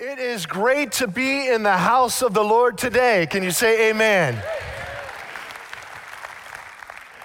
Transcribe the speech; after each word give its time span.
It 0.00 0.20
is 0.20 0.46
great 0.46 0.92
to 0.92 1.08
be 1.08 1.48
in 1.48 1.64
the 1.64 1.76
house 1.76 2.22
of 2.22 2.32
the 2.32 2.44
Lord 2.44 2.78
today. 2.78 3.26
Can 3.28 3.42
you 3.42 3.50
say 3.50 3.90
amen? 3.90 4.40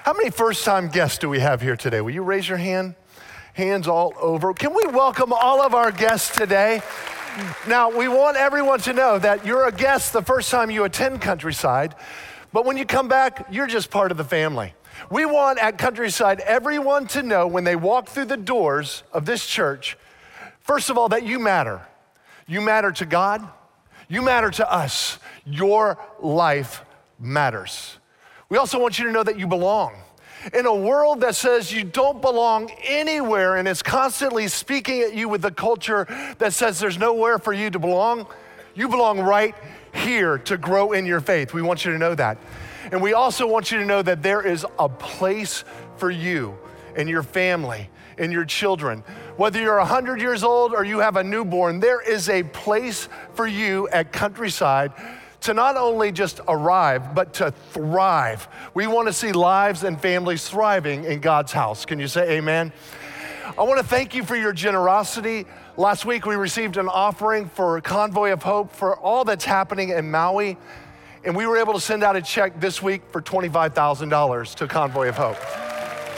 How 0.02 0.14
many 0.14 0.32
first 0.32 0.66
time 0.66 0.88
guests 0.88 1.20
do 1.20 1.30
we 1.30 1.40
have 1.40 1.62
here 1.62 1.76
today? 1.76 2.02
Will 2.02 2.16
you 2.16 2.24
raise 2.24 2.50
your 2.50 2.58
hand? 2.58 2.96
Hands 3.54 3.88
all 3.88 4.14
over. 4.20 4.56
Can 4.56 4.74
we 4.74 4.88
welcome 4.88 5.32
all 5.32 5.62
of 5.62 5.76
our 5.76 5.92
guests 5.92 6.36
today? 6.36 6.82
Now, 7.68 7.96
we 7.96 8.08
want 8.08 8.38
everyone 8.38 8.80
to 8.80 8.94
know 8.94 9.20
that 9.20 9.46
you're 9.46 9.68
a 9.68 9.72
guest 9.72 10.12
the 10.12 10.24
first 10.24 10.50
time 10.50 10.72
you 10.72 10.84
attend 10.84 11.22
Countryside, 11.22 11.94
but 12.54 12.66
when 12.66 12.78
you 12.78 12.88
come 12.88 13.08
back, 13.08 13.46
you're 13.52 13.68
just 13.68 13.92
part 13.92 14.10
of 14.10 14.18
the 14.18 14.24
family. 14.24 14.74
We 15.12 15.28
want 15.28 15.60
at 15.60 15.78
Countryside 15.78 16.40
everyone 16.40 17.06
to 17.10 17.22
know 17.22 17.46
when 17.46 17.66
they 17.66 17.76
walk 17.76 18.08
through 18.08 18.26
the 18.26 18.38
doors 18.38 19.04
of 19.14 19.28
this 19.28 19.46
church, 19.46 19.96
first 20.62 20.90
of 20.90 20.98
all, 20.98 21.10
that 21.10 21.22
you 21.22 21.38
matter. 21.38 21.84
You 22.48 22.62
matter 22.62 22.92
to 22.94 23.06
God, 23.06 23.48
you 24.08 24.22
matter 24.22 24.52
to 24.52 24.72
us. 24.72 25.20
Your 25.46 25.98
life 26.22 26.84
matters. 27.20 27.98
We 28.50 28.58
also 28.58 28.80
want 28.80 29.00
you 29.00 29.06
to 29.06 29.12
know 29.12 29.24
that 29.24 29.40
you 29.40 29.48
belong. 29.48 29.96
In 30.54 30.66
a 30.66 30.76
world 30.76 31.22
that 31.22 31.36
says 31.36 31.72
you 31.72 31.84
don't 31.86 32.22
belong 32.22 32.70
anywhere 32.84 33.56
and 33.56 33.68
is 33.68 33.82
constantly 33.82 34.50
speaking 34.50 35.02
at 35.02 35.14
you 35.14 35.30
with 35.30 35.42
the 35.42 35.52
culture 35.52 36.06
that 36.38 36.54
says 36.54 36.80
there's 36.80 36.98
nowhere 36.98 37.40
for 37.40 37.54
you 37.54 37.70
to 37.70 37.80
belong, 37.80 38.28
you 38.76 38.90
belong 38.90 39.22
right 39.22 39.56
here 39.94 40.38
to 40.40 40.58
grow 40.58 40.92
in 40.92 41.06
your 41.06 41.22
faith. 41.22 41.54
We 41.54 41.62
want 41.62 41.86
you 41.86 41.94
to 41.94 41.98
know 41.98 42.14
that. 42.16 42.38
And 42.92 43.02
we 43.02 43.14
also 43.14 43.48
want 43.48 43.72
you 43.72 43.78
to 43.80 43.86
know 43.86 44.02
that 44.02 44.22
there 44.22 44.46
is 44.46 44.66
a 44.78 44.90
place 44.90 45.64
for 45.96 46.12
you 46.12 46.58
and 46.96 47.08
your 47.08 47.24
family 47.24 47.90
and 48.18 48.32
your 48.32 48.46
children. 48.46 49.04
Whether 49.36 49.60
you're 49.60 49.80
100 49.80 50.22
years 50.22 50.44
old 50.44 50.74
or 50.74 50.84
you 50.84 51.00
have 51.00 51.16
a 51.16 51.24
newborn, 51.24 51.80
there 51.80 52.02
is 52.02 52.30
a 52.30 52.44
place 52.44 53.10
for 53.34 53.48
you 53.48 53.88
at 53.90 54.12
Countryside 54.14 54.92
to 55.42 55.56
not 55.56 55.76
only 55.76 56.12
just 56.12 56.40
arrive, 56.48 57.16
but 57.16 57.34
to 57.34 57.52
thrive. 57.72 58.48
We 58.76 58.86
want 58.86 59.08
to 59.08 59.14
see 59.14 59.32
lives 59.32 59.84
and 59.84 60.00
families 60.00 60.48
thriving 60.48 61.06
in 61.06 61.20
God's 61.20 61.52
house. 61.52 61.84
Can 61.84 62.00
you 62.00 62.08
say 62.08 62.38
amen? 62.38 62.72
I 63.58 63.64
want 63.64 63.80
to 63.80 63.86
thank 63.86 64.14
you 64.14 64.24
for 64.24 64.36
your 64.36 64.54
generosity. 64.54 65.48
Last 65.78 66.06
week 66.06 66.28
we 66.28 66.36
received 66.36 66.78
an 66.78 66.88
offering 66.88 67.50
for 67.50 67.82
Convoy 67.82 68.34
of 68.34 68.44
Hope 68.44 68.72
for 68.72 68.96
all 68.96 69.26
that's 69.26 69.46
happening 69.46 69.90
in 69.90 70.12
Maui. 70.12 70.58
And 71.26 71.36
we 71.36 71.48
were 71.48 71.58
able 71.58 71.74
to 71.74 71.82
send 71.82 72.04
out 72.04 72.16
a 72.16 72.22
check 72.22 72.60
this 72.60 72.84
week 72.84 73.02
for 73.12 73.22
$25,000 73.22 74.56
to 74.56 74.68
Convoy 74.68 75.10
of 75.10 75.18
Hope. 75.18 75.63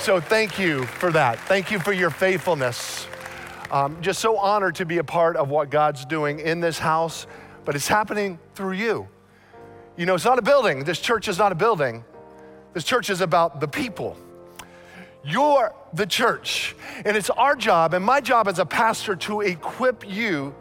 So 0.06 0.22
thank 0.22 0.59
you 0.59 0.84
for 0.86 1.11
that. 1.14 1.39
Thank 1.48 1.72
you 1.72 1.80
for 1.80 1.92
your 1.92 2.11
faithfulness. 2.11 3.08
Um, 3.72 4.00
just 4.03 4.20
so 4.20 4.38
honored 4.38 4.75
to 4.75 4.86
be 4.86 5.00
a 5.00 5.03
part 5.03 5.36
of 5.36 5.50
what 5.50 5.72
God's 5.72 6.06
doing 6.06 6.42
in 6.42 6.59
this 6.59 6.78
house, 6.78 7.25
but 7.66 7.75
it's 7.75 7.88
happening 7.88 8.38
through 8.53 8.73
you. 8.73 9.08
You 9.97 10.06
know, 10.06 10.14
it's 10.14 10.23
not 10.23 10.38
a 10.38 10.44
building. 10.44 10.84
This 10.84 11.00
church 11.00 11.28
is 11.28 11.39
not 11.39 11.52
a 11.52 11.56
building. 11.56 12.06
This 12.73 12.84
church 12.84 13.09
is 13.09 13.20
about 13.20 13.59
the 13.59 13.67
people. 13.67 14.16
You're 15.23 15.73
the 15.92 16.06
church. 16.06 16.75
And 17.03 17.17
it's 17.17 17.31
our 17.31 17.56
job, 17.56 17.95
and 17.95 18.06
my 18.06 18.22
job 18.22 18.47
as 18.47 18.59
a 18.59 18.66
pastor, 18.67 19.16
to 19.16 19.42
equip 19.42 20.08
you, 20.08 20.53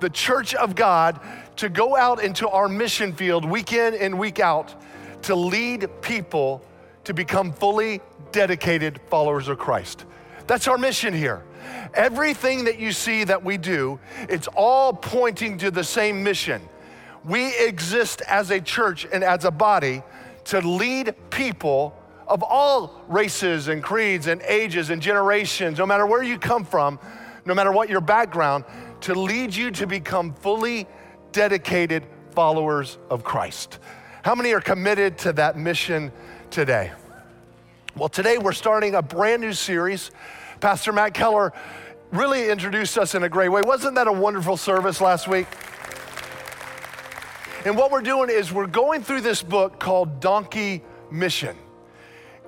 the 0.00 0.10
church 0.10 0.54
of 0.54 0.74
God, 0.74 1.18
to 1.56 1.70
go 1.70 1.96
out 1.96 2.22
into 2.22 2.46
our 2.46 2.68
mission 2.68 3.14
field 3.14 3.46
week 3.46 3.72
in 3.72 3.94
and 3.94 4.18
week 4.18 4.38
out 4.38 4.74
to 5.22 5.34
lead 5.34 5.88
people 6.02 6.62
to 7.06 7.14
become 7.14 7.52
fully 7.52 8.00
dedicated 8.32 9.00
followers 9.08 9.46
of 9.46 9.58
Christ. 9.58 10.04
That's 10.48 10.66
our 10.66 10.76
mission 10.76 11.14
here. 11.14 11.44
Everything 11.94 12.64
that 12.64 12.80
you 12.80 12.90
see 12.90 13.22
that 13.24 13.44
we 13.44 13.56
do, 13.56 14.00
it's 14.28 14.48
all 14.48 14.92
pointing 14.92 15.56
to 15.58 15.70
the 15.70 15.84
same 15.84 16.24
mission. 16.24 16.60
We 17.24 17.56
exist 17.58 18.22
as 18.22 18.50
a 18.50 18.60
church 18.60 19.06
and 19.12 19.22
as 19.22 19.44
a 19.44 19.52
body 19.52 20.02
to 20.46 20.60
lead 20.60 21.14
people 21.30 21.96
of 22.26 22.42
all 22.42 23.00
races 23.06 23.68
and 23.68 23.84
creeds 23.84 24.26
and 24.26 24.42
ages 24.42 24.90
and 24.90 25.00
generations, 25.00 25.78
no 25.78 25.86
matter 25.86 26.06
where 26.06 26.24
you 26.24 26.38
come 26.40 26.64
from, 26.64 26.98
no 27.44 27.54
matter 27.54 27.70
what 27.70 27.88
your 27.88 28.00
background, 28.00 28.64
to 29.02 29.14
lead 29.14 29.54
you 29.54 29.70
to 29.70 29.86
become 29.86 30.34
fully 30.34 30.88
dedicated 31.30 32.04
followers 32.32 32.98
of 33.10 33.22
Christ. 33.22 33.78
How 34.24 34.34
many 34.34 34.52
are 34.54 34.60
committed 34.60 35.18
to 35.18 35.32
that 35.34 35.56
mission 35.56 36.10
today? 36.50 36.92
Well, 37.96 38.08
today 38.08 38.38
we're 38.38 38.52
starting 38.52 38.94
a 38.94 39.02
brand 39.02 39.42
new 39.42 39.52
series. 39.52 40.10
Pastor 40.60 40.92
Matt 40.92 41.14
Keller 41.14 41.52
really 42.10 42.50
introduced 42.50 42.98
us 42.98 43.14
in 43.14 43.22
a 43.22 43.28
great 43.28 43.48
way. 43.48 43.62
Wasn't 43.62 43.94
that 43.94 44.06
a 44.06 44.12
wonderful 44.12 44.56
service 44.56 45.00
last 45.00 45.28
week? 45.28 45.46
And 47.64 47.76
what 47.76 47.90
we're 47.90 48.02
doing 48.02 48.30
is 48.30 48.52
we're 48.52 48.66
going 48.66 49.02
through 49.02 49.22
this 49.22 49.42
book 49.42 49.80
called 49.80 50.20
Donkey 50.20 50.82
Mission. 51.10 51.56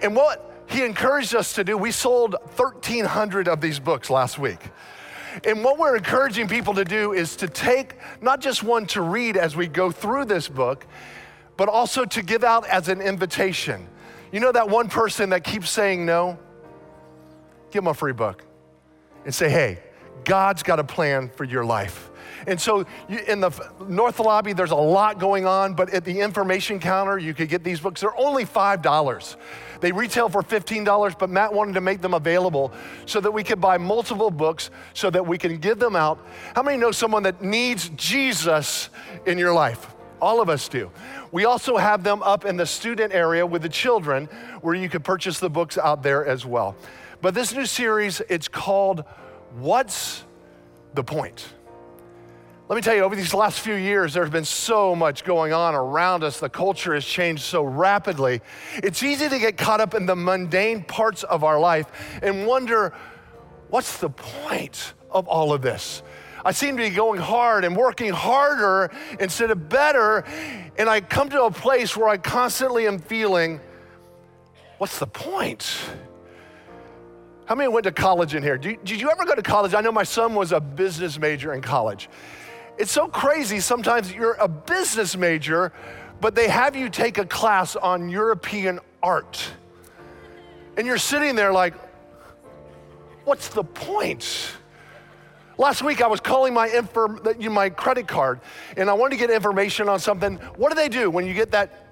And 0.00 0.14
what 0.14 0.64
he 0.68 0.84
encouraged 0.84 1.34
us 1.34 1.54
to 1.54 1.64
do, 1.64 1.76
we 1.76 1.90
sold 1.90 2.36
1,300 2.56 3.48
of 3.48 3.60
these 3.60 3.80
books 3.80 4.10
last 4.10 4.38
week. 4.38 4.60
And 5.44 5.64
what 5.64 5.78
we're 5.78 5.96
encouraging 5.96 6.48
people 6.48 6.74
to 6.74 6.84
do 6.84 7.12
is 7.12 7.36
to 7.36 7.48
take 7.48 7.94
not 8.20 8.40
just 8.40 8.62
one 8.62 8.86
to 8.86 9.02
read 9.02 9.36
as 9.36 9.56
we 9.56 9.66
go 9.66 9.90
through 9.90 10.26
this 10.26 10.48
book, 10.48 10.86
but 11.58 11.68
also 11.68 12.06
to 12.06 12.22
give 12.22 12.44
out 12.44 12.66
as 12.68 12.88
an 12.88 13.02
invitation. 13.02 13.86
You 14.32 14.40
know 14.40 14.52
that 14.52 14.70
one 14.70 14.88
person 14.88 15.30
that 15.30 15.44
keeps 15.44 15.68
saying 15.68 16.06
no? 16.06 16.38
Give 17.70 17.82
them 17.82 17.88
a 17.88 17.94
free 17.94 18.12
book 18.12 18.44
and 19.24 19.34
say, 19.34 19.50
hey, 19.50 19.80
God's 20.24 20.62
got 20.62 20.78
a 20.78 20.84
plan 20.84 21.28
for 21.28 21.44
your 21.44 21.64
life. 21.64 22.10
And 22.46 22.60
so 22.60 22.86
in 23.08 23.40
the 23.40 23.50
North 23.88 24.20
Lobby, 24.20 24.52
there's 24.52 24.70
a 24.70 24.76
lot 24.76 25.18
going 25.18 25.46
on, 25.46 25.74
but 25.74 25.90
at 25.90 26.04
the 26.04 26.20
information 26.20 26.78
counter, 26.78 27.18
you 27.18 27.34
could 27.34 27.48
get 27.48 27.64
these 27.64 27.80
books. 27.80 28.02
They're 28.02 28.16
only 28.16 28.44
$5. 28.44 29.36
They 29.80 29.90
retail 29.90 30.28
for 30.28 30.42
$15, 30.42 31.18
but 31.18 31.28
Matt 31.28 31.52
wanted 31.52 31.72
to 31.74 31.80
make 31.80 32.00
them 32.00 32.14
available 32.14 32.72
so 33.04 33.20
that 33.20 33.32
we 33.32 33.42
could 33.42 33.60
buy 33.60 33.78
multiple 33.78 34.30
books 34.30 34.70
so 34.94 35.10
that 35.10 35.26
we 35.26 35.36
can 35.38 35.58
give 35.58 35.80
them 35.80 35.96
out. 35.96 36.24
How 36.54 36.62
many 36.62 36.78
know 36.78 36.92
someone 36.92 37.24
that 37.24 37.42
needs 37.42 37.88
Jesus 37.96 38.90
in 39.26 39.38
your 39.38 39.52
life? 39.52 39.94
All 40.20 40.40
of 40.40 40.48
us 40.48 40.68
do. 40.68 40.90
We 41.30 41.44
also 41.44 41.76
have 41.76 42.02
them 42.02 42.22
up 42.22 42.44
in 42.44 42.56
the 42.56 42.66
student 42.66 43.12
area 43.12 43.46
with 43.46 43.62
the 43.62 43.68
children 43.68 44.26
where 44.62 44.74
you 44.74 44.88
can 44.88 45.02
purchase 45.02 45.38
the 45.38 45.50
books 45.50 45.78
out 45.78 46.02
there 46.02 46.26
as 46.26 46.44
well. 46.44 46.74
But 47.20 47.34
this 47.34 47.52
new 47.52 47.66
series, 47.66 48.20
it's 48.28 48.48
called 48.48 49.04
What's 49.58 50.24
the 50.94 51.04
Point? 51.04 51.46
Let 52.68 52.76
me 52.76 52.82
tell 52.82 52.94
you, 52.94 53.02
over 53.02 53.16
these 53.16 53.32
last 53.32 53.60
few 53.60 53.74
years, 53.74 54.12
there's 54.12 54.28
been 54.28 54.44
so 54.44 54.94
much 54.94 55.24
going 55.24 55.54
on 55.54 55.74
around 55.74 56.22
us. 56.22 56.38
The 56.38 56.50
culture 56.50 56.92
has 56.92 57.04
changed 57.04 57.42
so 57.42 57.62
rapidly. 57.62 58.42
It's 58.76 59.02
easy 59.02 59.26
to 59.28 59.38
get 59.38 59.56
caught 59.56 59.80
up 59.80 59.94
in 59.94 60.04
the 60.04 60.14
mundane 60.14 60.84
parts 60.84 61.22
of 61.22 61.44
our 61.44 61.58
life 61.58 61.86
and 62.20 62.46
wonder, 62.46 62.92
what's 63.70 63.96
the 63.98 64.10
point 64.10 64.92
of 65.10 65.26
all 65.28 65.54
of 65.54 65.62
this? 65.62 66.02
I 66.44 66.52
seem 66.52 66.76
to 66.76 66.82
be 66.82 66.90
going 66.90 67.20
hard 67.20 67.64
and 67.64 67.76
working 67.76 68.12
harder 68.12 68.90
instead 69.18 69.50
of 69.50 69.68
better, 69.68 70.24
and 70.76 70.88
I 70.88 71.00
come 71.00 71.28
to 71.30 71.44
a 71.44 71.50
place 71.50 71.96
where 71.96 72.08
I 72.08 72.16
constantly 72.16 72.86
am 72.86 72.98
feeling, 72.98 73.60
what's 74.78 74.98
the 74.98 75.06
point? 75.06 75.78
How 77.46 77.54
many 77.54 77.68
went 77.68 77.84
to 77.84 77.92
college 77.92 78.34
in 78.34 78.42
here? 78.42 78.58
Did 78.58 78.90
you 78.90 79.10
ever 79.10 79.24
go 79.24 79.34
to 79.34 79.42
college? 79.42 79.74
I 79.74 79.80
know 79.80 79.92
my 79.92 80.04
son 80.04 80.34
was 80.34 80.52
a 80.52 80.60
business 80.60 81.18
major 81.18 81.54
in 81.54 81.62
college. 81.62 82.10
It's 82.76 82.92
so 82.92 83.08
crazy. 83.08 83.58
Sometimes 83.58 84.12
you're 84.12 84.34
a 84.34 84.46
business 84.46 85.16
major, 85.16 85.72
but 86.20 86.34
they 86.34 86.48
have 86.48 86.76
you 86.76 86.88
take 86.90 87.18
a 87.18 87.24
class 87.24 87.74
on 87.74 88.08
European 88.08 88.80
art. 89.02 89.50
And 90.76 90.86
you're 90.86 90.98
sitting 90.98 91.34
there 91.34 91.52
like, 91.52 91.74
what's 93.24 93.48
the 93.48 93.64
point? 93.64 94.52
Last 95.58 95.82
week 95.82 96.00
I 96.00 96.06
was 96.06 96.20
calling 96.20 96.54
my 96.54 96.68
inform, 96.68 97.20
my 97.50 97.68
credit 97.68 98.06
card 98.06 98.38
and 98.76 98.88
I 98.88 98.92
wanted 98.92 99.18
to 99.18 99.26
get 99.26 99.34
information 99.34 99.88
on 99.88 99.98
something. 99.98 100.36
What 100.56 100.68
do 100.68 100.76
they 100.76 100.88
do 100.88 101.10
when 101.10 101.26
you 101.26 101.34
get 101.34 101.50
that 101.50 101.88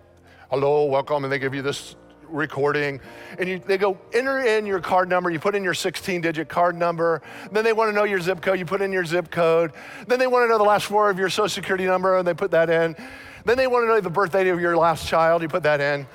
hello, 0.50 0.84
welcome 0.84 1.24
and 1.24 1.32
they 1.32 1.40
give 1.40 1.52
you 1.52 1.62
this 1.62 1.96
recording 2.28 3.00
and 3.40 3.48
you, 3.48 3.58
they 3.58 3.76
go 3.76 3.98
enter 4.12 4.38
in 4.38 4.66
your 4.66 4.78
card 4.78 5.08
number 5.08 5.30
you 5.30 5.40
put 5.40 5.56
in 5.56 5.64
your 5.64 5.74
16 5.74 6.20
digit 6.20 6.48
card 6.48 6.76
number 6.76 7.22
then 7.50 7.64
they 7.64 7.72
want 7.72 7.88
to 7.88 7.92
know 7.92 8.04
your 8.04 8.20
zip 8.20 8.40
code 8.40 8.58
you 8.58 8.64
put 8.64 8.80
in 8.80 8.92
your 8.92 9.04
zip 9.04 9.30
code 9.30 9.72
then 10.06 10.18
they 10.18 10.26
want 10.26 10.44
to 10.44 10.48
know 10.48 10.58
the 10.58 10.64
last 10.64 10.86
four 10.86 11.08
of 11.10 11.18
your 11.18 11.28
social 11.28 11.48
security 11.48 11.86
number 11.86 12.18
and 12.18 12.26
they 12.26 12.34
put 12.34 12.50
that 12.50 12.70
in 12.70 12.96
then 13.44 13.56
they 13.56 13.68
want 13.68 13.84
to 13.84 13.86
know 13.86 14.00
the 14.00 14.10
birthday 14.10 14.48
of 14.48 14.60
your 14.60 14.76
last 14.76 15.06
child 15.06 15.40
you 15.40 15.48
put 15.48 15.62
that 15.62 15.80
in 15.80 16.06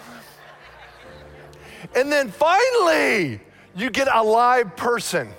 and 1.96 2.12
then 2.12 2.30
finally 2.30 3.40
you 3.76 3.90
get 3.90 4.10
a 4.14 4.22
live 4.22 4.76
person 4.76 5.30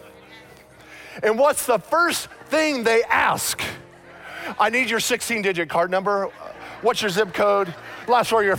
and 1.22 1.38
what's 1.38 1.66
the 1.66 1.78
first 1.78 2.28
thing 2.46 2.84
they 2.84 3.02
ask 3.04 3.62
i 4.58 4.68
need 4.68 4.88
your 4.88 5.00
16 5.00 5.42
digit 5.42 5.68
card 5.68 5.90
number 5.90 6.30
what's 6.82 7.02
your 7.02 7.10
zip 7.10 7.32
code 7.32 7.74
last 8.06 8.30
four 8.30 8.42
your 8.42 8.58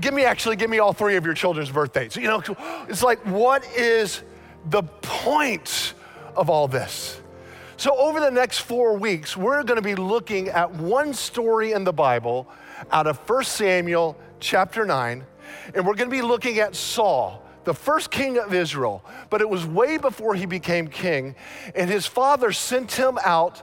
Give 0.00 0.12
me 0.12 0.24
actually, 0.24 0.56
give 0.56 0.70
me 0.70 0.80
all 0.80 0.92
three 0.92 1.16
of 1.16 1.24
your 1.24 1.34
children's 1.34 1.70
birthdays. 1.70 2.16
You 2.16 2.28
know, 2.28 2.42
it's 2.88 3.02
like, 3.02 3.20
what 3.26 3.64
is 3.76 4.22
the 4.70 4.82
point 4.82 5.94
of 6.34 6.50
all 6.50 6.66
this? 6.66 7.20
So, 7.76 7.96
over 7.96 8.18
the 8.18 8.30
next 8.30 8.58
four 8.58 8.98
weeks, 8.98 9.36
we're 9.36 9.62
going 9.62 9.76
to 9.76 9.82
be 9.82 9.94
looking 9.94 10.48
at 10.48 10.72
one 10.74 11.14
story 11.14 11.72
in 11.72 11.84
the 11.84 11.92
Bible 11.92 12.48
out 12.90 13.06
of 13.06 13.18
1 13.18 13.44
Samuel 13.44 14.16
chapter 14.40 14.84
9, 14.84 15.24
and 15.74 15.86
we're 15.86 15.94
going 15.94 16.10
to 16.10 16.16
be 16.16 16.22
looking 16.22 16.58
at 16.58 16.74
Saul, 16.74 17.40
the 17.68 17.74
first 17.74 18.10
king 18.10 18.38
of 18.38 18.54
Israel. 18.54 19.04
But 19.28 19.42
it 19.42 19.48
was 19.48 19.66
way 19.66 19.98
before 19.98 20.34
he 20.34 20.46
became 20.46 20.88
king, 20.88 21.34
and 21.74 21.90
his 21.90 22.06
father 22.06 22.50
sent 22.50 22.92
him 22.92 23.18
out 23.22 23.62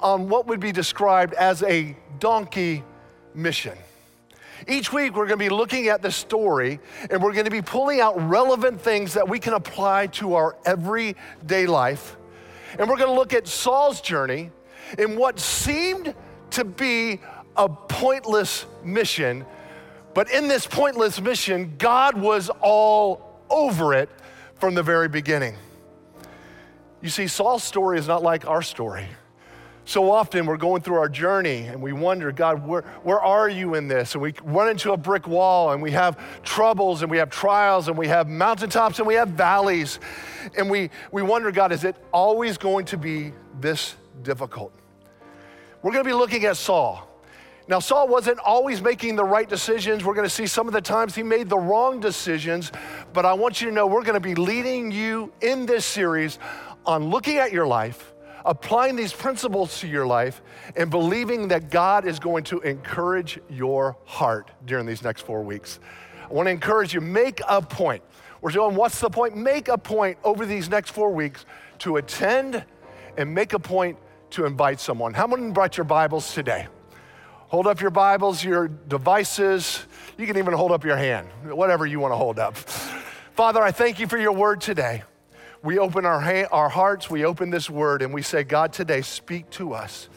on 0.00 0.28
what 0.28 0.46
would 0.46 0.60
be 0.60 0.70
described 0.70 1.32
as 1.32 1.62
a 1.62 1.96
donkey 2.18 2.84
mission. 3.34 3.76
Each 4.66 4.92
week, 4.92 5.16
we're 5.16 5.26
going 5.26 5.38
to 5.38 5.44
be 5.44 5.48
looking 5.48 5.88
at 5.88 6.02
the 6.02 6.10
story 6.10 6.78
and 7.10 7.22
we're 7.22 7.32
going 7.32 7.46
to 7.46 7.50
be 7.50 7.62
pulling 7.62 8.00
out 8.00 8.20
relevant 8.28 8.80
things 8.80 9.14
that 9.14 9.26
we 9.26 9.38
can 9.38 9.54
apply 9.54 10.08
to 10.08 10.34
our 10.34 10.56
everyday 10.66 11.66
life. 11.66 12.16
And 12.78 12.88
we're 12.88 12.96
going 12.96 13.08
to 13.08 13.14
look 13.14 13.32
at 13.32 13.46
Saul's 13.46 14.00
journey 14.00 14.50
in 14.98 15.16
what 15.16 15.38
seemed 15.38 16.14
to 16.50 16.64
be 16.64 17.20
a 17.56 17.68
pointless 17.68 18.66
mission. 18.84 19.46
But 20.12 20.30
in 20.30 20.48
this 20.48 20.66
pointless 20.66 21.20
mission, 21.20 21.76
God 21.78 22.18
was 22.18 22.50
all 22.60 23.27
over 23.50 23.94
it 23.94 24.08
from 24.56 24.74
the 24.74 24.82
very 24.82 25.08
beginning. 25.08 25.56
You 27.00 27.08
see, 27.08 27.26
Saul's 27.26 27.62
story 27.62 27.98
is 27.98 28.08
not 28.08 28.22
like 28.22 28.46
our 28.46 28.62
story. 28.62 29.06
So 29.88 30.10
often 30.10 30.44
we're 30.44 30.58
going 30.58 30.82
through 30.82 30.96
our 30.96 31.08
journey 31.08 31.60
and 31.60 31.80
we 31.80 31.94
wonder, 31.94 32.30
God, 32.30 32.66
where, 32.66 32.82
where 33.04 33.20
are 33.20 33.48
you 33.48 33.74
in 33.74 33.88
this? 33.88 34.14
And 34.14 34.20
we 34.20 34.34
run 34.42 34.68
into 34.68 34.92
a 34.92 34.98
brick 34.98 35.26
wall 35.26 35.72
and 35.72 35.80
we 35.80 35.92
have 35.92 36.18
troubles 36.42 37.00
and 37.00 37.10
we 37.10 37.16
have 37.16 37.30
trials 37.30 37.88
and 37.88 37.96
we 37.96 38.06
have 38.08 38.28
mountaintops 38.28 38.98
and 38.98 39.08
we 39.08 39.14
have 39.14 39.30
valleys. 39.30 39.98
And 40.58 40.68
we, 40.68 40.90
we 41.10 41.22
wonder, 41.22 41.50
God, 41.50 41.72
is 41.72 41.84
it 41.84 41.96
always 42.12 42.58
going 42.58 42.84
to 42.84 42.98
be 42.98 43.32
this 43.60 43.96
difficult? 44.20 44.74
We're 45.80 45.92
going 45.92 46.04
to 46.04 46.10
be 46.10 46.14
looking 46.14 46.44
at 46.44 46.58
Saul. 46.58 47.07
Now, 47.68 47.78
Saul 47.80 48.08
wasn't 48.08 48.38
always 48.38 48.80
making 48.80 49.16
the 49.16 49.24
right 49.24 49.48
decisions. 49.48 50.02
We're 50.02 50.14
going 50.14 50.26
to 50.26 50.34
see 50.34 50.46
some 50.46 50.66
of 50.66 50.72
the 50.72 50.80
times 50.80 51.14
he 51.14 51.22
made 51.22 51.50
the 51.50 51.58
wrong 51.58 52.00
decisions. 52.00 52.72
But 53.12 53.26
I 53.26 53.34
want 53.34 53.60
you 53.60 53.68
to 53.68 53.74
know 53.74 53.86
we're 53.86 54.02
going 54.02 54.14
to 54.14 54.20
be 54.20 54.34
leading 54.34 54.90
you 54.90 55.32
in 55.42 55.66
this 55.66 55.84
series 55.84 56.38
on 56.86 57.10
looking 57.10 57.36
at 57.36 57.52
your 57.52 57.66
life 57.66 58.14
applying 58.44 58.96
these 58.96 59.12
principles 59.12 59.80
to 59.80 59.86
your 59.86 60.06
life 60.06 60.40
and 60.76 60.90
believing 60.90 61.48
that 61.48 61.70
God 61.70 62.06
is 62.06 62.18
going 62.18 62.44
to 62.44 62.60
encourage 62.60 63.38
your 63.50 63.96
heart 64.04 64.50
during 64.64 64.86
these 64.86 65.02
next 65.02 65.22
four 65.22 65.42
weeks. 65.42 65.80
I 66.28 66.32
want 66.32 66.46
to 66.46 66.50
encourage 66.50 66.94
you, 66.94 67.00
make 67.00 67.40
a 67.48 67.60
point. 67.60 68.02
We're 68.40 68.50
doing 68.50 68.74
what's 68.74 69.00
the 69.00 69.10
point? 69.10 69.36
Make 69.36 69.68
a 69.68 69.76
point 69.76 70.16
over 70.24 70.46
these 70.46 70.70
next 70.70 70.90
four 70.90 71.12
weeks 71.12 71.44
to 71.80 71.96
attend 71.96 72.64
and 73.16 73.34
make 73.34 73.52
a 73.52 73.58
point 73.58 73.98
to 74.30 74.46
invite 74.46 74.80
someone. 74.80 75.12
How 75.12 75.26
many 75.26 75.50
brought 75.50 75.76
your 75.76 75.84
Bibles 75.84 76.32
today? 76.32 76.68
Hold 77.48 77.66
up 77.66 77.80
your 77.80 77.90
Bibles, 77.90 78.44
your 78.44 78.68
devices. 78.68 79.84
You 80.16 80.26
can 80.26 80.36
even 80.36 80.52
hold 80.52 80.70
up 80.70 80.84
your 80.84 80.96
hand, 80.96 81.28
whatever 81.44 81.86
you 81.86 81.98
want 81.98 82.12
to 82.12 82.16
hold 82.16 82.38
up. 82.38 82.56
Father, 82.56 83.62
I 83.62 83.70
thank 83.70 83.98
you 83.98 84.06
for 84.06 84.18
your 84.18 84.32
word 84.32 84.60
today 84.60 85.02
we 85.62 85.78
open 85.78 86.06
our, 86.06 86.20
ha- 86.20 86.48
our 86.52 86.68
hearts, 86.68 87.10
we 87.10 87.24
open 87.24 87.50
this 87.50 87.68
word, 87.68 88.02
and 88.02 88.12
we 88.14 88.22
say, 88.22 88.44
God, 88.44 88.72
today, 88.72 89.02
speak 89.02 89.50
to 89.50 89.72
us. 89.74 90.08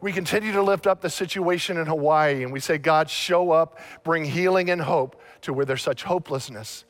We 0.00 0.12
continue 0.12 0.52
to 0.52 0.62
lift 0.62 0.86
up 0.86 1.00
the 1.00 1.10
situation 1.10 1.76
in 1.78 1.86
Hawaii, 1.86 2.42
and 2.42 2.52
we 2.52 2.60
say, 2.60 2.78
God, 2.78 3.10
show 3.10 3.50
up, 3.50 3.78
bring 4.04 4.24
healing 4.24 4.70
and 4.70 4.80
hope 4.80 5.20
to 5.42 5.52
where 5.52 5.64
there's 5.64 5.82
such 5.82 6.02
hopelessness. 6.02 6.84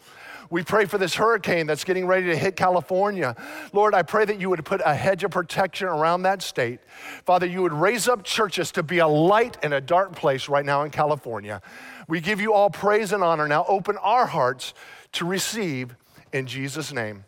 We 0.51 0.63
pray 0.63 0.85
for 0.85 0.99
this 0.99 1.15
hurricane 1.15 1.67
that's 1.67 1.85
getting 1.85 2.07
ready 2.07 2.27
to 2.27 2.37
hit 2.37 2.57
California. 2.57 3.35
Lord, 3.73 3.95
I 3.95 4.03
pray 4.03 4.25
that 4.25 4.41
you 4.41 4.51
would 4.51 4.65
put 4.65 4.81
a 4.85 4.95
hedge 4.95 5.25
of 5.25 5.31
protection 5.31 5.89
around 5.89 6.23
that 6.23 6.43
state. 6.43 6.81
Father, 7.25 7.47
you 7.47 7.63
would 7.63 7.73
raise 7.73 8.09
up 8.09 8.25
churches 8.25 8.71
to 8.73 8.83
be 8.83 8.99
a 8.99 9.09
light 9.09 9.57
in 9.63 9.73
a 9.73 9.81
dark 9.81 10.15
place 10.15 10.49
right 10.49 10.65
now 10.65 10.83
in 10.83 10.91
California. 10.91 11.61
We 12.09 12.21
give 12.21 12.41
you 12.41 12.53
all 12.53 12.71
praise 12.71 13.13
and 13.13 13.23
honor. 13.23 13.49
Now 13.49 13.65
open 13.69 13.97
our 13.99 14.27
hearts 14.27 14.75
to 15.13 15.25
receive 15.25 15.97
in 16.33 16.47
Jesus' 16.47 16.93
name. 16.93 17.25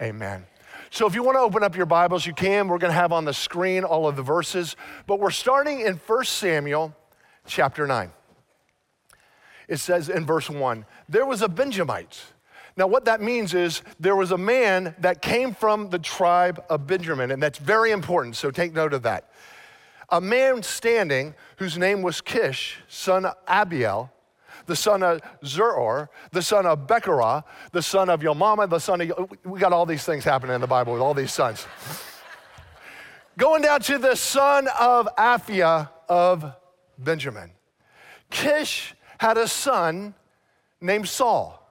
Amen. 0.00 0.46
So 0.90 1.06
if 1.06 1.14
you 1.14 1.22
want 1.22 1.36
to 1.36 1.40
open 1.40 1.62
up 1.62 1.74
your 1.74 1.86
Bibles, 1.86 2.26
you 2.26 2.34
can. 2.34 2.68
We're 2.68 2.78
going 2.78 2.90
to 2.90 2.98
have 2.98 3.12
on 3.12 3.24
the 3.24 3.32
screen 3.32 3.82
all 3.82 4.06
of 4.06 4.14
the 4.14 4.22
verses, 4.22 4.76
but 5.06 5.18
we're 5.18 5.30
starting 5.30 5.80
in 5.80 5.94
1 5.94 6.24
Samuel 6.24 6.94
chapter 7.46 7.86
9. 7.86 8.12
It 9.68 9.78
says 9.78 10.08
in 10.08 10.26
verse 10.26 10.50
1 10.50 10.84
there 11.08 11.24
was 11.24 11.40
a 11.40 11.48
Benjamite. 11.48 12.22
Now, 12.76 12.86
what 12.86 13.04
that 13.04 13.20
means 13.20 13.54
is 13.54 13.82
there 14.00 14.16
was 14.16 14.32
a 14.32 14.38
man 14.38 14.94
that 14.98 15.20
came 15.20 15.54
from 15.54 15.90
the 15.90 15.98
tribe 15.98 16.62
of 16.70 16.86
Benjamin, 16.86 17.30
and 17.30 17.42
that's 17.42 17.58
very 17.58 17.90
important, 17.90 18.36
so 18.36 18.50
take 18.50 18.72
note 18.72 18.94
of 18.94 19.02
that. 19.02 19.30
A 20.08 20.20
man 20.20 20.62
standing 20.62 21.34
whose 21.56 21.76
name 21.76 22.02
was 22.02 22.20
Kish, 22.20 22.78
son 22.88 23.26
of 23.26 23.34
Abiel, 23.46 24.10
the 24.66 24.76
son 24.76 25.02
of 25.02 25.20
Zeror, 25.42 26.08
the 26.30 26.42
son 26.42 26.66
of 26.66 26.86
Becherah, 26.86 27.44
the 27.72 27.82
son 27.82 28.08
of 28.08 28.20
Yomama, 28.20 28.68
the 28.68 28.78
son 28.78 29.00
of, 29.00 29.30
we 29.44 29.58
got 29.58 29.72
all 29.72 29.86
these 29.86 30.04
things 30.04 30.24
happening 30.24 30.54
in 30.54 30.60
the 30.60 30.66
Bible 30.66 30.92
with 30.92 31.02
all 31.02 31.14
these 31.14 31.32
sons. 31.32 31.66
Going 33.38 33.62
down 33.62 33.80
to 33.80 33.98
the 33.98 34.14
son 34.14 34.68
of 34.78 35.08
Aphiah 35.16 35.88
of 36.08 36.52
Benjamin. 36.98 37.50
Kish 38.30 38.94
had 39.18 39.36
a 39.36 39.48
son 39.48 40.14
named 40.80 41.08
Saul, 41.08 41.61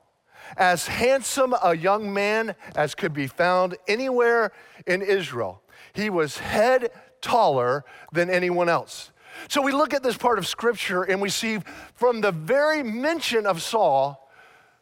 as 0.57 0.87
handsome 0.87 1.55
a 1.63 1.75
young 1.75 2.13
man 2.13 2.55
as 2.75 2.95
could 2.95 3.13
be 3.13 3.27
found 3.27 3.77
anywhere 3.87 4.51
in 4.85 5.01
Israel. 5.01 5.61
He 5.93 6.09
was 6.09 6.37
head 6.37 6.91
taller 7.21 7.83
than 8.11 8.29
anyone 8.29 8.69
else. 8.69 9.11
So 9.47 9.61
we 9.61 9.71
look 9.71 9.93
at 9.93 10.03
this 10.03 10.17
part 10.17 10.39
of 10.39 10.47
scripture 10.47 11.03
and 11.03 11.21
we 11.21 11.29
see 11.29 11.59
from 11.95 12.21
the 12.21 12.31
very 12.31 12.83
mention 12.83 13.45
of 13.45 13.61
Saul, 13.61 14.29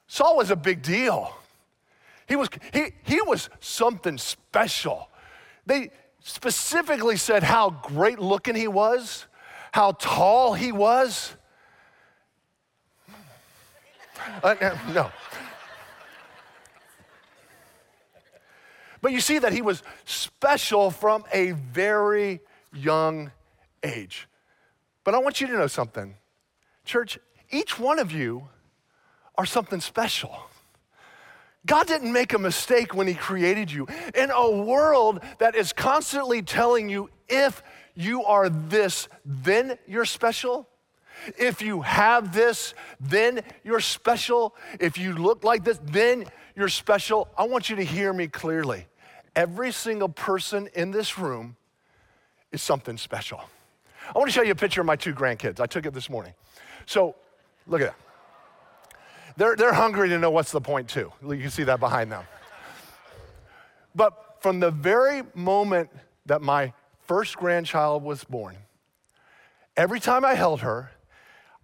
Saul 0.07 0.37
was 0.37 0.51
a 0.51 0.55
big 0.55 0.81
deal. 0.81 1.35
He 2.27 2.35
was, 2.35 2.49
he, 2.73 2.91
he 3.03 3.21
was 3.21 3.49
something 3.59 4.17
special. 4.17 5.09
They 5.65 5.91
specifically 6.21 7.17
said 7.17 7.43
how 7.43 7.69
great 7.69 8.19
looking 8.19 8.55
he 8.55 8.67
was, 8.67 9.25
how 9.71 9.93
tall 9.93 10.53
he 10.53 10.71
was. 10.71 11.35
Uh, 14.43 14.75
no. 14.93 15.11
But 19.01 19.11
you 19.11 19.21
see 19.21 19.39
that 19.39 19.53
he 19.53 19.61
was 19.61 19.83
special 20.05 20.91
from 20.91 21.23
a 21.31 21.51
very 21.51 22.41
young 22.73 23.31
age. 23.83 24.27
But 25.03 25.15
I 25.15 25.19
want 25.19 25.41
you 25.41 25.47
to 25.47 25.53
know 25.53 25.67
something. 25.67 26.15
Church, 26.85 27.19
each 27.49 27.79
one 27.79 27.99
of 27.99 28.11
you 28.11 28.47
are 29.37 29.45
something 29.45 29.79
special. 29.79 30.37
God 31.65 31.87
didn't 31.87 32.11
make 32.11 32.33
a 32.33 32.39
mistake 32.39 32.93
when 32.93 33.07
He 33.07 33.13
created 33.13 33.71
you. 33.71 33.87
In 34.15 34.31
a 34.31 34.49
world 34.49 35.21
that 35.39 35.55
is 35.55 35.73
constantly 35.73 36.41
telling 36.41 36.89
you 36.89 37.09
if 37.27 37.61
you 37.95 38.23
are 38.23 38.49
this, 38.49 39.07
then 39.25 39.77
you're 39.87 40.05
special. 40.05 40.67
If 41.37 41.61
you 41.61 41.81
have 41.81 42.33
this, 42.33 42.73
then 42.99 43.41
you're 43.63 43.81
special. 43.81 44.55
If 44.79 44.97
you 44.97 45.13
look 45.13 45.43
like 45.43 45.63
this, 45.63 45.79
then 45.83 46.25
you're 46.59 46.67
special. 46.67 47.29
I 47.37 47.45
want 47.45 47.69
you 47.69 47.77
to 47.77 47.85
hear 47.85 48.11
me 48.11 48.27
clearly. 48.27 48.85
Every 49.33 49.71
single 49.71 50.09
person 50.09 50.67
in 50.75 50.91
this 50.91 51.17
room 51.17 51.55
is 52.51 52.61
something 52.61 52.97
special. 52.97 53.41
I 54.13 54.17
want 54.17 54.29
to 54.29 54.33
show 54.33 54.41
you 54.41 54.51
a 54.51 54.55
picture 54.55 54.81
of 54.81 54.87
my 54.87 54.97
two 54.97 55.13
grandkids. 55.13 55.61
I 55.61 55.67
took 55.67 55.85
it 55.85 55.93
this 55.93 56.09
morning. 56.09 56.33
So, 56.85 57.15
look 57.65 57.79
at 57.79 57.87
that. 57.87 57.95
They're, 59.37 59.55
they're 59.55 59.73
hungry 59.73 60.09
to 60.09 60.19
know 60.19 60.31
what's 60.31 60.51
the 60.51 60.59
point, 60.59 60.89
too. 60.89 61.13
You 61.21 61.37
can 61.37 61.49
see 61.49 61.63
that 61.63 61.79
behind 61.79 62.11
them. 62.11 62.25
But 63.95 64.41
from 64.41 64.59
the 64.59 64.69
very 64.69 65.23
moment 65.33 65.89
that 66.25 66.41
my 66.41 66.73
first 67.07 67.37
grandchild 67.37 68.03
was 68.03 68.25
born, 68.25 68.57
every 69.77 70.01
time 70.01 70.25
I 70.25 70.33
held 70.33 70.59
her, 70.59 70.91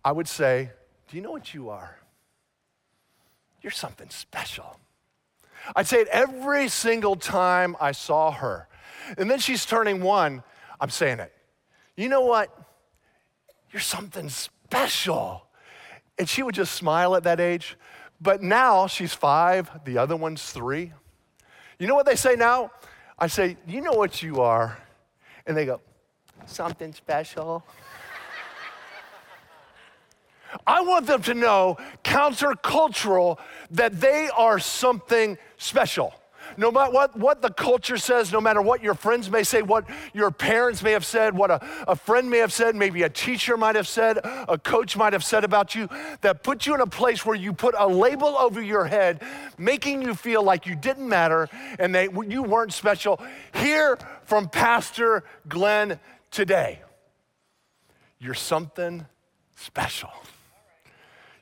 I 0.06 0.14
would 0.14 0.30
say, 0.30 0.70
Do 1.10 1.18
you 1.18 1.22
know 1.22 1.32
what 1.32 1.54
you 1.54 1.70
are? 1.70 1.98
You're 3.62 3.72
something 3.72 4.10
special. 4.10 4.80
I'd 5.76 5.88
say 5.88 6.02
it 6.02 6.08
every 6.10 6.68
single 6.68 7.16
time 7.16 7.76
I 7.80 7.92
saw 7.94 8.32
her. 8.32 8.68
And 9.18 9.30
then 9.30 9.40
she's 9.40 9.66
turning 9.66 10.02
one, 10.02 10.44
I'm 10.80 10.90
saying 10.90 11.20
it 11.20 11.32
you 11.96 12.10
know 12.10 12.22
what? 12.22 12.50
You're 13.72 13.82
something 13.82 14.30
special. 14.30 15.46
And 16.18 16.28
she 16.28 16.44
would 16.44 16.56
just 16.56 16.74
smile 16.74 17.16
at 17.16 17.24
that 17.24 17.40
age. 17.40 17.78
But 18.22 18.42
now 18.42 18.88
she's 18.88 19.14
five, 19.14 19.70
the 19.86 19.98
other 19.98 20.16
one's 20.16 20.52
three. 20.52 20.94
You 21.80 21.88
know 21.88 21.96
what 21.96 22.06
they 22.06 22.16
say 22.16 22.36
now? 22.36 22.72
I 23.20 23.28
say, 23.28 23.58
You 23.68 23.82
know 23.82 23.94
what 23.94 24.22
you 24.24 24.42
are? 24.42 24.78
And 25.46 25.56
they 25.56 25.66
go, 25.66 25.82
Something 26.46 26.94
special. 26.94 27.66
I 30.66 30.82
want 30.82 31.08
them 31.08 31.22
to 31.24 31.34
know, 31.34 31.78
countercultural, 32.04 33.40
that 33.72 34.00
they 34.00 34.30
are 34.36 34.60
something 34.60 35.38
special. 35.58 36.14
no 36.58 36.72
matter 36.72 36.92
what, 36.92 37.18
what 37.18 37.42
the 37.42 37.50
culture 37.50 37.98
says, 37.98 38.32
no 38.32 38.42
matter 38.42 38.62
what 38.62 38.82
your 38.82 38.94
friends 38.94 39.30
may 39.30 39.44
say, 39.44 39.62
what 39.62 39.86
your 40.14 40.32
parents 40.32 40.82
may 40.82 40.92
have 40.92 41.06
said, 41.06 41.36
what 41.36 41.52
a, 41.52 41.60
a 41.88 41.96
friend 41.96 42.30
may 42.30 42.38
have 42.38 42.54
said, 42.54 42.76
maybe 42.76 43.04
a 43.04 43.10
teacher 43.10 43.58
might 43.58 43.76
have 43.76 43.88
said, 43.88 44.20
a 44.24 44.58
coach 44.58 44.96
might 44.98 45.14
have 45.14 45.24
said 45.24 45.44
about 45.44 45.76
you, 45.76 45.90
that 46.22 46.44
put 46.44 46.66
you 46.66 46.74
in 46.74 46.82
a 46.82 46.88
place 46.88 47.26
where 47.26 47.36
you 47.36 47.54
put 47.54 47.76
a 47.78 47.88
label 47.88 48.38
over 48.38 48.62
your 48.62 48.86
head, 48.86 49.22
making 49.58 50.02
you 50.02 50.14
feel 50.14 50.44
like 50.44 50.66
you 50.66 50.76
didn't 50.76 51.08
matter 51.08 51.50
and 51.80 51.94
they, 51.94 52.08
you 52.28 52.44
weren't 52.44 52.74
special. 52.74 53.22
Hear 53.54 53.98
from 54.26 54.50
Pastor 54.50 55.24
Glenn 55.48 56.00
today. 56.32 56.82
You're 58.20 58.34
something 58.34 59.06
special. 59.56 60.10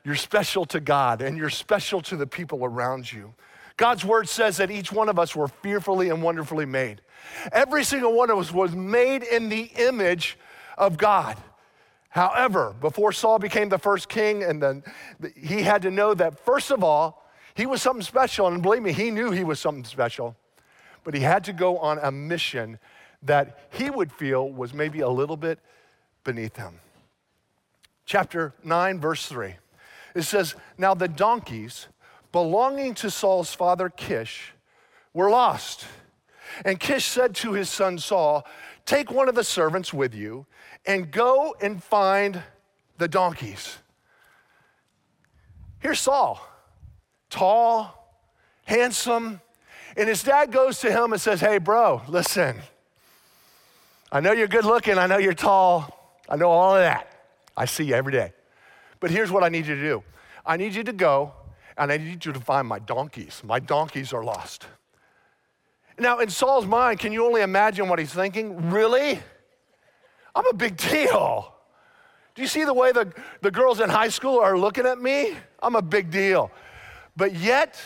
You're 0.04 0.14
special 0.16 0.66
to 0.66 0.80
God 0.80 1.22
and 1.22 1.36
you're 1.36 1.50
special 1.50 2.00
to 2.02 2.16
the 2.16 2.26
people 2.26 2.64
around 2.64 3.10
you. 3.10 3.34
God's 3.76 4.04
word 4.04 4.28
says 4.28 4.58
that 4.58 4.70
each 4.70 4.92
one 4.92 5.08
of 5.08 5.18
us 5.18 5.34
were 5.34 5.48
fearfully 5.48 6.10
and 6.10 6.22
wonderfully 6.22 6.66
made. 6.66 7.00
Every 7.50 7.82
single 7.82 8.12
one 8.12 8.30
of 8.30 8.38
us 8.38 8.52
was 8.52 8.74
made 8.74 9.22
in 9.22 9.48
the 9.48 9.70
image 9.76 10.38
of 10.78 10.96
God. 10.96 11.36
However, 12.10 12.76
before 12.80 13.10
Saul 13.10 13.40
became 13.40 13.68
the 13.68 13.78
first 13.78 14.08
king, 14.08 14.44
and 14.44 14.62
then 14.62 14.84
he 15.36 15.62
had 15.62 15.82
to 15.82 15.90
know 15.90 16.14
that, 16.14 16.38
first 16.44 16.70
of 16.70 16.84
all, 16.84 17.26
he 17.54 17.66
was 17.66 17.82
something 17.82 18.04
special. 18.04 18.46
And 18.46 18.62
believe 18.62 18.82
me, 18.82 18.92
he 18.92 19.10
knew 19.10 19.32
he 19.32 19.42
was 19.42 19.58
something 19.58 19.84
special. 19.84 20.36
But 21.02 21.14
he 21.14 21.20
had 21.20 21.42
to 21.44 21.52
go 21.52 21.78
on 21.78 21.98
a 21.98 22.12
mission 22.12 22.78
that 23.22 23.68
he 23.70 23.90
would 23.90 24.12
feel 24.12 24.48
was 24.48 24.72
maybe 24.72 25.00
a 25.00 25.08
little 25.08 25.36
bit 25.36 25.58
beneath 26.22 26.56
him. 26.56 26.78
Chapter 28.06 28.54
9, 28.62 29.00
verse 29.00 29.26
3. 29.26 29.56
It 30.14 30.22
says, 30.22 30.54
Now 30.78 30.94
the 30.94 31.08
donkeys 31.08 31.88
belonging 32.32 32.94
to 32.94 33.10
Saul's 33.10 33.54
father 33.54 33.88
Kish 33.88 34.52
were 35.12 35.30
lost. 35.30 35.86
And 36.64 36.78
Kish 36.78 37.04
said 37.04 37.34
to 37.36 37.52
his 37.52 37.68
son 37.68 37.98
Saul, 37.98 38.46
Take 38.86 39.10
one 39.10 39.28
of 39.28 39.34
the 39.34 39.44
servants 39.44 39.92
with 39.92 40.14
you 40.14 40.46
and 40.86 41.10
go 41.10 41.56
and 41.60 41.82
find 41.82 42.42
the 42.98 43.08
donkeys. 43.08 43.78
Here's 45.80 46.00
Saul, 46.00 46.40
tall, 47.30 48.18
handsome, 48.64 49.40
and 49.96 50.08
his 50.08 50.22
dad 50.22 50.50
goes 50.50 50.80
to 50.80 50.90
him 50.90 51.12
and 51.12 51.20
says, 51.20 51.40
Hey, 51.40 51.58
bro, 51.58 52.02
listen, 52.08 52.56
I 54.10 54.20
know 54.20 54.32
you're 54.32 54.48
good 54.48 54.64
looking, 54.64 54.98
I 54.98 55.06
know 55.06 55.18
you're 55.18 55.34
tall, 55.34 56.18
I 56.28 56.36
know 56.36 56.50
all 56.50 56.74
of 56.74 56.80
that. 56.80 57.10
I 57.56 57.66
see 57.66 57.84
you 57.84 57.94
every 57.94 58.12
day. 58.12 58.32
But 59.04 59.10
here's 59.10 59.30
what 59.30 59.44
I 59.44 59.50
need 59.50 59.66
you 59.66 59.74
to 59.74 59.82
do 59.82 60.02
I 60.46 60.56
need 60.56 60.74
you 60.74 60.82
to 60.82 60.92
go 60.94 61.34
and 61.76 61.92
I 61.92 61.98
need 61.98 62.24
you 62.24 62.32
to 62.32 62.40
find 62.40 62.66
my 62.66 62.78
donkeys. 62.78 63.42
My 63.44 63.58
donkeys 63.58 64.14
are 64.14 64.24
lost. 64.24 64.66
Now, 65.98 66.20
in 66.20 66.30
Saul's 66.30 66.64
mind, 66.64 67.00
can 67.00 67.12
you 67.12 67.26
only 67.26 67.42
imagine 67.42 67.90
what 67.90 67.98
he's 67.98 68.14
thinking? 68.14 68.70
Really? 68.70 69.20
I'm 70.34 70.46
a 70.46 70.54
big 70.54 70.78
deal. 70.78 71.54
Do 72.34 72.40
you 72.40 72.48
see 72.48 72.64
the 72.64 72.72
way 72.72 72.92
the, 72.92 73.12
the 73.42 73.50
girls 73.50 73.78
in 73.80 73.90
high 73.90 74.08
school 74.08 74.38
are 74.38 74.56
looking 74.56 74.86
at 74.86 74.98
me? 74.98 75.36
I'm 75.62 75.76
a 75.76 75.82
big 75.82 76.10
deal. 76.10 76.50
But 77.14 77.34
yet, 77.34 77.78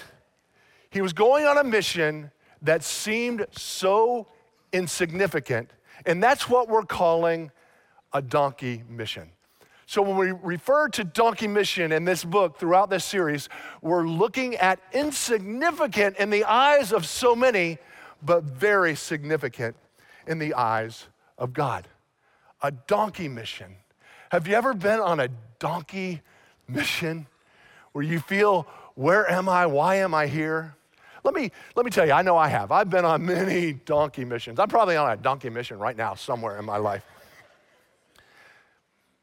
he 0.91 1.01
was 1.01 1.13
going 1.13 1.47
on 1.47 1.59
a 1.59 1.65
mission 1.65 2.31
that 2.63 2.85
seemed 2.85 3.45
so 3.51 4.29
insignificant, 4.73 5.73
and 6.07 6.23
that's 6.23 6.49
what 6.49 6.69
we're 6.69 6.87
calling 6.87 7.51
a 8.13 8.23
donkey 8.23 8.85
mission. 8.89 9.33
So, 9.91 10.03
when 10.03 10.19
we 10.19 10.33
refer 10.33 10.91
to 10.91 11.03
donkey 11.03 11.49
mission 11.49 11.93
in 11.93 12.05
this 12.05 12.23
book 12.23 12.59
throughout 12.59 12.91
this 12.91 13.07
series, 13.07 13.49
we're 13.81 14.07
looking 14.07 14.55
at 14.57 14.81
insignificant 14.93 16.19
in 16.19 16.29
the 16.29 16.45
eyes 16.45 16.93
of 16.93 17.07
so 17.07 17.35
many, 17.35 17.79
but 18.23 18.45
very 18.45 18.95
significant 18.95 19.77
in 20.27 20.39
the 20.39 20.53
eyes 20.53 21.07
of 21.39 21.55
God. 21.55 21.89
A 22.61 22.71
donkey 22.71 23.29
mission. 23.29 23.77
Have 24.31 24.47
you 24.47 24.57
ever 24.57 24.75
been 24.75 25.01
on 25.01 25.21
a 25.21 25.29
donkey 25.59 26.21
mission 26.69 27.27
where 27.93 28.05
you 28.05 28.21
feel, 28.21 28.67
where 28.95 29.31
am 29.31 29.49
I? 29.49 29.65
Why 29.65 29.95
am 29.95 30.13
I 30.13 30.27
here? 30.27 30.77
Let 31.25 31.35
me, 31.35 31.51
let 31.77 31.87
me 31.87 31.91
tell 31.91 32.05
you, 32.05 32.13
I 32.13 32.21
know 32.21 32.37
I 32.37 32.49
have. 32.49 32.73
I've 32.73 32.91
been 32.91 33.07
on 33.07 33.25
many 33.25 33.73
donkey 33.87 34.27
missions. 34.27 34.61
I'm 34.61 34.69
probably 34.69 34.99
on 34.99 35.11
a 35.11 35.17
donkey 35.17 35.49
mission 35.49 35.79
right 35.79 35.97
now 35.97 36.13
somewhere 36.13 36.59
in 36.59 36.67
my 36.67 36.77
life. 36.77 37.07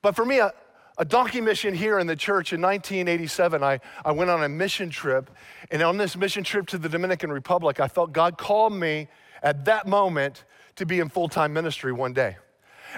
But 0.05 0.15
for 0.15 0.23
me, 0.23 0.37
a, 0.37 0.53
a 0.99 1.03
donkey 1.03 1.41
mission 1.41 1.73
here 1.73 1.97
in 1.97 2.05
the 2.05 2.15
church 2.15 2.53
in 2.53 2.61
1987, 2.61 3.63
I, 3.63 3.79
I 4.05 4.11
went 4.11 4.29
on 4.29 4.43
a 4.43 4.47
mission 4.47 4.91
trip. 4.91 5.31
And 5.71 5.81
on 5.81 5.97
this 5.97 6.15
mission 6.15 6.43
trip 6.43 6.67
to 6.67 6.77
the 6.77 6.87
Dominican 6.87 7.31
Republic, 7.31 7.79
I 7.79 7.87
felt 7.87 8.13
God 8.13 8.37
called 8.37 8.73
me 8.73 9.07
at 9.41 9.65
that 9.65 9.87
moment 9.87 10.43
to 10.75 10.85
be 10.85 10.99
in 10.99 11.09
full 11.09 11.27
time 11.27 11.53
ministry 11.53 11.91
one 11.91 12.13
day. 12.13 12.37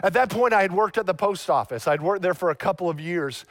At 0.04 0.12
that 0.16 0.30
point, 0.30 0.54
I 0.54 0.62
had 0.62 0.74
worked 0.74 0.98
at 0.98 1.06
the 1.06 1.14
post 1.14 1.50
office. 1.50 1.88
I'd 1.88 2.02
worked 2.02 2.24
there 2.24 2.34
for 2.34 2.50
a 2.50 2.56
couple 2.56 2.90
of 2.90 3.00
years. 3.00 3.46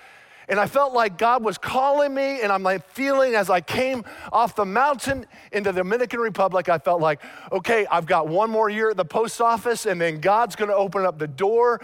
And 0.49 0.61
I 0.61 0.67
felt 0.67 0.93
like 0.93 1.19
God 1.19 1.43
was 1.43 1.59
calling 1.59 2.15
me, 2.15 2.41
and 2.41 2.53
I'm 2.53 2.63
like 2.63 2.89
feeling 2.91 3.35
as 3.35 3.51
I 3.51 3.61
came 3.61 4.05
off 4.33 4.55
the 4.55 4.65
mountain 4.65 5.27
into 5.51 5.73
the 5.73 5.79
Dominican 5.81 6.21
Republic, 6.21 6.69
I 6.69 6.79
felt 6.79 7.01
like, 7.01 7.21
okay, 7.51 7.85
I've 7.91 8.07
got 8.07 8.29
one 8.29 8.51
more 8.51 8.71
year 8.71 8.91
at 8.91 8.97
the 8.97 9.05
post 9.05 9.41
office, 9.41 9.87
and 9.87 10.01
then 10.01 10.21
God's 10.21 10.55
gonna 10.55 10.75
open 10.75 11.05
up 11.05 11.19
the 11.19 11.27
door, 11.27 11.81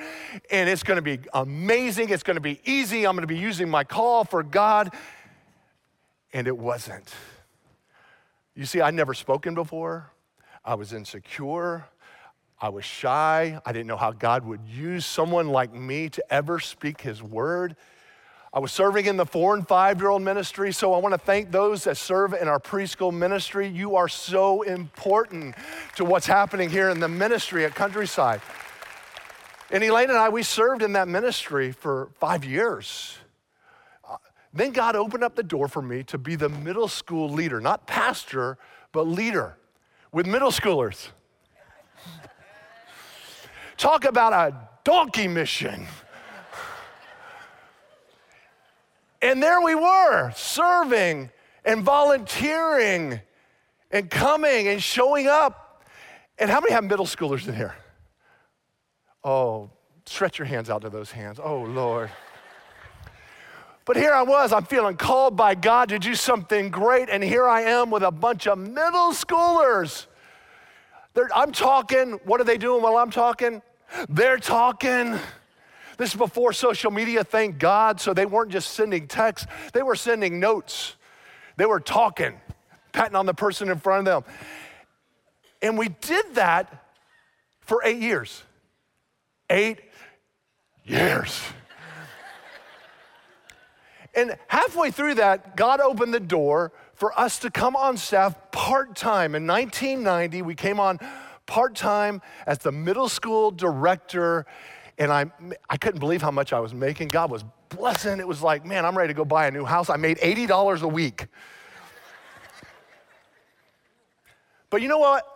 and 0.50 0.68
it's 0.68 0.84
gonna 0.84 1.02
be 1.02 1.18
amazing. 1.34 2.10
It's 2.10 2.22
gonna 2.22 2.40
be 2.40 2.60
easy. 2.64 3.04
I'm 3.04 3.16
gonna 3.16 3.26
be 3.26 3.38
using 3.38 3.68
my 3.68 3.82
call 3.82 4.24
for 4.24 4.44
God. 4.44 4.94
And 6.32 6.46
it 6.46 6.56
wasn't. 6.56 7.12
You 8.54 8.64
see, 8.64 8.80
I'd 8.80 8.94
never 8.94 9.14
spoken 9.14 9.54
before, 9.54 10.10
I 10.64 10.74
was 10.76 10.92
insecure. 10.92 11.84
I 12.60 12.68
was 12.68 12.84
shy. 12.84 13.60
I 13.66 13.72
didn't 13.72 13.88
know 13.88 13.96
how 13.96 14.12
God 14.12 14.44
would 14.44 14.60
use 14.68 15.04
someone 15.04 15.48
like 15.48 15.74
me 15.74 16.08
to 16.10 16.24
ever 16.32 16.60
speak 16.60 17.00
his 17.00 17.20
word. 17.20 17.74
I 18.54 18.58
was 18.58 18.70
serving 18.70 19.06
in 19.06 19.16
the 19.16 19.24
four 19.24 19.54
and 19.54 19.66
five 19.66 19.98
year 19.98 20.10
old 20.10 20.20
ministry, 20.20 20.72
so 20.72 20.92
I 20.92 20.98
want 20.98 21.14
to 21.14 21.18
thank 21.18 21.50
those 21.50 21.84
that 21.84 21.96
serve 21.96 22.34
in 22.34 22.48
our 22.48 22.60
preschool 22.60 23.12
ministry. 23.12 23.66
You 23.66 23.96
are 23.96 24.08
so 24.08 24.60
important 24.60 25.54
to 25.96 26.04
what's 26.04 26.26
happening 26.26 26.68
here 26.68 26.90
in 26.90 27.00
the 27.00 27.08
ministry 27.08 27.64
at 27.64 27.74
Countryside. 27.74 28.42
And 29.70 29.82
Elaine 29.82 30.10
and 30.10 30.18
I, 30.18 30.28
we 30.28 30.42
served 30.42 30.82
in 30.82 30.92
that 30.92 31.08
ministry 31.08 31.72
for 31.72 32.10
five 32.20 32.44
years. 32.44 33.16
Uh, 34.06 34.16
then 34.52 34.72
God 34.72 34.96
opened 34.96 35.24
up 35.24 35.34
the 35.34 35.42
door 35.42 35.66
for 35.66 35.80
me 35.80 36.02
to 36.04 36.18
be 36.18 36.36
the 36.36 36.50
middle 36.50 36.88
school 36.88 37.30
leader, 37.30 37.58
not 37.58 37.86
pastor, 37.86 38.58
but 38.92 39.04
leader 39.04 39.56
with 40.12 40.26
middle 40.26 40.50
schoolers. 40.50 41.08
Talk 43.78 44.04
about 44.04 44.34
a 44.34 44.54
donkey 44.84 45.26
mission. 45.26 45.86
And 49.22 49.40
there 49.40 49.60
we 49.60 49.76
were, 49.76 50.32
serving 50.34 51.30
and 51.64 51.84
volunteering 51.84 53.20
and 53.92 54.10
coming 54.10 54.66
and 54.66 54.82
showing 54.82 55.28
up. 55.28 55.86
And 56.38 56.50
how 56.50 56.60
many 56.60 56.72
have 56.72 56.82
middle 56.82 57.06
schoolers 57.06 57.46
in 57.46 57.54
here? 57.54 57.76
Oh, 59.22 59.70
stretch 60.06 60.40
your 60.40 60.46
hands 60.46 60.68
out 60.68 60.82
to 60.82 60.90
those 60.90 61.12
hands. 61.12 61.38
Oh, 61.42 61.62
Lord. 61.62 62.10
But 63.84 63.96
here 63.96 64.12
I 64.12 64.22
was, 64.22 64.52
I'm 64.52 64.64
feeling 64.64 64.96
called 64.96 65.36
by 65.36 65.54
God 65.54 65.88
to 65.90 65.98
do 65.98 66.14
something 66.14 66.70
great, 66.70 67.08
and 67.08 67.22
here 67.22 67.48
I 67.48 67.62
am 67.62 67.90
with 67.90 68.02
a 68.02 68.10
bunch 68.10 68.46
of 68.46 68.58
middle 68.58 69.12
schoolers. 69.12 70.06
They're, 71.14 71.28
I'm 71.34 71.52
talking, 71.52 72.12
what 72.24 72.40
are 72.40 72.44
they 72.44 72.58
doing 72.58 72.82
while 72.82 72.96
I'm 72.96 73.10
talking? 73.10 73.62
They're 74.08 74.38
talking. 74.38 75.18
This 76.02 76.14
is 76.14 76.16
before 76.16 76.52
social 76.52 76.90
media, 76.90 77.22
thank 77.22 77.60
God. 77.60 78.00
So 78.00 78.12
they 78.12 78.26
weren't 78.26 78.50
just 78.50 78.72
sending 78.72 79.06
texts, 79.06 79.46
they 79.72 79.84
were 79.84 79.94
sending 79.94 80.40
notes. 80.40 80.96
They 81.56 81.64
were 81.64 81.78
talking, 81.78 82.40
patting 82.90 83.14
on 83.14 83.24
the 83.24 83.34
person 83.34 83.70
in 83.70 83.78
front 83.78 84.08
of 84.08 84.24
them. 84.24 84.34
And 85.62 85.78
we 85.78 85.90
did 86.00 86.34
that 86.34 86.86
for 87.60 87.82
eight 87.84 88.00
years. 88.00 88.42
Eight 89.48 89.78
years. 90.82 91.40
and 94.12 94.36
halfway 94.48 94.90
through 94.90 95.14
that, 95.14 95.56
God 95.56 95.78
opened 95.78 96.12
the 96.12 96.18
door 96.18 96.72
for 96.94 97.16
us 97.16 97.38
to 97.38 97.48
come 97.48 97.76
on 97.76 97.96
staff 97.96 98.50
part 98.50 98.96
time. 98.96 99.36
In 99.36 99.46
1990, 99.46 100.42
we 100.42 100.56
came 100.56 100.80
on 100.80 100.98
part 101.46 101.76
time 101.76 102.22
as 102.44 102.58
the 102.58 102.72
middle 102.72 103.08
school 103.08 103.52
director 103.52 104.46
and 105.02 105.10
I, 105.10 105.26
I 105.68 105.76
couldn't 105.78 105.98
believe 105.98 106.22
how 106.22 106.30
much 106.30 106.52
I 106.52 106.60
was 106.60 106.72
making. 106.72 107.08
God 107.08 107.28
was 107.28 107.44
blessing. 107.70 108.20
It 108.20 108.28
was 108.28 108.40
like, 108.40 108.64
man, 108.64 108.86
I'm 108.86 108.96
ready 108.96 109.12
to 109.12 109.16
go 109.16 109.24
buy 109.24 109.48
a 109.48 109.50
new 109.50 109.64
house. 109.64 109.90
I 109.90 109.96
made 109.96 110.18
$80 110.18 110.82
a 110.82 110.86
week. 110.86 111.26
but 114.70 114.80
you 114.80 114.86
know 114.86 115.00
what? 115.00 115.26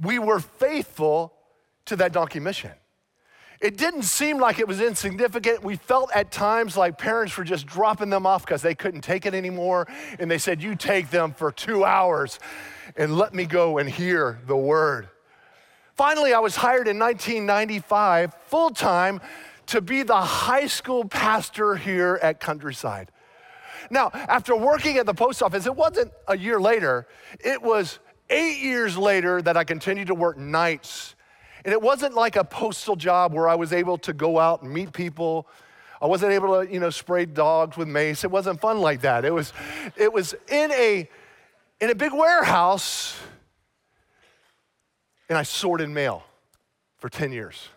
We 0.00 0.18
were 0.18 0.40
faithful 0.40 1.32
to 1.84 1.94
that 1.96 2.12
donkey 2.12 2.40
mission. 2.40 2.72
It 3.60 3.76
didn't 3.76 4.02
seem 4.02 4.38
like 4.38 4.58
it 4.58 4.66
was 4.66 4.80
insignificant. 4.80 5.62
We 5.62 5.76
felt 5.76 6.10
at 6.12 6.32
times 6.32 6.76
like 6.76 6.98
parents 6.98 7.36
were 7.36 7.44
just 7.44 7.64
dropping 7.64 8.10
them 8.10 8.26
off 8.26 8.44
because 8.44 8.60
they 8.60 8.74
couldn't 8.74 9.02
take 9.02 9.24
it 9.24 9.34
anymore. 9.34 9.86
And 10.18 10.28
they 10.28 10.38
said, 10.38 10.60
You 10.60 10.74
take 10.74 11.10
them 11.10 11.32
for 11.32 11.52
two 11.52 11.84
hours. 11.84 12.40
and 12.96 13.16
let 13.16 13.34
me 13.34 13.46
go 13.46 13.78
and 13.78 13.88
hear 13.88 14.40
the 14.48 14.56
word. 14.56 15.08
Finally, 15.96 16.32
I 16.32 16.38
was 16.38 16.56
hired 16.56 16.88
in 16.88 16.98
1995 16.98 18.34
full 18.46 18.70
time 18.70 19.20
to 19.66 19.80
be 19.80 20.02
the 20.02 20.20
high 20.20 20.66
school 20.66 21.04
pastor 21.04 21.76
here 21.76 22.18
at 22.22 22.40
Countryside. 22.40 23.10
Now, 23.90 24.10
after 24.12 24.56
working 24.56 24.96
at 24.96 25.06
the 25.06 25.14
post 25.14 25.42
office, 25.42 25.66
it 25.66 25.74
wasn't 25.74 26.12
a 26.28 26.36
year 26.36 26.60
later, 26.60 27.06
it 27.40 27.62
was 27.62 27.98
eight 28.30 28.58
years 28.58 28.96
later 28.96 29.42
that 29.42 29.56
I 29.56 29.64
continued 29.64 30.08
to 30.08 30.14
work 30.14 30.38
nights. 30.38 31.14
And 31.64 31.72
it 31.72 31.80
wasn't 31.80 32.14
like 32.14 32.36
a 32.36 32.44
postal 32.44 32.96
job 32.96 33.32
where 33.32 33.48
I 33.48 33.54
was 33.54 33.72
able 33.72 33.98
to 33.98 34.12
go 34.12 34.38
out 34.38 34.62
and 34.62 34.72
meet 34.72 34.92
people. 34.92 35.46
I 36.00 36.06
wasn't 36.06 36.32
able 36.32 36.60
to, 36.60 36.72
you 36.72 36.80
know, 36.80 36.90
spray 36.90 37.26
dogs 37.26 37.76
with 37.76 37.86
mace. 37.86 38.24
It 38.24 38.30
wasn't 38.30 38.60
fun 38.60 38.80
like 38.80 39.02
that. 39.02 39.24
It 39.24 39.32
was, 39.32 39.52
it 39.96 40.12
was 40.12 40.34
in 40.48 40.72
a, 40.72 41.08
in 41.80 41.90
a 41.90 41.94
big 41.94 42.12
warehouse, 42.12 43.16
and 45.28 45.38
I 45.38 45.42
sorted 45.42 45.88
mail 45.88 46.24
for 46.98 47.08
10 47.08 47.32
years. 47.32 47.68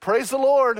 Praise 0.00 0.30
the 0.30 0.38
Lord. 0.38 0.78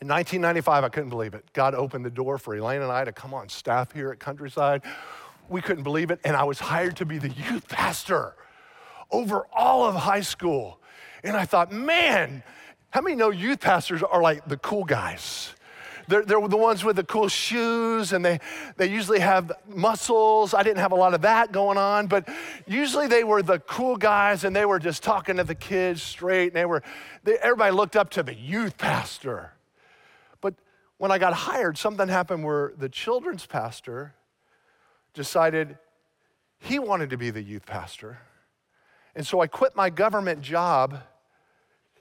In 0.00 0.08
1995, 0.08 0.84
I 0.84 0.88
couldn't 0.88 1.10
believe 1.10 1.34
it. 1.34 1.44
God 1.52 1.74
opened 1.74 2.04
the 2.04 2.10
door 2.10 2.36
for 2.36 2.54
Elaine 2.56 2.82
and 2.82 2.90
I 2.90 3.04
to 3.04 3.12
come 3.12 3.32
on 3.32 3.48
staff 3.48 3.92
here 3.92 4.10
at 4.10 4.18
Countryside. 4.18 4.82
We 5.48 5.60
couldn't 5.60 5.84
believe 5.84 6.10
it, 6.10 6.20
and 6.24 6.36
I 6.36 6.44
was 6.44 6.58
hired 6.58 6.96
to 6.96 7.06
be 7.06 7.18
the 7.18 7.30
youth 7.30 7.68
pastor 7.68 8.34
over 9.10 9.46
all 9.52 9.86
of 9.86 9.94
high 9.94 10.22
school. 10.22 10.80
And 11.22 11.36
I 11.36 11.44
thought, 11.44 11.70
man, 11.70 12.42
how 12.90 13.00
many 13.00 13.14
know 13.14 13.30
youth 13.30 13.60
pastors 13.60 14.02
are 14.02 14.20
like 14.20 14.46
the 14.46 14.56
cool 14.56 14.84
guys? 14.84 15.54
They're, 16.08 16.24
they're 16.24 16.48
the 16.48 16.56
ones 16.56 16.84
with 16.84 16.96
the 16.96 17.04
cool 17.04 17.28
shoes, 17.28 18.12
and 18.12 18.24
they, 18.24 18.40
they 18.76 18.86
usually 18.86 19.20
have 19.20 19.52
muscles. 19.66 20.54
I 20.54 20.62
didn't 20.62 20.78
have 20.78 20.92
a 20.92 20.96
lot 20.96 21.14
of 21.14 21.22
that 21.22 21.52
going 21.52 21.78
on, 21.78 22.06
but 22.06 22.28
usually 22.66 23.06
they 23.06 23.24
were 23.24 23.42
the 23.42 23.58
cool 23.60 23.96
guys, 23.96 24.44
and 24.44 24.54
they 24.54 24.64
were 24.64 24.78
just 24.78 25.02
talking 25.02 25.36
to 25.36 25.44
the 25.44 25.54
kids 25.54 26.02
straight, 26.02 26.48
and 26.48 26.56
they 26.56 26.66
were, 26.66 26.82
they, 27.22 27.36
everybody 27.38 27.74
looked 27.74 27.96
up 27.96 28.10
to 28.10 28.22
the 28.22 28.34
youth 28.34 28.76
pastor. 28.76 29.52
But 30.40 30.54
when 30.98 31.10
I 31.10 31.18
got 31.18 31.32
hired, 31.32 31.78
something 31.78 32.08
happened 32.08 32.44
where 32.44 32.72
the 32.76 32.88
children's 32.88 33.46
pastor 33.46 34.14
decided 35.14 35.78
he 36.58 36.78
wanted 36.78 37.10
to 37.10 37.16
be 37.16 37.30
the 37.30 37.42
youth 37.42 37.66
pastor. 37.66 38.18
And 39.14 39.26
so 39.26 39.40
I 39.40 39.46
quit 39.46 39.76
my 39.76 39.90
government 39.90 40.40
job 40.42 41.00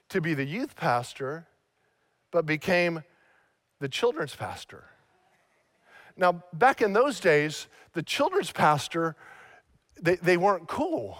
to 0.10 0.22
be 0.22 0.34
the 0.34 0.46
youth 0.46 0.76
pastor, 0.76 1.48
but 2.32 2.46
became 2.46 3.04
the 3.84 3.90
children's 3.90 4.34
pastor. 4.34 4.86
Now, 6.16 6.42
back 6.54 6.82
in 6.82 6.94
those 6.94 7.20
days, 7.20 7.68
the 7.92 8.02
children's 8.02 8.50
pastor, 8.50 9.18
they, 10.02 10.16
they 10.16 10.38
weren't 10.38 10.70
cool. 10.70 11.18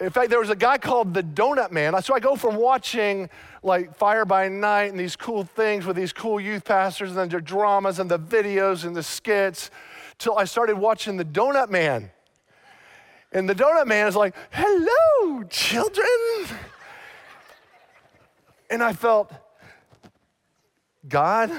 In 0.00 0.10
fact, 0.10 0.30
there 0.30 0.40
was 0.40 0.50
a 0.50 0.56
guy 0.56 0.78
called 0.78 1.14
the 1.14 1.22
Donut 1.22 1.70
Man. 1.70 2.02
So 2.02 2.12
I 2.12 2.18
go 2.18 2.34
from 2.34 2.56
watching 2.56 3.30
like 3.62 3.94
Fire 3.94 4.24
by 4.24 4.48
Night 4.48 4.90
and 4.90 4.98
these 4.98 5.14
cool 5.14 5.44
things 5.44 5.86
with 5.86 5.94
these 5.94 6.12
cool 6.12 6.40
youth 6.40 6.64
pastors 6.64 7.10
and 7.10 7.18
then 7.18 7.28
their 7.28 7.38
dramas 7.38 8.00
and 8.00 8.10
the 8.10 8.18
videos 8.18 8.84
and 8.84 8.96
the 8.96 9.02
skits 9.04 9.70
till 10.18 10.36
I 10.36 10.42
started 10.42 10.76
watching 10.76 11.16
the 11.16 11.24
Donut 11.24 11.70
Man. 11.70 12.10
And 13.30 13.48
the 13.48 13.54
Donut 13.54 13.86
Man 13.86 14.08
is 14.08 14.16
like, 14.16 14.34
hello, 14.50 15.44
children. 15.44 16.08
And 18.68 18.82
I 18.82 18.92
felt, 18.92 19.32
God, 21.06 21.50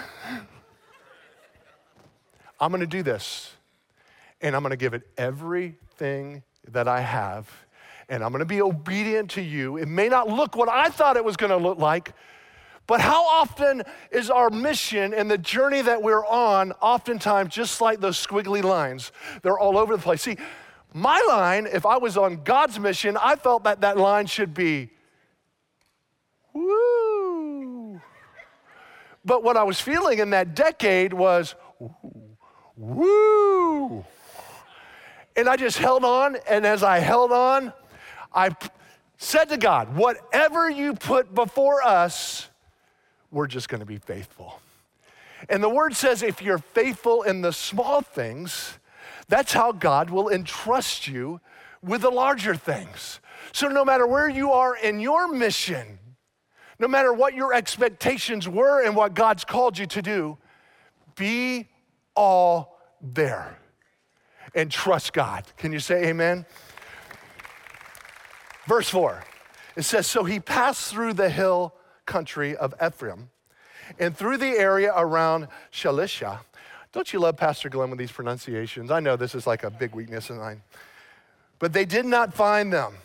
I'm 2.59 2.71
going 2.71 2.81
to 2.81 2.87
do 2.87 3.03
this, 3.03 3.51
and 4.41 4.55
I'm 4.55 4.63
going 4.63 4.71
to 4.71 4.77
give 4.77 4.95
it 4.95 5.03
everything 5.17 6.41
that 6.71 6.87
I 6.87 7.01
have, 7.01 7.47
and 8.09 8.23
I'm 8.23 8.31
going 8.31 8.39
to 8.39 8.45
be 8.45 8.61
obedient 8.61 9.31
to 9.31 9.43
you. 9.43 9.77
It 9.77 9.87
may 9.87 10.09
not 10.09 10.27
look 10.27 10.55
what 10.55 10.67
I 10.67 10.89
thought 10.89 11.15
it 11.15 11.23
was 11.23 11.37
going 11.37 11.51
to 11.51 11.57
look 11.57 11.77
like, 11.77 12.13
but 12.87 13.01
how 13.01 13.23
often 13.23 13.83
is 14.09 14.31
our 14.31 14.49
mission 14.49 15.13
and 15.13 15.29
the 15.29 15.37
journey 15.37 15.81
that 15.83 16.01
we're 16.01 16.25
on, 16.25 16.71
oftentimes 16.81 17.53
just 17.53 17.81
like 17.81 17.99
those 17.99 18.17
squiggly 18.17 18.63
lines? 18.63 19.11
They're 19.43 19.59
all 19.59 19.77
over 19.77 19.95
the 19.95 20.01
place. 20.01 20.23
See, 20.23 20.37
my 20.91 21.23
line, 21.27 21.67
if 21.71 21.85
I 21.85 21.97
was 21.97 22.17
on 22.17 22.43
God's 22.43 22.79
mission, 22.79 23.15
I 23.17 23.35
felt 23.35 23.63
that 23.65 23.81
that 23.81 23.97
line 23.97 24.25
should 24.25 24.55
be, 24.55 24.89
woo 26.51 26.84
but 29.25 29.43
what 29.43 29.57
I 29.57 29.63
was 29.63 29.81
feeling 29.81 30.19
in 30.19 30.29
that 30.29 30.55
decade 30.55 31.11
was, 31.13 31.55
woo. 32.77 34.05
And 35.35 35.49
I 35.49 35.57
just 35.57 35.77
held 35.79 36.05
on. 36.05 36.37
And 36.47 36.65
as 36.65 36.83
I 36.83 36.99
held 36.99 37.31
on, 37.31 37.73
I 38.33 38.51
said 39.17 39.45
to 39.49 39.57
God, 39.57 39.95
whatever 39.95 40.69
you 40.69 40.93
put 40.93 41.33
before 41.33 41.81
us, 41.83 42.49
we're 43.31 43.47
just 43.47 43.67
going 43.67 43.79
to 43.79 43.85
be 43.85 43.97
faithful. 43.97 44.61
And 45.49 45.61
the 45.63 45.69
word 45.69 45.95
says, 45.95 46.23
if 46.23 46.41
you're 46.41 46.59
faithful 46.59 47.23
in 47.23 47.41
the 47.41 47.51
small 47.51 48.01
things, 48.01 48.77
that's 49.27 49.53
how 49.53 49.71
God 49.71 50.09
will 50.09 50.29
entrust 50.29 51.07
you 51.07 51.41
with 51.81 52.01
the 52.01 52.09
larger 52.09 52.55
things. 52.55 53.19
So, 53.51 53.67
no 53.67 53.85
matter 53.85 54.07
where 54.07 54.27
you 54.27 54.51
are 54.51 54.75
in 54.75 54.99
your 54.99 55.27
mission, 55.27 55.99
no 56.79 56.87
matter 56.87 57.13
what 57.13 57.33
your 57.33 57.53
expectations 57.53 58.47
were 58.47 58.83
and 58.83 58.95
what 58.95 59.13
God's 59.13 59.45
called 59.45 59.77
you 59.77 59.85
to 59.87 60.01
do, 60.01 60.37
be 61.15 61.69
all 62.15 62.79
there 63.01 63.57
and 64.53 64.71
trust 64.71 65.13
God. 65.13 65.45
Can 65.57 65.71
you 65.71 65.79
say 65.79 66.07
amen? 66.07 66.45
Verse 68.67 68.89
4, 68.89 69.23
it 69.75 69.83
says, 69.83 70.07
So 70.07 70.23
he 70.23 70.39
passed 70.39 70.91
through 70.91 71.13
the 71.13 71.29
hill 71.29 71.73
country 72.05 72.55
of 72.55 72.73
Ephraim 72.83 73.29
and 73.99 74.17
through 74.17 74.37
the 74.37 74.57
area 74.57 74.91
around 74.95 75.47
Shalisha. 75.71 76.39
Don't 76.91 77.11
you 77.13 77.19
love 77.19 77.37
Pastor 77.37 77.69
Glenn 77.69 77.89
with 77.89 77.99
these 77.99 78.11
pronunciations? 78.11 78.89
I 78.89 78.99
know 78.99 79.15
this 79.15 79.35
is 79.35 79.45
like 79.45 79.63
a 79.63 79.69
big 79.69 79.93
weakness 79.93 80.29
of 80.29 80.37
mine. 80.37 80.61
But 81.59 81.73
they 81.73 81.85
did 81.85 82.05
not 82.05 82.33
find 82.33 82.71
them. 82.71 82.95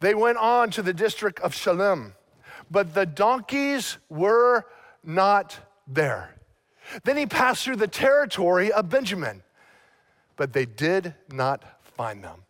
They 0.00 0.14
went 0.14 0.38
on 0.38 0.70
to 0.70 0.82
the 0.82 0.94
district 0.94 1.40
of 1.40 1.54
Shalem 1.54 2.14
but 2.70 2.94
the 2.94 3.06
donkeys 3.06 3.98
were 4.08 4.64
not 5.04 5.58
there. 5.86 6.36
Then 7.04 7.16
he 7.16 7.26
passed 7.26 7.64
through 7.64 7.76
the 7.76 7.88
territory 7.88 8.72
of 8.72 8.88
Benjamin, 8.88 9.42
but 10.36 10.52
they 10.52 10.64
did 10.64 11.14
not 11.30 11.62
find 11.96 12.22
them. 12.22 12.42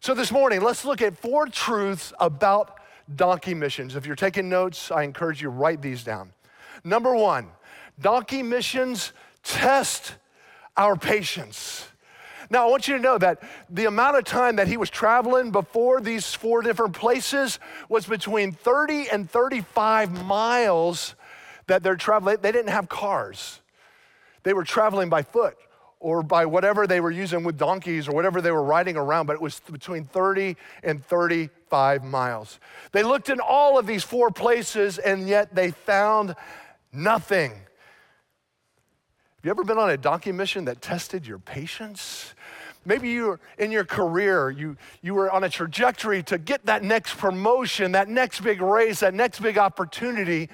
So 0.00 0.14
this 0.14 0.30
morning, 0.30 0.60
let's 0.60 0.84
look 0.84 1.02
at 1.02 1.16
four 1.16 1.46
truths 1.46 2.12
about 2.20 2.78
donkey 3.14 3.54
missions. 3.54 3.96
If 3.96 4.06
you're 4.06 4.16
taking 4.16 4.48
notes, 4.48 4.90
I 4.90 5.02
encourage 5.02 5.42
you 5.42 5.48
to 5.48 5.54
write 5.54 5.82
these 5.82 6.04
down. 6.04 6.32
Number 6.84 7.14
one, 7.14 7.48
donkey 8.00 8.42
missions 8.42 9.12
test 9.42 10.14
our 10.76 10.96
patience. 10.96 11.88
Now, 12.50 12.66
I 12.66 12.70
want 12.70 12.88
you 12.88 12.96
to 12.96 13.02
know 13.02 13.18
that 13.18 13.42
the 13.68 13.86
amount 13.86 14.16
of 14.16 14.24
time 14.24 14.56
that 14.56 14.68
he 14.68 14.76
was 14.76 14.90
traveling 14.90 15.50
before 15.50 16.00
these 16.00 16.34
four 16.34 16.62
different 16.62 16.94
places 16.94 17.58
was 17.88 18.06
between 18.06 18.52
30 18.52 19.08
and 19.10 19.30
35 19.30 20.24
miles 20.24 21.14
that 21.66 21.82
they're 21.82 21.96
traveling. 21.96 22.36
They 22.40 22.52
didn't 22.52 22.72
have 22.72 22.88
cars, 22.88 23.60
they 24.42 24.52
were 24.52 24.64
traveling 24.64 25.08
by 25.08 25.22
foot 25.22 25.56
or 25.98 26.22
by 26.22 26.46
whatever 26.46 26.86
they 26.86 27.00
were 27.00 27.10
using 27.10 27.42
with 27.42 27.58
donkeys 27.58 28.06
or 28.06 28.14
whatever 28.14 28.40
they 28.40 28.52
were 28.52 28.62
riding 28.62 28.96
around, 28.96 29.26
but 29.26 29.32
it 29.32 29.42
was 29.42 29.60
between 29.72 30.04
30 30.04 30.56
and 30.84 31.04
35 31.04 32.04
miles. 32.04 32.60
They 32.92 33.02
looked 33.02 33.28
in 33.28 33.40
all 33.40 33.78
of 33.78 33.86
these 33.86 34.04
four 34.04 34.30
places 34.30 34.98
and 34.98 35.28
yet 35.28 35.54
they 35.54 35.70
found 35.72 36.36
nothing. 36.92 37.50
Have 37.50 39.44
you 39.44 39.50
ever 39.50 39.64
been 39.64 39.78
on 39.78 39.90
a 39.90 39.96
donkey 39.96 40.32
mission 40.32 40.66
that 40.66 40.80
tested 40.80 41.26
your 41.26 41.38
patience? 41.38 42.34
Maybe 42.86 43.10
you're 43.10 43.40
in 43.58 43.72
your 43.72 43.84
career, 43.84 44.48
you, 44.48 44.76
you 45.02 45.14
were 45.14 45.30
on 45.30 45.42
a 45.42 45.48
trajectory 45.48 46.22
to 46.24 46.38
get 46.38 46.64
that 46.66 46.84
next 46.84 47.18
promotion, 47.18 47.92
that 47.92 48.08
next 48.08 48.40
big 48.40 48.62
raise, 48.62 49.00
that 49.00 49.12
next 49.12 49.40
big 49.40 49.58
opportunity. 49.58 50.48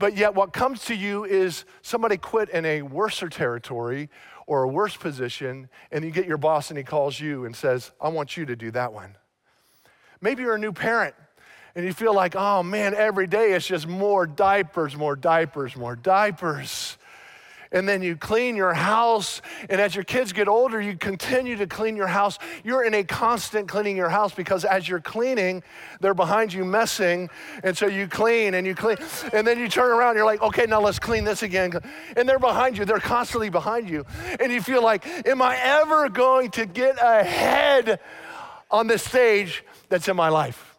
But 0.00 0.16
yet, 0.16 0.34
what 0.34 0.52
comes 0.52 0.84
to 0.86 0.94
you 0.94 1.24
is 1.24 1.64
somebody 1.82 2.16
quit 2.16 2.48
in 2.48 2.66
a 2.66 2.82
worser 2.82 3.28
territory 3.28 4.10
or 4.46 4.64
a 4.64 4.68
worse 4.68 4.96
position, 4.96 5.68
and 5.92 6.04
you 6.04 6.10
get 6.10 6.26
your 6.26 6.38
boss 6.38 6.70
and 6.70 6.76
he 6.78 6.82
calls 6.82 7.20
you 7.20 7.44
and 7.44 7.54
says, 7.54 7.92
I 8.00 8.08
want 8.08 8.36
you 8.36 8.46
to 8.46 8.56
do 8.56 8.72
that 8.72 8.92
one. 8.92 9.16
Maybe 10.20 10.42
you're 10.42 10.56
a 10.56 10.58
new 10.58 10.72
parent 10.72 11.14
and 11.74 11.84
you 11.84 11.92
feel 11.92 12.14
like, 12.14 12.34
oh 12.34 12.62
man, 12.64 12.94
every 12.94 13.28
day 13.28 13.52
it's 13.52 13.66
just 13.66 13.86
more 13.86 14.26
diapers, 14.26 14.96
more 14.96 15.14
diapers, 15.14 15.76
more 15.76 15.94
diapers. 15.94 16.98
And 17.72 17.88
then 17.88 18.02
you 18.02 18.16
clean 18.16 18.56
your 18.56 18.74
house. 18.74 19.42
And 19.68 19.80
as 19.80 19.94
your 19.94 20.04
kids 20.04 20.32
get 20.32 20.48
older, 20.48 20.80
you 20.80 20.96
continue 20.96 21.56
to 21.56 21.66
clean 21.66 21.96
your 21.96 22.08
house. 22.08 22.38
You're 22.64 22.84
in 22.84 22.94
a 22.94 23.04
constant 23.04 23.68
cleaning 23.68 23.96
your 23.96 24.08
house 24.08 24.34
because 24.34 24.64
as 24.64 24.88
you're 24.88 25.00
cleaning, 25.00 25.62
they're 26.00 26.14
behind 26.14 26.52
you 26.52 26.64
messing. 26.64 27.30
And 27.62 27.76
so 27.76 27.86
you 27.86 28.08
clean 28.08 28.54
and 28.54 28.66
you 28.66 28.74
clean. 28.74 28.96
And 29.32 29.46
then 29.46 29.58
you 29.58 29.68
turn 29.68 29.90
around, 29.90 30.16
you're 30.16 30.24
like, 30.24 30.42
okay, 30.42 30.66
now 30.66 30.80
let's 30.80 30.98
clean 30.98 31.24
this 31.24 31.42
again. 31.42 31.72
And 32.16 32.28
they're 32.28 32.38
behind 32.38 32.76
you, 32.76 32.84
they're 32.84 32.98
constantly 32.98 33.50
behind 33.50 33.88
you. 33.88 34.04
And 34.40 34.50
you 34.52 34.60
feel 34.60 34.82
like, 34.82 35.06
am 35.26 35.40
I 35.40 35.56
ever 35.56 36.08
going 36.08 36.50
to 36.52 36.66
get 36.66 36.96
ahead 37.00 38.00
on 38.70 38.86
the 38.86 38.98
stage 38.98 39.64
that's 39.88 40.08
in 40.08 40.16
my 40.16 40.28
life? 40.28 40.76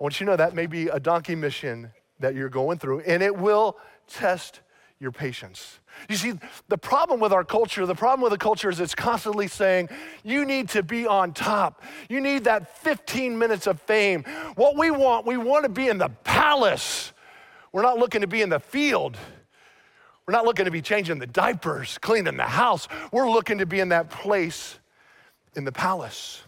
I 0.00 0.02
want 0.02 0.18
you 0.18 0.26
to 0.26 0.32
know 0.32 0.36
that 0.36 0.54
may 0.54 0.66
be 0.66 0.88
a 0.88 0.98
donkey 0.98 1.36
mission 1.36 1.92
that 2.18 2.34
you're 2.34 2.48
going 2.48 2.78
through, 2.78 3.00
and 3.00 3.22
it 3.22 3.36
will 3.36 3.76
test 4.08 4.60
your 5.04 5.12
patience. 5.12 5.78
You 6.08 6.16
see, 6.16 6.32
the 6.68 6.78
problem 6.78 7.20
with 7.20 7.32
our 7.32 7.44
culture, 7.44 7.86
the 7.86 7.94
problem 7.94 8.22
with 8.22 8.32
the 8.32 8.38
culture 8.38 8.68
is 8.68 8.80
it's 8.80 8.94
constantly 8.94 9.46
saying, 9.46 9.90
you 10.24 10.44
need 10.44 10.70
to 10.70 10.82
be 10.82 11.06
on 11.06 11.32
top. 11.32 11.82
You 12.08 12.20
need 12.20 12.44
that 12.44 12.76
15 12.78 13.38
minutes 13.38 13.68
of 13.68 13.80
fame. 13.82 14.24
What 14.56 14.76
we 14.76 14.90
want, 14.90 15.26
we 15.26 15.36
want 15.36 15.64
to 15.64 15.68
be 15.68 15.88
in 15.88 15.98
the 15.98 16.08
palace. 16.24 17.12
We're 17.70 17.82
not 17.82 17.98
looking 17.98 18.22
to 18.22 18.26
be 18.26 18.42
in 18.42 18.48
the 18.48 18.58
field. 18.58 19.16
We're 20.26 20.32
not 20.32 20.46
looking 20.46 20.64
to 20.64 20.70
be 20.70 20.82
changing 20.82 21.18
the 21.18 21.26
diapers, 21.26 21.98
cleaning 21.98 22.38
the 22.38 22.44
house. 22.44 22.88
We're 23.12 23.30
looking 23.30 23.58
to 23.58 23.66
be 23.66 23.78
in 23.78 23.90
that 23.90 24.10
place 24.10 24.78
in 25.54 25.64
the 25.64 25.72
palace. 25.72 26.42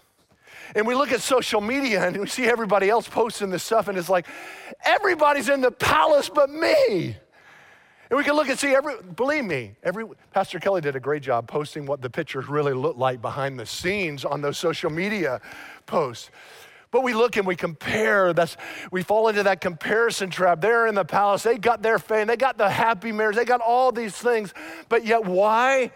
And 0.75 0.87
we 0.87 0.95
look 0.95 1.13
at 1.13 1.21
social 1.21 1.61
media 1.61 2.07
and 2.07 2.17
we 2.17 2.27
see 2.27 2.47
everybody 2.47 2.89
else 2.89 3.09
posting 3.09 3.51
this 3.51 3.63
stuff, 3.63 3.87
and 3.87 3.97
it's 3.97 4.09
like, 4.09 4.27
everybody's 4.85 5.49
in 5.49 5.61
the 5.61 5.71
palace 5.71 6.29
but 6.29 6.51
me. 6.51 7.17
And 8.09 8.17
we 8.17 8.23
can 8.23 8.35
look 8.35 8.49
and 8.49 8.59
see 8.59 8.75
every, 8.75 8.95
believe 9.17 9.45
me, 9.45 9.73
every, 9.83 10.05
Pastor 10.33 10.61
Kelly 10.61 10.81
did 10.81 10.95
a 10.95 11.01
great 11.01 11.23
job 11.23 11.49
posting 11.49 11.87
what 11.87 12.01
the 12.01 12.11
pictures 12.11 12.49
really 12.49 12.73
look 12.73 12.97
like 12.97 13.21
behind 13.21 13.59
the 13.59 13.67
scenes 13.67 14.25
on 14.25 14.43
those 14.43 14.59
social 14.59 14.91
media 14.91 15.41
posts. 15.87 16.31
But 16.93 17.03
we 17.03 17.15
look 17.15 17.37
and 17.37 17.47
we 17.47 17.57
compare. 17.57 18.33
That's 18.33 18.57
we 18.93 19.03
fall 19.03 19.29
into 19.29 19.43
that 19.43 19.61
comparison 19.61 20.31
trap. 20.31 20.61
They're 20.61 20.87
in 20.87 20.95
the 20.95 21.05
palace. 21.05 21.43
They 21.43 21.59
got 21.59 21.83
their 21.83 21.99
fame. 21.99 22.29
They 22.29 22.37
got 22.37 22.59
the 22.59 22.71
happy 22.71 23.11
marriage. 23.11 23.35
They 23.35 23.45
got 23.45 23.61
all 23.61 23.91
these 23.91 24.15
things. 24.15 24.55
But 24.89 25.05
yet, 25.05 25.25
why 25.25 25.91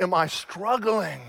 am 0.00 0.14
I 0.14 0.26
struggling? 0.28 1.20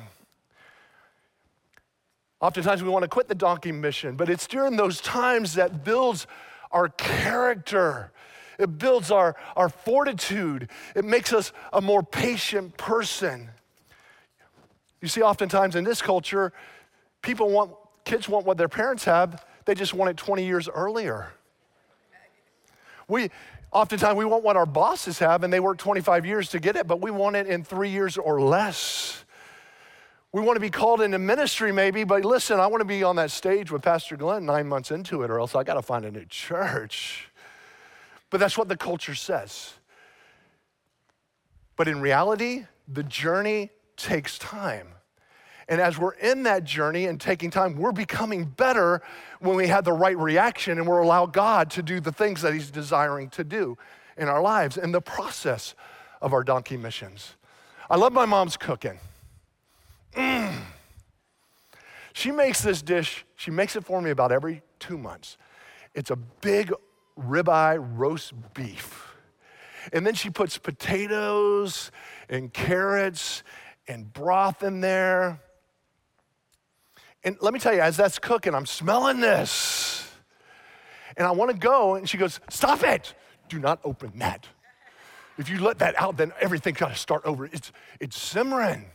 Oftentimes 2.39 2.81
we 2.81 2.89
want 2.89 3.03
to 3.03 3.09
quit 3.09 3.27
the 3.27 3.35
donkey 3.35 3.71
mission, 3.71 4.15
but 4.15 4.29
it's 4.29 4.47
during 4.47 4.75
those 4.75 5.01
times 5.01 5.55
that 5.55 5.83
builds 5.83 6.25
our 6.71 6.89
character 6.89 8.11
it 8.61 8.77
builds 8.77 9.09
our, 9.11 9.35
our 9.55 9.69
fortitude. 9.69 10.69
It 10.95 11.03
makes 11.03 11.33
us 11.33 11.51
a 11.73 11.81
more 11.81 12.03
patient 12.03 12.77
person. 12.77 13.49
You 15.01 15.07
see, 15.07 15.23
oftentimes 15.23 15.75
in 15.75 15.83
this 15.83 16.01
culture, 16.01 16.53
people 17.23 17.49
want, 17.49 17.71
kids 18.05 18.29
want 18.29 18.45
what 18.45 18.57
their 18.57 18.69
parents 18.69 19.03
have, 19.05 19.43
they 19.65 19.73
just 19.73 19.93
want 19.93 20.11
it 20.11 20.17
20 20.17 20.45
years 20.45 20.69
earlier. 20.69 21.31
We, 23.07 23.29
oftentimes, 23.71 24.15
we 24.15 24.25
want 24.25 24.43
what 24.43 24.55
our 24.55 24.67
bosses 24.67 25.17
have, 25.19 25.43
and 25.43 25.51
they 25.51 25.59
work 25.59 25.79
25 25.79 26.25
years 26.25 26.49
to 26.49 26.59
get 26.59 26.75
it, 26.75 26.87
but 26.87 27.01
we 27.01 27.09
want 27.09 27.35
it 27.35 27.47
in 27.47 27.63
three 27.63 27.89
years 27.89 28.15
or 28.15 28.39
less. 28.39 29.25
We 30.31 30.41
want 30.41 30.55
to 30.55 30.61
be 30.61 30.69
called 30.69 31.01
into 31.01 31.19
ministry, 31.19 31.71
maybe, 31.71 32.03
but 32.03 32.23
listen, 32.23 32.59
I 32.59 32.67
want 32.67 32.81
to 32.81 32.85
be 32.85 33.03
on 33.03 33.17
that 33.17 33.31
stage 33.31 33.71
with 33.71 33.81
Pastor 33.81 34.15
Glenn 34.15 34.45
nine 34.45 34.67
months 34.67 34.91
into 34.91 35.23
it, 35.23 35.31
or 35.31 35.39
else 35.39 35.55
I 35.55 35.63
got 35.63 35.73
to 35.73 35.81
find 35.81 36.05
a 36.05 36.11
new 36.11 36.25
church. 36.25 37.30
But 38.31 38.39
that's 38.39 38.57
what 38.57 38.69
the 38.69 38.77
culture 38.77 39.13
says. 39.13 39.73
But 41.75 41.87
in 41.87 42.01
reality, 42.01 42.65
the 42.87 43.03
journey 43.03 43.69
takes 43.97 44.39
time. 44.39 44.87
And 45.67 45.79
as 45.79 45.97
we're 45.97 46.13
in 46.13 46.43
that 46.43 46.63
journey 46.63 47.05
and 47.05 47.21
taking 47.21 47.51
time, 47.51 47.75
we're 47.75 47.91
becoming 47.91 48.45
better 48.45 49.01
when 49.39 49.55
we 49.55 49.67
have 49.67 49.85
the 49.85 49.93
right 49.93 50.17
reaction 50.17 50.79
and 50.79 50.87
we're 50.87 50.99
allow 50.99 51.25
God 51.25 51.69
to 51.71 51.83
do 51.83 51.99
the 51.99 52.11
things 52.11 52.41
that 52.41 52.53
He's 52.53 52.71
desiring 52.71 53.29
to 53.31 53.43
do 53.43 53.77
in 54.17 54.27
our 54.27 54.41
lives 54.41 54.77
in 54.77 54.91
the 54.91 55.01
process 55.01 55.75
of 56.21 56.33
our 56.33 56.43
donkey 56.43 56.77
missions. 56.77 57.35
I 57.89 57.97
love 57.97 58.13
my 58.13 58.25
mom's 58.25 58.57
cooking. 58.57 58.99
Mm. 60.13 60.59
She 62.13 62.31
makes 62.31 62.61
this 62.61 62.81
dish, 62.81 63.25
she 63.35 63.51
makes 63.51 63.75
it 63.75 63.85
for 63.85 64.01
me 64.01 64.09
about 64.09 64.31
every 64.31 64.61
two 64.79 64.97
months. 64.97 65.37
It's 65.93 66.11
a 66.11 66.15
big 66.15 66.73
ribeye 67.17 67.77
roast 67.97 68.33
beef. 68.53 69.13
And 69.93 70.05
then 70.05 70.13
she 70.13 70.29
puts 70.29 70.57
potatoes 70.57 71.91
and 72.29 72.53
carrots 72.53 73.43
and 73.87 74.11
broth 74.11 74.63
in 74.63 74.81
there. 74.81 75.39
And 77.23 77.37
let 77.41 77.53
me 77.53 77.59
tell 77.59 77.73
you, 77.73 77.81
as 77.81 77.97
that's 77.97 78.19
cooking, 78.19 78.55
I'm 78.55 78.65
smelling 78.65 79.19
this. 79.19 80.07
And 81.17 81.27
I 81.27 81.31
want 81.31 81.51
to 81.51 81.57
go, 81.57 81.95
and 81.95 82.09
she 82.09 82.17
goes, 82.17 82.39
Stop 82.49 82.83
it! 82.83 83.13
Do 83.49 83.59
not 83.59 83.79
open 83.83 84.13
that. 84.19 84.47
If 85.37 85.49
you 85.49 85.59
let 85.59 85.79
that 85.79 85.99
out, 85.99 86.17
then 86.17 86.31
everything's 86.39 86.77
got 86.77 86.89
to 86.89 86.95
start 86.95 87.23
over. 87.25 87.45
It's, 87.45 87.71
it's 87.99 88.17
simmering. 88.17 88.85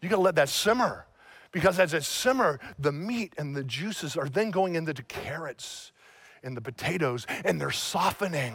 You 0.00 0.08
got 0.08 0.16
to 0.16 0.22
let 0.22 0.36
that 0.36 0.48
simmer. 0.48 1.06
Because 1.50 1.78
as 1.78 1.94
it 1.94 2.04
simmer, 2.04 2.60
the 2.78 2.92
meat 2.92 3.34
and 3.38 3.56
the 3.56 3.64
juices 3.64 4.16
are 4.16 4.28
then 4.28 4.50
going 4.50 4.74
into 4.74 4.92
the 4.92 5.02
carrots 5.02 5.92
and 6.42 6.56
the 6.56 6.60
potatoes, 6.60 7.26
and 7.44 7.60
they're 7.60 7.70
softening. 7.70 8.54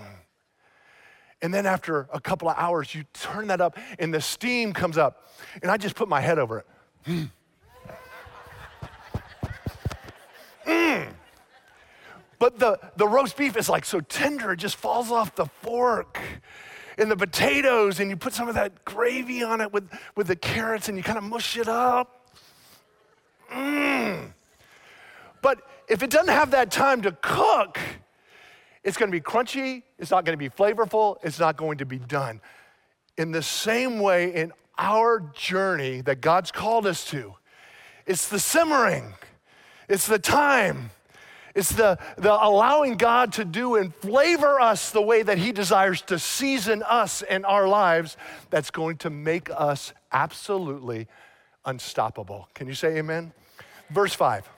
And 1.42 1.54
then 1.54 1.66
after 1.66 2.08
a 2.14 2.22
couple 2.22 2.50
of 2.50 2.56
hours, 2.58 2.96
you 2.96 3.04
turn 3.14 3.48
that 3.48 3.60
up, 3.60 3.78
and 4.00 4.14
the 4.14 4.22
steam 4.22 4.72
comes 4.72 4.98
up, 4.98 5.30
and 5.62 5.70
I 5.70 5.78
just 5.78 5.96
put 5.96 6.08
my 6.08 6.22
head 6.22 6.40
over 6.40 6.60
it. 6.60 6.66
Mm. 7.06 7.30
mm. 10.66 11.08
But 12.40 12.60
the, 12.60 12.80
the 12.96 13.08
roast 13.08 13.36
beef 13.38 13.58
is 13.58 13.70
like 13.70 13.86
so 13.86 14.00
tender, 14.00 14.54
it 14.54 14.58
just 14.58 14.78
falls 14.78 15.12
off 15.12 15.36
the 15.36 15.46
fork. 15.46 16.20
And 16.98 17.10
the 17.10 17.18
potatoes, 17.18 18.00
and 18.00 18.10
you 18.10 18.16
put 18.16 18.34
some 18.34 18.48
of 18.48 18.56
that 18.56 18.86
gravy 18.86 19.44
on 19.44 19.62
it 19.62 19.74
with, 19.74 19.90
with 20.16 20.28
the 20.28 20.36
carrots, 20.36 20.90
and 20.90 20.98
you 20.98 21.04
kind 21.04 21.18
of 21.18 21.24
mush 21.24 21.58
it 21.58 21.68
up. 21.68 22.30
Mmm. 23.52 24.32
But 25.42 25.60
if 25.88 26.04
it 26.04 26.10
doesn't 26.10 26.34
have 26.34 26.52
that 26.52 26.72
time 26.72 27.02
to 27.04 27.12
cook, 27.22 27.80
it's 28.84 28.98
going 28.98 29.12
to 29.12 29.18
be 29.18 29.22
crunchy, 29.22 29.84
it's 29.98 30.12
not 30.12 30.26
going 30.26 30.38
to 30.38 30.38
be 30.38 30.50
flavorful, 30.50 31.18
it's 31.24 31.40
not 31.40 31.58
going 31.58 31.78
to 31.78 31.86
be 31.86 31.98
done. 31.98 32.42
In 33.18 33.32
the 33.32 33.44
same 33.44 34.00
way, 34.00 34.34
in 34.34 34.52
our 34.78 35.20
journey 35.34 36.02
that 36.02 36.22
God's 36.22 36.52
called 36.52 36.86
us 36.86 37.06
to, 37.06 37.36
it's 38.06 38.28
the 38.28 38.40
simmering, 38.40 39.14
it's 39.88 40.08
the 40.08 40.20
time, 40.20 40.90
it's 41.56 41.70
the, 41.70 42.00
the 42.18 42.34
allowing 42.34 42.98
God 42.98 43.34
to 43.34 43.46
do 43.46 43.76
and 43.76 43.94
flavor 43.94 44.60
us 44.60 44.90
the 44.90 45.02
way 45.02 45.22
that 45.22 45.38
He 45.38 45.52
desires 45.52 46.02
to 46.04 46.18
season 46.18 46.84
us 46.84 47.22
in 47.22 47.46
our 47.46 47.68
lives 47.68 48.18
that's 48.50 48.72
going 48.72 48.98
to 48.98 49.10
make 49.10 49.50
us 49.52 49.94
absolutely 50.12 51.08
unstoppable. 51.64 52.50
Can 52.56 52.68
you 52.68 52.74
say 52.74 52.98
amen? 52.98 53.34
Verse 53.92 54.14
5. 54.14 54.50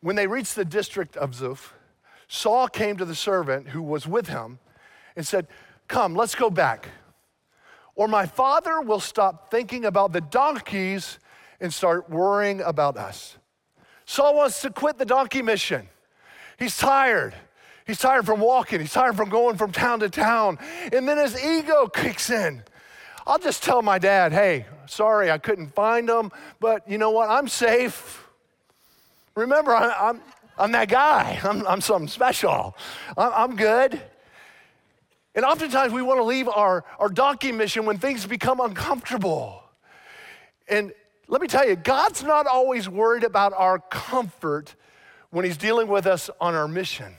When 0.00 0.16
they 0.16 0.26
reached 0.26 0.56
the 0.56 0.64
district 0.64 1.16
of 1.16 1.32
Zuph, 1.32 1.72
Saul 2.28 2.68
came 2.68 2.96
to 2.96 3.04
the 3.04 3.14
servant 3.14 3.68
who 3.68 3.82
was 3.82 4.06
with 4.06 4.28
him 4.28 4.58
and 5.16 5.26
said, 5.26 5.46
Come, 5.88 6.14
let's 6.14 6.34
go 6.34 6.48
back. 6.48 6.88
Or 7.94 8.08
my 8.08 8.24
father 8.24 8.80
will 8.80 9.00
stop 9.00 9.50
thinking 9.50 9.84
about 9.84 10.12
the 10.12 10.20
donkeys 10.20 11.18
and 11.60 11.74
start 11.74 12.08
worrying 12.08 12.60
about 12.60 12.96
us. 12.96 13.36
Saul 14.06 14.36
wants 14.36 14.62
to 14.62 14.70
quit 14.70 14.96
the 14.96 15.04
donkey 15.04 15.42
mission. 15.42 15.88
He's 16.58 16.76
tired. 16.76 17.34
He's 17.86 17.98
tired 17.98 18.24
from 18.24 18.40
walking. 18.40 18.80
He's 18.80 18.92
tired 18.92 19.16
from 19.16 19.28
going 19.28 19.56
from 19.56 19.72
town 19.72 20.00
to 20.00 20.08
town. 20.08 20.58
And 20.92 21.08
then 21.08 21.18
his 21.18 21.42
ego 21.44 21.88
kicks 21.88 22.30
in. 22.30 22.62
I'll 23.26 23.38
just 23.38 23.62
tell 23.62 23.82
my 23.82 23.98
dad, 23.98 24.32
hey, 24.32 24.66
sorry 24.86 25.30
I 25.30 25.38
couldn't 25.38 25.74
find 25.74 26.08
them, 26.08 26.30
but 26.58 26.88
you 26.88 26.98
know 26.98 27.10
what? 27.10 27.28
I'm 27.28 27.48
safe. 27.48 28.24
Remember, 29.40 29.74
I, 29.74 30.10
am 30.10 30.20
I'm, 30.58 30.72
that 30.72 30.88
guy. 30.88 31.40
I'm, 31.44 31.66
I'm 31.66 31.80
something 31.80 32.08
special. 32.08 32.76
I'm, 33.16 33.32
I'm 33.32 33.56
good. 33.56 34.00
And 35.34 35.44
oftentimes 35.44 35.92
we 35.92 36.02
want 36.02 36.18
to 36.18 36.24
leave 36.24 36.48
our, 36.48 36.84
our 36.98 37.08
donkey 37.08 37.52
mission 37.52 37.86
when 37.86 37.98
things 37.98 38.26
become 38.26 38.60
uncomfortable. 38.60 39.62
And 40.68 40.92
let 41.28 41.40
me 41.40 41.48
tell 41.48 41.66
you, 41.66 41.76
God's 41.76 42.22
not 42.22 42.46
always 42.46 42.88
worried 42.88 43.24
about 43.24 43.52
our 43.54 43.78
comfort 43.78 44.74
when 45.30 45.44
He's 45.44 45.56
dealing 45.56 45.88
with 45.88 46.06
us 46.06 46.28
on 46.40 46.54
our 46.54 46.68
mission. 46.68 47.14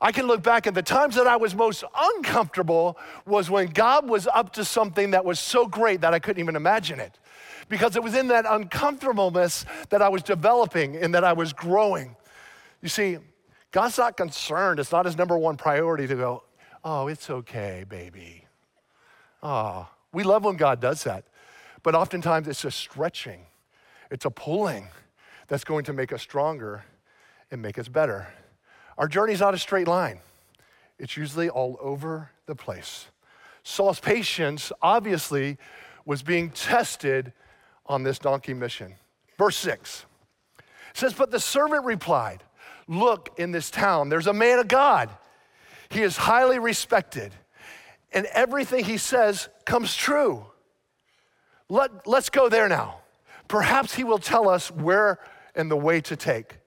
I 0.00 0.12
can 0.12 0.28
look 0.28 0.44
back 0.44 0.68
at 0.68 0.74
the 0.74 0.82
times 0.82 1.16
that 1.16 1.26
I 1.26 1.36
was 1.36 1.56
most 1.56 1.82
uncomfortable 1.98 2.96
was 3.26 3.50
when 3.50 3.68
God 3.68 4.08
was 4.08 4.28
up 4.28 4.52
to 4.52 4.64
something 4.64 5.10
that 5.10 5.24
was 5.24 5.40
so 5.40 5.66
great 5.66 6.02
that 6.02 6.14
I 6.14 6.20
couldn't 6.20 6.40
even 6.40 6.54
imagine 6.54 7.00
it 7.00 7.18
because 7.68 7.96
it 7.96 8.02
was 8.02 8.14
in 8.14 8.28
that 8.28 8.44
uncomfortableness 8.48 9.64
that 9.90 10.02
I 10.02 10.08
was 10.08 10.22
developing 10.22 10.96
and 10.96 11.14
that 11.14 11.24
I 11.24 11.32
was 11.32 11.52
growing. 11.52 12.16
You 12.82 12.88
see, 12.88 13.18
God's 13.70 13.98
not 13.98 14.16
concerned. 14.16 14.80
It's 14.80 14.92
not 14.92 15.04
his 15.04 15.16
number 15.16 15.36
one 15.36 15.56
priority 15.56 16.06
to 16.06 16.14
go, 16.14 16.44
oh, 16.84 17.08
it's 17.08 17.28
okay, 17.28 17.84
baby. 17.88 18.44
Ah, 19.42 19.90
we 20.12 20.24
love 20.24 20.44
when 20.44 20.56
God 20.56 20.80
does 20.80 21.04
that. 21.04 21.24
But 21.82 21.94
oftentimes 21.94 22.48
it's 22.48 22.64
a 22.64 22.70
stretching, 22.70 23.46
it's 24.10 24.24
a 24.24 24.30
pulling 24.30 24.88
that's 25.46 25.64
going 25.64 25.84
to 25.84 25.92
make 25.92 26.12
us 26.12 26.22
stronger 26.22 26.84
and 27.50 27.62
make 27.62 27.78
us 27.78 27.88
better. 27.88 28.28
Our 28.96 29.08
journey's 29.08 29.40
not 29.40 29.54
a 29.54 29.58
straight 29.58 29.86
line, 29.86 30.20
it's 30.98 31.16
usually 31.16 31.48
all 31.48 31.78
over 31.80 32.30
the 32.46 32.54
place. 32.54 33.06
Saul's 33.62 34.00
patience 34.00 34.72
obviously 34.80 35.58
was 36.04 36.22
being 36.22 36.50
tested 36.50 37.32
on 37.88 38.02
this 38.02 38.18
donkey 38.18 38.54
mission. 38.54 38.94
Verse 39.38 39.56
6 39.56 40.04
says, 40.94 41.12
But 41.12 41.30
the 41.30 41.40
servant 41.40 41.84
replied, 41.84 42.42
Look, 42.86 43.30
in 43.38 43.52
this 43.52 43.70
town, 43.70 44.08
there's 44.08 44.26
a 44.26 44.32
man 44.32 44.58
of 44.58 44.68
God. 44.68 45.10
He 45.90 46.02
is 46.02 46.16
highly 46.16 46.58
respected, 46.58 47.32
and 48.12 48.26
everything 48.26 48.84
he 48.84 48.98
says 48.98 49.48
comes 49.64 49.94
true. 49.94 50.44
Let, 51.68 52.06
let's 52.06 52.30
go 52.30 52.48
there 52.48 52.68
now. 52.68 52.98
Perhaps 53.46 53.94
he 53.94 54.04
will 54.04 54.18
tell 54.18 54.48
us 54.48 54.70
where 54.70 55.18
and 55.54 55.70
the 55.70 55.76
way 55.76 56.00
to 56.02 56.16
take. 56.16 56.58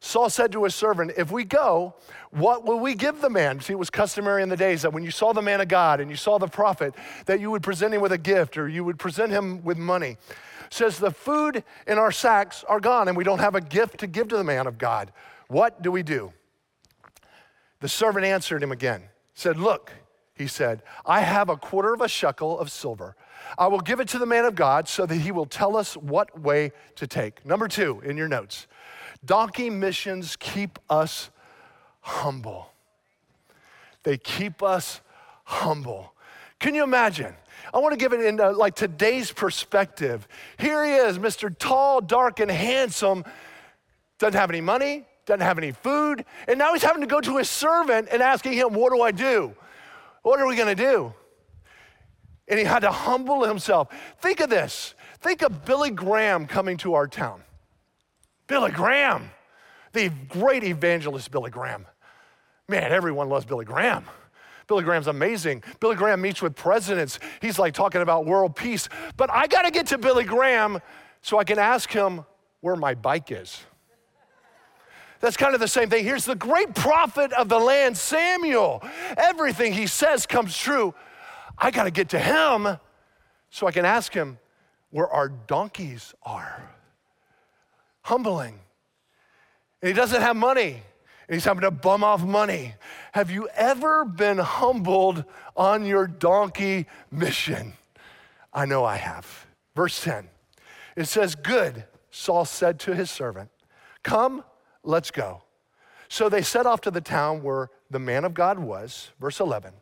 Saul 0.00 0.30
said 0.30 0.52
to 0.52 0.64
his 0.64 0.74
servant, 0.74 1.12
If 1.16 1.30
we 1.30 1.44
go, 1.44 1.94
what 2.30 2.64
will 2.64 2.78
we 2.78 2.94
give 2.94 3.20
the 3.20 3.30
man? 3.30 3.60
See, 3.60 3.72
it 3.72 3.78
was 3.78 3.90
customary 3.90 4.42
in 4.42 4.48
the 4.48 4.56
days 4.56 4.82
that 4.82 4.92
when 4.92 5.02
you 5.02 5.10
saw 5.10 5.32
the 5.32 5.42
man 5.42 5.60
of 5.60 5.68
God 5.68 6.00
and 6.00 6.10
you 6.10 6.16
saw 6.16 6.38
the 6.38 6.46
prophet, 6.46 6.94
that 7.26 7.40
you 7.40 7.50
would 7.50 7.62
present 7.62 7.94
him 7.94 8.00
with 8.00 8.12
a 8.12 8.18
gift 8.18 8.56
or 8.56 8.68
you 8.68 8.84
would 8.84 8.98
present 8.98 9.32
him 9.32 9.64
with 9.64 9.76
money. 9.76 10.16
Says, 10.70 10.98
The 10.98 11.10
food 11.10 11.64
in 11.86 11.98
our 11.98 12.12
sacks 12.12 12.64
are 12.68 12.80
gone 12.80 13.08
and 13.08 13.16
we 13.16 13.24
don't 13.24 13.38
have 13.40 13.54
a 13.54 13.60
gift 13.60 13.98
to 13.98 14.06
give 14.06 14.28
to 14.28 14.36
the 14.36 14.44
man 14.44 14.66
of 14.66 14.78
God. 14.78 15.12
What 15.48 15.82
do 15.82 15.90
we 15.90 16.02
do? 16.02 16.32
The 17.80 17.88
servant 17.88 18.24
answered 18.24 18.62
him 18.62 18.72
again, 18.72 19.02
said, 19.34 19.58
Look, 19.58 19.92
he 20.34 20.46
said, 20.46 20.82
I 21.04 21.20
have 21.20 21.48
a 21.48 21.56
quarter 21.56 21.92
of 21.92 22.00
a 22.00 22.08
shekel 22.08 22.58
of 22.58 22.70
silver. 22.70 23.16
I 23.56 23.66
will 23.68 23.80
give 23.80 24.00
it 24.00 24.08
to 24.08 24.18
the 24.18 24.26
man 24.26 24.44
of 24.44 24.54
God 24.54 24.88
so 24.88 25.06
that 25.06 25.16
he 25.16 25.32
will 25.32 25.46
tell 25.46 25.76
us 25.76 25.96
what 25.96 26.38
way 26.40 26.72
to 26.96 27.06
take. 27.06 27.44
Number 27.46 27.68
two 27.68 28.00
in 28.04 28.16
your 28.16 28.28
notes 28.28 28.66
donkey 29.24 29.68
missions 29.68 30.36
keep 30.36 30.78
us 30.88 31.30
humble. 32.00 32.70
They 34.04 34.16
keep 34.16 34.62
us 34.62 35.00
humble. 35.44 36.14
Can 36.60 36.74
you 36.74 36.82
imagine? 36.82 37.34
I 37.72 37.78
want 37.78 37.92
to 37.92 37.98
give 37.98 38.12
it 38.12 38.20
in 38.20 38.40
uh, 38.40 38.52
like 38.52 38.74
today's 38.74 39.30
perspective. 39.30 40.26
Here 40.58 40.84
he 40.84 40.92
is, 40.92 41.18
Mr. 41.18 41.56
Tall, 41.56 42.00
dark, 42.00 42.40
and 42.40 42.50
handsome. 42.50 43.24
Doesn't 44.18 44.38
have 44.38 44.50
any 44.50 44.60
money, 44.60 45.04
doesn't 45.26 45.42
have 45.42 45.58
any 45.58 45.72
food, 45.72 46.24
and 46.48 46.58
now 46.58 46.72
he's 46.72 46.82
having 46.82 47.02
to 47.02 47.06
go 47.06 47.20
to 47.20 47.36
his 47.36 47.48
servant 47.48 48.08
and 48.10 48.22
asking 48.22 48.54
him, 48.54 48.72
What 48.72 48.92
do 48.92 49.02
I 49.02 49.12
do? 49.12 49.54
What 50.22 50.40
are 50.40 50.46
we 50.46 50.56
going 50.56 50.74
to 50.74 50.82
do? 50.82 51.12
And 52.48 52.58
he 52.58 52.64
had 52.64 52.80
to 52.80 52.90
humble 52.90 53.44
himself. 53.44 53.88
Think 54.20 54.40
of 54.40 54.50
this. 54.50 54.94
Think 55.20 55.42
of 55.42 55.64
Billy 55.64 55.90
Graham 55.90 56.46
coming 56.46 56.76
to 56.78 56.94
our 56.94 57.06
town. 57.06 57.42
Billy 58.46 58.70
Graham, 58.70 59.30
the 59.92 60.10
great 60.28 60.64
evangelist 60.64 61.30
Billy 61.30 61.50
Graham. 61.50 61.86
Man, 62.66 62.92
everyone 62.92 63.28
loves 63.28 63.44
Billy 63.44 63.64
Graham. 63.64 64.04
Billy 64.68 64.84
Graham's 64.84 65.06
amazing. 65.06 65.64
Billy 65.80 65.96
Graham 65.96 66.20
meets 66.20 66.42
with 66.42 66.54
presidents. 66.54 67.18
He's 67.40 67.58
like 67.58 67.72
talking 67.74 68.02
about 68.02 68.26
world 68.26 68.54
peace. 68.54 68.88
But 69.16 69.30
I 69.30 69.46
got 69.46 69.62
to 69.62 69.70
get 69.70 69.86
to 69.88 69.98
Billy 69.98 70.24
Graham 70.24 70.80
so 71.22 71.38
I 71.38 71.44
can 71.44 71.58
ask 71.58 71.90
him 71.90 72.24
where 72.60 72.76
my 72.76 72.94
bike 72.94 73.32
is. 73.32 73.60
That's 75.20 75.36
kind 75.36 75.54
of 75.54 75.60
the 75.60 75.68
same 75.68 75.90
thing. 75.90 76.04
Here's 76.04 76.26
the 76.26 76.36
great 76.36 76.74
prophet 76.74 77.32
of 77.32 77.48
the 77.48 77.58
land, 77.58 77.96
Samuel. 77.96 78.84
Everything 79.16 79.72
he 79.72 79.86
says 79.86 80.26
comes 80.26 80.56
true. 80.56 80.94
I 81.56 81.70
got 81.70 81.84
to 81.84 81.90
get 81.90 82.10
to 82.10 82.18
him 82.18 82.78
so 83.50 83.66
I 83.66 83.72
can 83.72 83.84
ask 83.84 84.12
him 84.12 84.38
where 84.90 85.08
our 85.08 85.28
donkeys 85.28 86.14
are. 86.22 86.70
Humbling. 88.02 88.60
And 89.82 89.88
he 89.88 89.94
doesn't 89.94 90.20
have 90.20 90.36
money. 90.36 90.82
And 91.28 91.34
he's 91.34 91.44
having 91.44 91.60
to 91.60 91.70
bum 91.70 92.02
off 92.02 92.22
money. 92.22 92.74
Have 93.12 93.30
you 93.30 93.48
ever 93.54 94.04
been 94.04 94.38
humbled 94.38 95.24
on 95.56 95.84
your 95.84 96.06
donkey 96.06 96.86
mission? 97.10 97.74
I 98.52 98.64
know 98.64 98.84
I 98.84 98.96
have. 98.96 99.46
Verse 99.76 100.02
10. 100.02 100.28
It 100.96 101.04
says, 101.04 101.34
Good, 101.34 101.84
Saul 102.10 102.46
said 102.46 102.80
to 102.80 102.94
his 102.94 103.10
servant, 103.10 103.50
Come, 104.02 104.42
let's 104.82 105.10
go. 105.10 105.42
So 106.08 106.30
they 106.30 106.42
set 106.42 106.64
off 106.64 106.80
to 106.82 106.90
the 106.90 107.02
town 107.02 107.42
where 107.42 107.70
the 107.90 107.98
man 107.98 108.24
of 108.24 108.32
God 108.32 108.58
was. 108.58 109.10
Verse 109.20 109.38
11. 109.38 109.72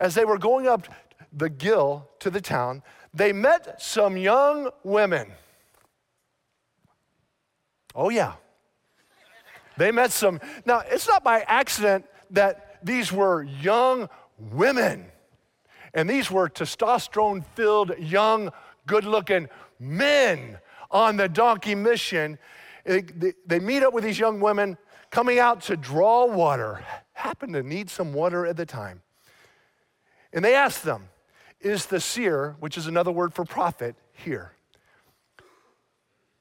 As 0.00 0.14
they 0.14 0.26
were 0.26 0.38
going 0.38 0.68
up 0.68 0.86
the 1.32 1.48
Gil 1.48 2.08
to 2.20 2.28
the 2.30 2.42
town, 2.42 2.82
they 3.14 3.32
met 3.32 3.80
some 3.80 4.16
young 4.16 4.70
women. 4.84 5.32
Oh, 7.94 8.10
yeah. 8.10 8.34
They 9.78 9.92
met 9.92 10.10
some. 10.12 10.40
Now, 10.66 10.82
it's 10.86 11.08
not 11.08 11.22
by 11.24 11.40
accident 11.40 12.04
that 12.30 12.78
these 12.82 13.12
were 13.12 13.42
young 13.44 14.08
women, 14.38 15.06
and 15.94 16.10
these 16.10 16.30
were 16.30 16.48
testosterone 16.48 17.44
filled, 17.54 17.96
young, 17.98 18.50
good 18.86 19.04
looking 19.04 19.48
men 19.78 20.58
on 20.90 21.16
the 21.16 21.28
donkey 21.28 21.74
mission. 21.74 22.38
They 22.84 23.60
meet 23.60 23.82
up 23.82 23.94
with 23.94 24.04
these 24.04 24.18
young 24.18 24.40
women 24.40 24.76
coming 25.10 25.38
out 25.38 25.62
to 25.62 25.76
draw 25.76 26.26
water, 26.26 26.84
happened 27.12 27.54
to 27.54 27.62
need 27.62 27.88
some 27.88 28.12
water 28.12 28.46
at 28.46 28.56
the 28.56 28.66
time. 28.66 29.02
And 30.32 30.44
they 30.44 30.54
asked 30.54 30.84
them, 30.84 31.08
Is 31.60 31.86
the 31.86 32.00
seer, 32.00 32.56
which 32.60 32.76
is 32.76 32.86
another 32.86 33.10
word 33.10 33.32
for 33.32 33.44
prophet, 33.44 33.96
here? 34.12 34.52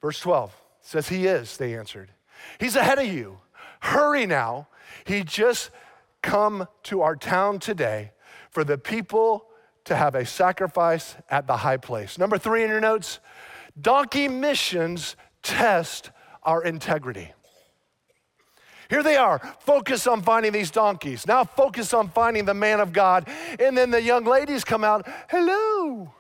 Verse 0.02 0.20
12 0.20 0.56
says, 0.82 1.08
He 1.08 1.28
is, 1.28 1.58
they 1.58 1.76
answered. 1.76 2.12
He's 2.60 2.76
ahead 2.76 3.00
of 3.00 3.08
you. 3.08 3.40
Hurry 3.82 4.26
now. 4.26 4.68
He 5.06 5.24
just 5.24 5.70
come 6.22 6.68
to 6.84 7.02
our 7.02 7.16
town 7.16 7.60
today 7.60 8.12
for 8.50 8.64
the 8.64 8.78
people 8.78 9.46
to 9.86 9.96
have 9.96 10.16
a 10.16 10.26
sacrifice 10.26 11.16
at 11.30 11.48
the 11.48 11.58
high 11.58 11.78
place. 11.78 12.18
Number 12.18 12.38
three 12.38 12.64
in 12.64 12.70
your 12.70 12.82
notes 12.82 13.20
donkey 13.80 14.28
missions 14.28 15.16
test 15.44 16.12
our 16.44 16.64
integrity. 16.64 17.32
Here 18.90 19.04
they 19.04 19.18
are, 19.18 19.40
focus 19.60 20.08
on 20.08 20.22
finding 20.22 20.54
these 20.54 20.72
donkeys. 20.72 21.28
Now 21.28 21.44
focus 21.44 21.94
on 21.94 22.10
finding 22.10 22.46
the 22.46 22.54
man 22.54 22.80
of 22.80 22.94
God. 22.94 23.28
And 23.60 23.78
then 23.78 23.92
the 23.92 24.02
young 24.02 24.24
ladies 24.24 24.64
come 24.64 24.84
out, 24.84 25.08
hello, 25.30 26.14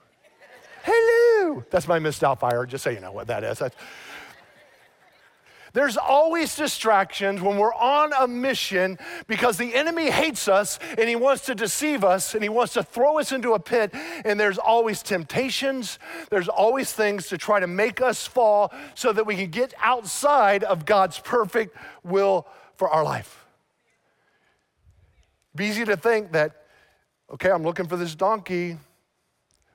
hello. 0.83 1.63
That's 1.71 1.87
my 1.87 1.99
Miss 1.99 2.19
Doubtfire, 2.19 2.67
just 2.67 2.83
so 2.83 2.89
you 2.89 2.99
know 2.99 3.13
what 3.13 3.27
that 3.27 3.43
is. 3.43 3.59
That's, 3.59 3.75
there's 5.77 5.95
always 5.95 6.55
distractions 6.55 7.39
when 7.39 7.59
we're 7.59 7.71
on 7.71 8.11
a 8.11 8.27
mission 8.27 8.97
because 9.27 9.59
the 9.59 9.75
enemy 9.75 10.09
hates 10.09 10.47
us 10.47 10.79
and 10.97 11.07
he 11.07 11.15
wants 11.15 11.45
to 11.45 11.53
deceive 11.53 12.03
us 12.03 12.33
and 12.33 12.41
he 12.41 12.49
wants 12.49 12.73
to 12.73 12.81
throw 12.81 13.19
us 13.19 13.31
into 13.31 13.53
a 13.53 13.59
pit. 13.59 13.93
And 14.25 14.39
there's 14.39 14.57
always 14.57 15.03
temptations, 15.03 15.99
there's 16.31 16.47
always 16.47 16.91
things 16.91 17.27
to 17.27 17.37
try 17.37 17.59
to 17.59 17.67
make 17.67 18.01
us 18.01 18.25
fall 18.25 18.73
so 18.95 19.13
that 19.13 19.27
we 19.27 19.35
can 19.35 19.51
get 19.51 19.75
outside 19.79 20.63
of 20.63 20.83
God's 20.83 21.19
perfect 21.19 21.77
will 22.03 22.47
for 22.77 22.89
our 22.89 23.03
life. 23.03 23.45
It'd 25.51 25.57
be 25.57 25.65
easy 25.65 25.85
to 25.85 25.95
think 25.95 26.31
that, 26.31 26.55
okay, 27.31 27.51
I'm 27.51 27.61
looking 27.61 27.87
for 27.87 27.97
this 27.97 28.15
donkey, 28.15 28.79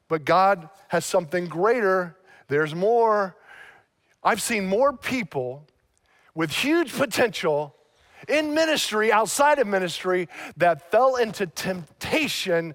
but 0.09 0.25
God 0.25 0.69
has 0.89 1.07
something 1.07 1.47
greater. 1.47 2.17
There's 2.49 2.75
more. 2.75 3.37
I've 4.25 4.43
seen 4.43 4.67
more 4.67 4.93
people 4.97 5.69
with 6.35 6.51
huge 6.51 6.93
potential 6.93 7.75
in 8.29 8.55
ministry, 8.55 9.13
outside 9.13 9.59
of 9.59 9.67
ministry, 9.67 10.29
that 10.57 10.91
fell 10.91 11.17
into 11.17 11.47
temptation 11.47 12.75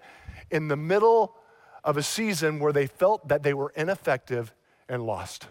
in 0.52 0.68
the 0.68 0.76
middle 0.76 1.36
of 1.84 1.98
a 1.98 2.04
season 2.04 2.60
where 2.60 2.74
they 2.74 2.88
felt 2.88 3.28
that 3.30 3.44
they 3.44 3.54
were 3.54 3.72
ineffective 3.76 4.54
and 4.90 5.04
lost. 5.04 5.48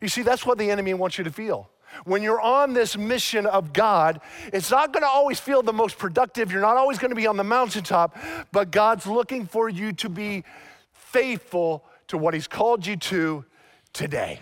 You 0.00 0.08
see, 0.08 0.22
that's 0.22 0.44
what 0.46 0.58
the 0.58 0.70
enemy 0.70 0.94
wants 0.94 1.18
you 1.18 1.24
to 1.24 1.30
feel. 1.30 1.70
When 2.04 2.22
you're 2.22 2.40
on 2.40 2.72
this 2.72 2.96
mission 2.96 3.46
of 3.46 3.72
God, 3.72 4.20
it's 4.52 4.70
not 4.70 4.92
going 4.92 5.02
to 5.02 5.08
always 5.08 5.40
feel 5.40 5.62
the 5.62 5.72
most 5.72 5.98
productive. 5.98 6.52
You're 6.52 6.60
not 6.60 6.76
always 6.76 6.98
going 6.98 7.10
to 7.10 7.16
be 7.16 7.26
on 7.26 7.36
the 7.36 7.44
mountaintop, 7.44 8.16
but 8.52 8.70
God's 8.70 9.06
looking 9.06 9.46
for 9.46 9.68
you 9.68 9.92
to 9.94 10.08
be 10.08 10.44
faithful 10.92 11.84
to 12.08 12.16
what 12.16 12.32
He's 12.34 12.46
called 12.46 12.86
you 12.86 12.96
to 12.96 13.44
today. 13.92 14.40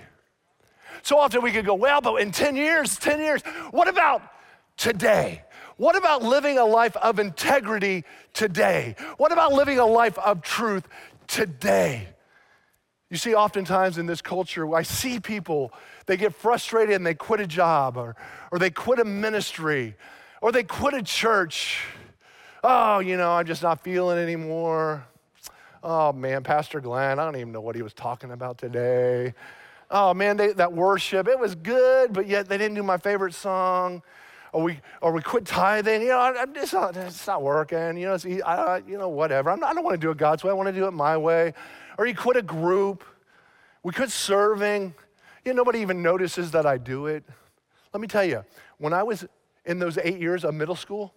So 1.08 1.18
often 1.18 1.40
we 1.40 1.52
could 1.52 1.64
go, 1.64 1.72
well, 1.72 2.02
but 2.02 2.16
in 2.16 2.32
10 2.32 2.54
years, 2.54 2.98
10 2.98 3.18
years, 3.18 3.40
what 3.70 3.88
about 3.88 4.20
today? 4.76 5.42
What 5.78 5.96
about 5.96 6.22
living 6.22 6.58
a 6.58 6.66
life 6.66 6.94
of 6.98 7.18
integrity 7.18 8.04
today? 8.34 8.94
What 9.16 9.32
about 9.32 9.54
living 9.54 9.78
a 9.78 9.86
life 9.86 10.18
of 10.18 10.42
truth 10.42 10.86
today? 11.26 12.08
You 13.08 13.16
see, 13.16 13.34
oftentimes 13.34 13.96
in 13.96 14.04
this 14.04 14.20
culture, 14.20 14.74
I 14.74 14.82
see 14.82 15.18
people, 15.18 15.72
they 16.04 16.18
get 16.18 16.34
frustrated 16.34 16.96
and 16.96 17.06
they 17.06 17.14
quit 17.14 17.40
a 17.40 17.46
job 17.46 17.96
or, 17.96 18.14
or 18.52 18.58
they 18.58 18.68
quit 18.68 18.98
a 18.98 19.04
ministry 19.06 19.96
or 20.42 20.52
they 20.52 20.62
quit 20.62 20.92
a 20.92 21.02
church. 21.02 21.86
Oh, 22.62 22.98
you 22.98 23.16
know, 23.16 23.30
I'm 23.30 23.46
just 23.46 23.62
not 23.62 23.82
feeling 23.82 24.18
anymore. 24.18 25.06
Oh 25.82 26.12
man, 26.12 26.42
Pastor 26.42 26.82
Glenn, 26.82 27.18
I 27.18 27.24
don't 27.24 27.36
even 27.36 27.52
know 27.52 27.62
what 27.62 27.76
he 27.76 27.80
was 27.80 27.94
talking 27.94 28.30
about 28.30 28.58
today. 28.58 29.32
Oh 29.90 30.12
man, 30.12 30.36
they, 30.36 30.52
that 30.52 30.72
worship, 30.72 31.28
it 31.28 31.38
was 31.38 31.54
good, 31.54 32.12
but 32.12 32.26
yet 32.26 32.48
they 32.48 32.58
didn't 32.58 32.74
do 32.74 32.82
my 32.82 32.98
favorite 32.98 33.34
song. 33.34 34.02
Or 34.52 34.62
we, 34.62 34.80
or 35.02 35.12
we 35.12 35.20
quit 35.20 35.44
tithing. 35.44 36.00
You 36.00 36.08
know, 36.08 36.18
I, 36.18 36.46
it's, 36.54 36.72
not, 36.72 36.96
it's 36.96 37.26
not 37.26 37.42
working. 37.42 37.98
You 37.98 38.06
know, 38.06 38.14
it's, 38.14 38.24
I, 38.24 38.82
you 38.86 38.96
know, 38.96 39.08
whatever. 39.08 39.50
I'm 39.50 39.60
not, 39.60 39.70
I 39.70 39.74
don't 39.74 39.84
want 39.84 40.00
to 40.00 40.06
do 40.06 40.10
it 40.10 40.16
God's 40.16 40.42
way. 40.42 40.50
I 40.50 40.54
want 40.54 40.68
to 40.68 40.72
do 40.72 40.86
it 40.86 40.92
my 40.92 41.18
way. 41.18 41.52
Or 41.98 42.06
you 42.06 42.14
quit 42.14 42.38
a 42.38 42.42
group. 42.42 43.04
We 43.82 43.92
quit 43.92 44.10
serving. 44.10 44.94
You 45.44 45.52
know, 45.52 45.58
nobody 45.58 45.80
even 45.80 46.02
notices 46.02 46.50
that 46.52 46.64
I 46.64 46.78
do 46.78 47.06
it. 47.06 47.24
Let 47.92 48.00
me 48.00 48.08
tell 48.08 48.24
you, 48.24 48.42
when 48.78 48.94
I 48.94 49.02
was 49.02 49.26
in 49.66 49.78
those 49.78 49.98
eight 49.98 50.18
years 50.18 50.44
of 50.44 50.54
middle 50.54 50.76
school 50.76 51.12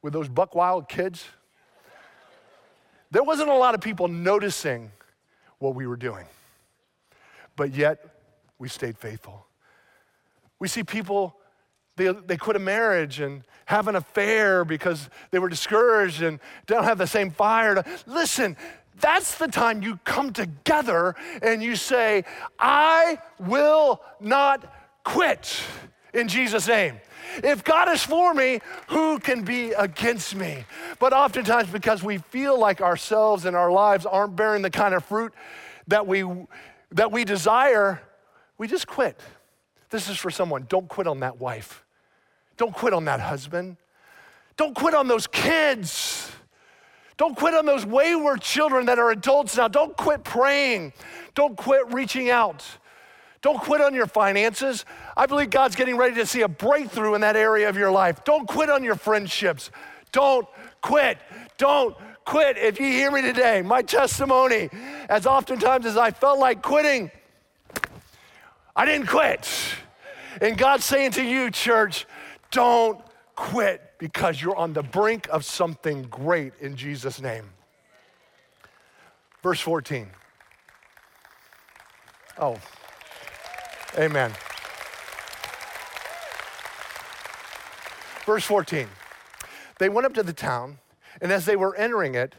with 0.00 0.14
those 0.14 0.28
buck 0.28 0.54
wild 0.54 0.88
kids, 0.88 1.26
there 3.10 3.22
wasn't 3.22 3.50
a 3.50 3.54
lot 3.54 3.74
of 3.74 3.82
people 3.82 4.08
noticing 4.08 4.90
what 5.58 5.74
we 5.74 5.86
were 5.86 5.96
doing. 5.96 6.24
But 7.58 7.74
yet, 7.74 7.98
we 8.60 8.68
stayed 8.68 8.96
faithful. 8.96 9.44
We 10.60 10.68
see 10.68 10.84
people, 10.84 11.36
they, 11.96 12.12
they 12.12 12.36
quit 12.36 12.54
a 12.54 12.60
marriage 12.60 13.18
and 13.18 13.42
have 13.66 13.88
an 13.88 13.96
affair 13.96 14.64
because 14.64 15.10
they 15.32 15.40
were 15.40 15.48
discouraged 15.48 16.22
and 16.22 16.38
don't 16.66 16.84
have 16.84 16.98
the 16.98 17.06
same 17.06 17.32
fire. 17.32 17.74
To, 17.74 17.84
listen, 18.06 18.56
that's 19.00 19.38
the 19.38 19.48
time 19.48 19.82
you 19.82 19.98
come 20.04 20.32
together 20.32 21.16
and 21.42 21.60
you 21.60 21.74
say, 21.74 22.24
I 22.60 23.18
will 23.40 24.02
not 24.20 24.72
quit 25.02 25.60
in 26.14 26.28
Jesus' 26.28 26.68
name. 26.68 27.00
If 27.42 27.64
God 27.64 27.88
is 27.88 28.04
for 28.04 28.34
me, 28.34 28.60
who 28.86 29.18
can 29.18 29.42
be 29.42 29.72
against 29.72 30.36
me? 30.36 30.64
But 31.00 31.12
oftentimes, 31.12 31.70
because 31.70 32.04
we 32.04 32.18
feel 32.18 32.56
like 32.56 32.80
ourselves 32.80 33.46
and 33.46 33.56
our 33.56 33.72
lives 33.72 34.06
aren't 34.06 34.36
bearing 34.36 34.62
the 34.62 34.70
kind 34.70 34.94
of 34.94 35.04
fruit 35.04 35.34
that 35.88 36.06
we, 36.06 36.24
that 36.92 37.12
we 37.12 37.24
desire, 37.24 38.02
we 38.56 38.66
just 38.66 38.86
quit. 38.86 39.20
This 39.90 40.08
is 40.08 40.16
for 40.16 40.30
someone. 40.30 40.66
Don't 40.68 40.88
quit 40.88 41.06
on 41.06 41.20
that 41.20 41.38
wife. 41.38 41.84
Don't 42.56 42.74
quit 42.74 42.92
on 42.92 43.04
that 43.06 43.20
husband. 43.20 43.76
Don't 44.56 44.74
quit 44.74 44.94
on 44.94 45.08
those 45.08 45.26
kids. 45.26 46.30
Don't 47.16 47.36
quit 47.36 47.54
on 47.54 47.66
those 47.66 47.86
wayward 47.86 48.40
children 48.40 48.86
that 48.86 48.98
are 48.98 49.10
adults 49.10 49.56
now. 49.56 49.68
Don't 49.68 49.96
quit 49.96 50.24
praying. 50.24 50.92
Don't 51.34 51.56
quit 51.56 51.92
reaching 51.92 52.30
out. 52.30 52.64
Don't 53.40 53.60
quit 53.60 53.80
on 53.80 53.94
your 53.94 54.06
finances. 54.06 54.84
I 55.16 55.26
believe 55.26 55.50
God's 55.50 55.76
getting 55.76 55.96
ready 55.96 56.16
to 56.16 56.26
see 56.26 56.42
a 56.42 56.48
breakthrough 56.48 57.14
in 57.14 57.20
that 57.20 57.36
area 57.36 57.68
of 57.68 57.76
your 57.76 57.90
life. 57.90 58.24
Don't 58.24 58.48
quit 58.48 58.68
on 58.68 58.82
your 58.82 58.96
friendships. 58.96 59.70
Don't 60.10 60.46
quit. 60.80 61.18
Don't 61.56 61.96
quit. 62.28 62.58
If 62.58 62.78
you 62.78 62.86
hear 62.86 63.10
me 63.10 63.22
today, 63.22 63.62
my 63.62 63.80
testimony, 63.80 64.68
as 65.08 65.26
oftentimes 65.26 65.86
as 65.86 65.96
I 65.96 66.10
felt 66.10 66.38
like 66.38 66.60
quitting, 66.60 67.10
I 68.76 68.84
didn't 68.84 69.06
quit. 69.06 69.48
And 70.42 70.58
God's 70.58 70.84
saying 70.84 71.12
to 71.12 71.24
you, 71.24 71.50
church, 71.50 72.06
don't 72.50 73.00
quit 73.34 73.94
because 73.98 74.42
you're 74.42 74.56
on 74.56 74.74
the 74.74 74.82
brink 74.82 75.26
of 75.30 75.42
something 75.44 76.02
great 76.02 76.52
in 76.60 76.76
Jesus' 76.76 77.18
name. 77.18 77.48
Verse 79.42 79.60
14. 79.60 80.08
Oh, 82.36 82.58
Amen. 83.96 84.32
Verse 88.26 88.44
14. 88.44 88.86
They 89.78 89.88
went 89.88 90.04
up 90.04 90.12
to 90.14 90.22
the 90.22 90.34
town, 90.34 90.78
and 91.20 91.32
as 91.32 91.44
they 91.44 91.56
were 91.56 91.74
entering 91.76 92.14
it, 92.14 92.34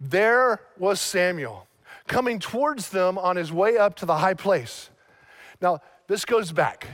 there 0.00 0.60
was 0.78 1.00
Samuel 1.00 1.66
coming 2.06 2.38
towards 2.38 2.90
them 2.90 3.18
on 3.18 3.36
his 3.36 3.52
way 3.52 3.76
up 3.76 3.96
to 3.96 4.06
the 4.06 4.16
high 4.16 4.34
place. 4.34 4.90
Now, 5.60 5.80
this 6.06 6.24
goes 6.24 6.50
back 6.52 6.88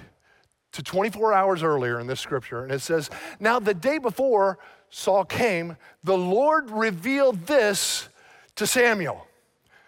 to 0.73 0.83
24 0.83 1.33
hours 1.33 1.63
earlier 1.63 1.99
in 2.01 2.07
this 2.07 2.21
scripture, 2.21 2.63
and 2.63 2.73
it 2.73 2.83
says, 2.83 3.09
Now 3.41 3.59
the 3.59 3.73
day 3.73 3.99
before 3.99 4.59
Saul 4.91 5.25
came, 5.25 5.77
the 6.05 6.19
Lord 6.19 6.71
revealed 6.71 7.47
this 7.47 8.09
to 8.57 8.67
Samuel. 8.67 9.27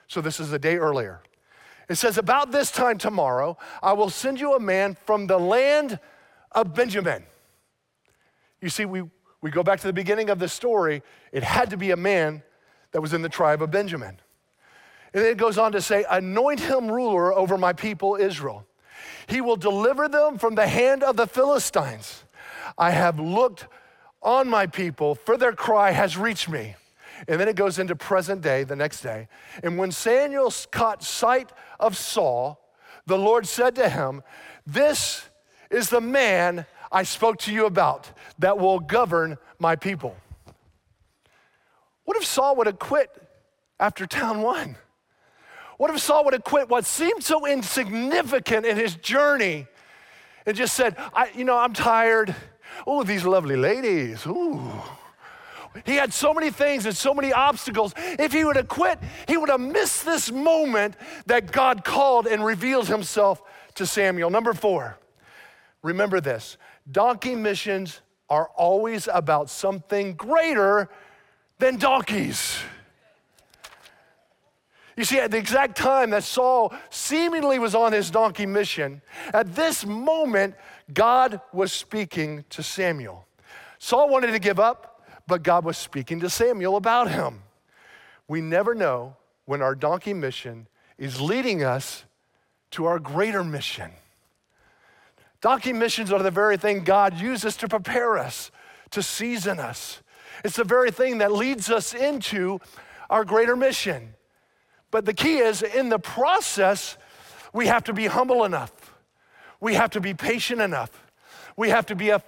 So 0.07 0.21
this 0.21 0.41
is 0.41 0.51
the 0.51 0.59
day 0.59 0.77
earlier. 0.77 1.21
It 1.89 1.97
says, 1.97 2.17
About 2.17 2.53
this 2.53 2.71
time 2.71 2.97
tomorrow, 2.97 3.59
I 3.83 3.93
will 3.93 4.11
send 4.11 4.41
you 4.41 4.55
a 4.55 4.61
man 4.61 4.97
from 5.05 5.27
the 5.27 5.39
land 5.39 5.99
of 6.53 6.75
Benjamin. 6.75 7.25
You 8.61 8.71
see, 8.71 8.85
we, 8.85 9.03
we 9.41 9.51
go 9.51 9.63
back 9.63 9.81
to 9.81 9.87
the 9.87 9.93
beginning 9.93 10.31
of 10.31 10.39
the 10.39 10.49
story. 10.49 11.03
It 11.33 11.43
had 11.43 11.71
to 11.71 11.77
be 11.77 11.91
a 11.91 11.97
man 11.97 12.43
that 12.93 13.01
was 13.01 13.13
in 13.13 13.23
the 13.23 13.29
tribe 13.29 13.63
of 13.63 13.71
Benjamin. 13.71 14.19
And 15.15 15.25
then 15.25 15.31
it 15.31 15.39
goes 15.39 15.59
on 15.59 15.73
to 15.73 15.81
say, 15.81 16.05
Anoint 16.11 16.61
him 16.61 16.91
ruler 16.91 17.33
over 17.33 17.57
my 17.57 17.73
people 17.73 18.17
Israel. 18.17 18.67
He 19.27 19.41
will 19.41 19.57
deliver 19.57 20.09
them 20.09 20.39
from 20.39 20.55
the 20.55 20.67
hand 20.67 21.03
of 21.03 21.17
the 21.17 21.27
Philistines. 21.27 22.25
I 22.77 22.91
have 22.91 23.21
looked 23.21 23.67
on 24.23 24.49
my 24.49 24.67
people, 24.67 25.15
for 25.15 25.37
their 25.37 25.53
cry 25.53 25.93
has 25.93 26.17
reached 26.17 26.49
me. 26.49 26.75
And 27.27 27.41
then 27.41 27.49
it 27.49 27.57
goes 27.57 27.79
into 27.79 27.97
present 27.97 28.43
day, 28.43 28.65
the 28.65 28.77
next 28.77 29.01
day. 29.01 29.29
And 29.63 29.79
when 29.79 29.93
Samuel 29.93 30.53
caught 30.71 31.03
sight 31.03 31.53
of 31.81 31.97
Saul, 31.97 32.61
the 33.07 33.19
Lord 33.19 33.47
said 33.47 33.75
to 33.77 33.89
him, 33.89 34.23
This 34.67 35.29
is 35.71 35.91
the 35.91 36.01
man 36.01 36.67
I 36.91 37.03
spoke 37.03 37.39
to 37.41 37.53
you 37.53 37.67
about 37.67 38.11
that 38.39 38.59
will 38.59 38.81
govern 38.81 39.39
my 39.59 39.77
people. 39.77 40.17
What 42.05 42.17
if 42.17 42.25
Saul 42.25 42.57
would 42.57 42.67
have 42.67 42.79
quit 42.79 43.11
after 43.79 44.07
town 44.07 44.43
one? 44.43 44.77
What 45.77 45.91
if 45.91 46.01
Saul 46.01 46.25
would 46.25 46.35
have 46.35 46.45
quit 46.45 46.69
what 46.69 46.85
seemed 46.85 47.23
so 47.23 47.47
insignificant 47.47 48.67
in 48.67 48.77
his 48.77 48.97
journey 48.97 49.67
and 50.47 50.57
just 50.57 50.75
said, 50.75 50.97
I, 51.15 51.31
you 51.35 51.45
know, 51.45 51.59
I'm 51.59 51.75
tired. 51.75 52.35
Oh, 52.87 53.03
these 53.03 53.25
lovely 53.25 53.57
ladies. 53.57 54.27
Ooh. 54.27 54.73
He 55.85 55.95
had 55.95 56.13
so 56.13 56.35
many 56.35 56.51
things 56.51 56.87
and 56.87 56.97
so 56.97 57.15
many 57.15 57.33
obstacles. 57.33 57.93
If 57.97 58.33
he 58.33 58.45
would 58.45 58.57
have 58.57 58.69
quit, 58.69 58.99
he 59.29 59.37
would 59.37 59.51
have 59.51 59.61
missed 59.61 60.05
this 60.05 60.33
moment 60.33 60.97
that 61.27 61.53
God 61.53 61.85
called 61.85 62.27
and 62.27 62.45
revealed 62.45 62.89
himself 62.89 63.43
to 63.75 63.87
Samuel. 63.87 64.31
Number 64.31 64.55
four, 64.55 64.99
remember 65.83 66.21
this 66.21 66.57
donkey 66.91 67.35
missions 67.35 68.01
are 68.29 68.49
always 68.57 69.09
about 69.13 69.51
something 69.51 70.15
greater 70.15 70.89
than 71.59 71.77
donkeys. 71.77 72.59
You 74.97 75.05
see, 75.05 75.21
at 75.21 75.31
the 75.31 75.39
exact 75.39 75.77
time 75.77 76.11
that 76.11 76.25
Saul 76.25 76.75
seemingly 76.91 77.59
was 77.59 77.75
on 77.75 77.93
his 77.93 78.11
donkey 78.11 78.47
mission, 78.47 79.01
at 79.33 79.55
this 79.55 79.87
moment, 79.87 80.57
God 80.93 81.41
was 81.53 81.73
speaking 81.73 82.45
to 82.51 82.63
Samuel. 82.63 83.25
Saul 83.79 84.09
wanted 84.09 84.33
to 84.33 84.41
give 84.41 84.59
up 84.59 84.99
but 85.29 85.43
God 85.43 85.65
was 85.65 85.77
speaking 85.77 86.19
to 86.21 86.31
Samuel 86.31 86.77
about 86.77 87.11
him. 87.11 87.43
We 88.27 88.41
never 88.41 88.75
know 88.75 89.17
when 89.45 89.63
our 89.63 89.75
donkey 89.75 90.15
mission 90.15 90.67
is 90.97 91.21
leading 91.21 91.63
us 91.63 92.05
to 92.73 92.87
our 92.87 92.99
greater 92.99 93.45
mission. 93.45 93.93
Donkey 95.41 95.73
missions 95.73 96.13
are 96.13 96.23
the 96.23 96.31
very 96.31 96.57
thing 96.57 96.85
God 96.85 97.19
uses 97.19 97.57
to 97.59 97.69
prepare 97.69 98.19
us, 98.19 98.51
to 98.91 99.03
season 99.03 99.61
us. 99.61 100.03
It's 100.45 100.57
the 100.57 100.65
very 100.65 100.91
thing 100.91 101.19
that 101.19 101.33
leads 101.33 101.71
us 101.71 101.95
into 101.95 102.61
our 103.09 103.25
greater 103.25 103.57
mission. 103.57 104.15
But 104.91 105.05
the 105.05 105.15
key 105.15 105.39
is 105.39 105.63
in 105.63 105.89
the 105.89 105.99
process, 105.99 106.97
we 107.53 107.67
have 107.67 107.85
to 107.85 107.93
be 107.93 108.07
humble 108.07 108.45
enough. 108.45 108.73
We 109.61 109.75
have 109.75 109.91
to 109.91 110.01
be 110.01 110.15
patient 110.15 110.61
enough. 110.61 111.07
We 111.57 111.71
have 111.71 111.87
to 111.87 111.97
be, 111.97 112.11
a, 112.11 112.23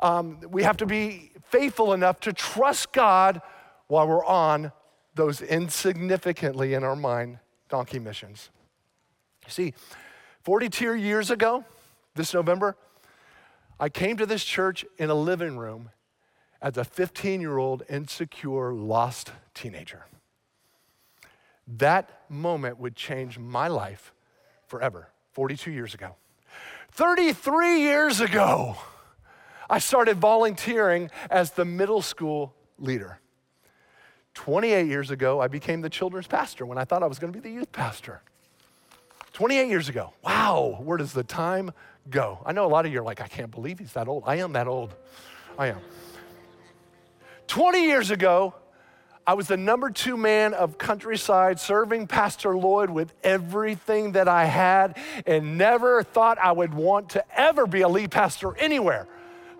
um, 0.00 0.38
we 0.48 0.62
have 0.62 0.76
to 0.78 0.86
be 0.86 1.30
faithful 1.48 1.92
enough 1.92 2.20
to 2.20 2.32
trust 2.32 2.92
God 2.92 3.40
while 3.88 4.06
we're 4.06 4.24
on 4.24 4.72
those 5.14 5.40
insignificantly 5.40 6.74
in 6.74 6.84
our 6.84 6.96
mind 6.96 7.38
donkey 7.68 7.98
missions. 7.98 8.50
You 9.46 9.50
see, 9.50 9.74
42 10.42 10.94
years 10.94 11.30
ago, 11.30 11.64
this 12.14 12.32
November, 12.32 12.76
I 13.78 13.88
came 13.88 14.16
to 14.16 14.26
this 14.26 14.44
church 14.44 14.84
in 14.98 15.10
a 15.10 15.14
living 15.14 15.56
room 15.56 15.90
as 16.62 16.76
a 16.76 16.84
15 16.84 17.40
year 17.40 17.58
old 17.58 17.82
insecure, 17.88 18.72
lost 18.72 19.32
teenager. 19.52 20.06
That 21.66 22.10
moment 22.28 22.78
would 22.78 22.94
change 22.94 23.38
my 23.38 23.68
life 23.68 24.12
forever, 24.66 25.08
42 25.32 25.72
years 25.72 25.94
ago. 25.94 26.14
33 26.92 27.80
years 27.80 28.20
ago, 28.20 28.76
I 29.68 29.78
started 29.78 30.18
volunteering 30.18 31.10
as 31.30 31.52
the 31.52 31.64
middle 31.64 32.02
school 32.02 32.54
leader. 32.78 33.18
28 34.34 34.86
years 34.86 35.10
ago, 35.10 35.40
I 35.40 35.48
became 35.48 35.80
the 35.80 35.90
children's 35.90 36.26
pastor 36.26 36.66
when 36.66 36.78
I 36.78 36.84
thought 36.84 37.02
I 37.02 37.06
was 37.06 37.18
going 37.18 37.32
to 37.32 37.38
be 37.38 37.42
the 37.42 37.54
youth 37.54 37.72
pastor. 37.72 38.20
28 39.32 39.68
years 39.68 39.88
ago. 39.88 40.12
Wow, 40.22 40.80
where 40.82 40.96
does 40.96 41.12
the 41.12 41.24
time 41.24 41.72
go? 42.08 42.38
I 42.44 42.52
know 42.52 42.66
a 42.66 42.68
lot 42.68 42.86
of 42.86 42.92
you 42.92 43.00
are 43.00 43.04
like, 43.04 43.20
I 43.20 43.28
can't 43.28 43.50
believe 43.50 43.78
he's 43.78 43.92
that 43.92 44.08
old. 44.08 44.24
I 44.26 44.36
am 44.36 44.52
that 44.52 44.66
old. 44.66 44.94
I 45.58 45.68
am. 45.68 45.78
20 47.46 47.84
years 47.84 48.10
ago, 48.10 48.54
I 49.26 49.34
was 49.34 49.48
the 49.48 49.56
number 49.56 49.90
two 49.90 50.16
man 50.16 50.52
of 50.52 50.76
countryside, 50.76 51.58
serving 51.58 52.08
Pastor 52.08 52.56
Lloyd 52.56 52.90
with 52.90 53.12
everything 53.22 54.12
that 54.12 54.28
I 54.28 54.44
had, 54.44 54.98
and 55.26 55.56
never 55.56 56.02
thought 56.02 56.38
I 56.38 56.52
would 56.52 56.74
want 56.74 57.10
to 57.10 57.24
ever 57.38 57.66
be 57.66 57.80
a 57.80 57.88
lead 57.88 58.10
pastor 58.10 58.56
anywhere, 58.58 59.08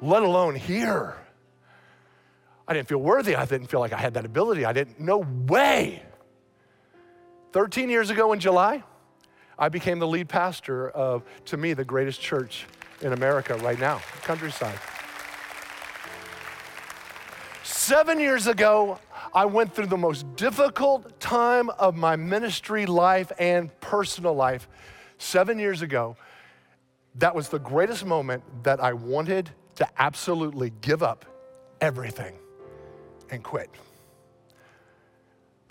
let 0.02 0.22
alone 0.22 0.54
here. 0.54 1.16
I 2.68 2.74
didn't 2.74 2.88
feel 2.88 2.98
worthy. 2.98 3.36
I 3.36 3.44
didn't 3.46 3.68
feel 3.68 3.80
like 3.80 3.92
I 3.92 3.98
had 3.98 4.14
that 4.14 4.24
ability. 4.24 4.64
I 4.64 4.72
didn't, 4.72 5.00
no 5.00 5.18
way. 5.18 6.02
13 7.52 7.88
years 7.88 8.10
ago 8.10 8.32
in 8.32 8.40
July, 8.40 8.82
I 9.58 9.68
became 9.68 9.98
the 9.98 10.06
lead 10.06 10.28
pastor 10.28 10.90
of, 10.90 11.22
to 11.46 11.56
me, 11.56 11.74
the 11.74 11.84
greatest 11.84 12.20
church 12.20 12.66
in 13.00 13.12
America 13.12 13.56
right 13.56 13.78
now, 13.78 14.00
countryside. 14.22 14.78
Seven 17.62 18.18
years 18.18 18.46
ago, 18.46 18.98
I 19.34 19.46
went 19.46 19.74
through 19.74 19.86
the 19.86 19.96
most 19.96 20.36
difficult 20.36 21.18
time 21.20 21.70
of 21.70 21.96
my 21.96 22.16
ministry 22.16 22.86
life 22.86 23.32
and 23.38 23.68
personal 23.80 24.34
life. 24.34 24.68
Seven 25.18 25.58
years 25.58 25.82
ago, 25.82 26.16
that 27.16 27.34
was 27.34 27.48
the 27.48 27.58
greatest 27.58 28.04
moment 28.04 28.42
that 28.64 28.80
I 28.80 28.92
wanted 28.92 29.50
to 29.76 29.88
absolutely 29.98 30.72
give 30.80 31.02
up 31.02 31.24
everything 31.80 32.36
and 33.30 33.42
quit. 33.42 33.70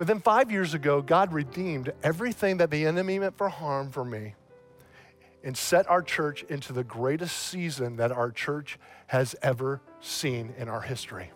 But 0.04 0.08
then 0.08 0.20
five 0.20 0.52
years 0.52 0.74
ago, 0.74 1.02
God 1.02 1.32
redeemed 1.32 1.94
everything 2.04 2.58
that 2.58 2.70
the 2.70 2.86
enemy 2.88 3.20
meant 3.20 3.38
for 3.38 3.48
harm 3.48 3.90
for 3.90 4.04
me 4.04 4.36
and 5.46 5.56
set 5.56 5.90
our 5.90 6.02
church 6.02 6.44
into 6.50 6.74
the 6.74 6.84
greatest 6.84 7.38
season 7.38 7.96
that 7.96 8.12
our 8.12 8.30
church 8.30 8.78
has 9.08 9.34
ever 9.42 9.80
seen 10.02 10.54
in 10.58 10.68
our 10.68 10.82
history. 10.82 11.32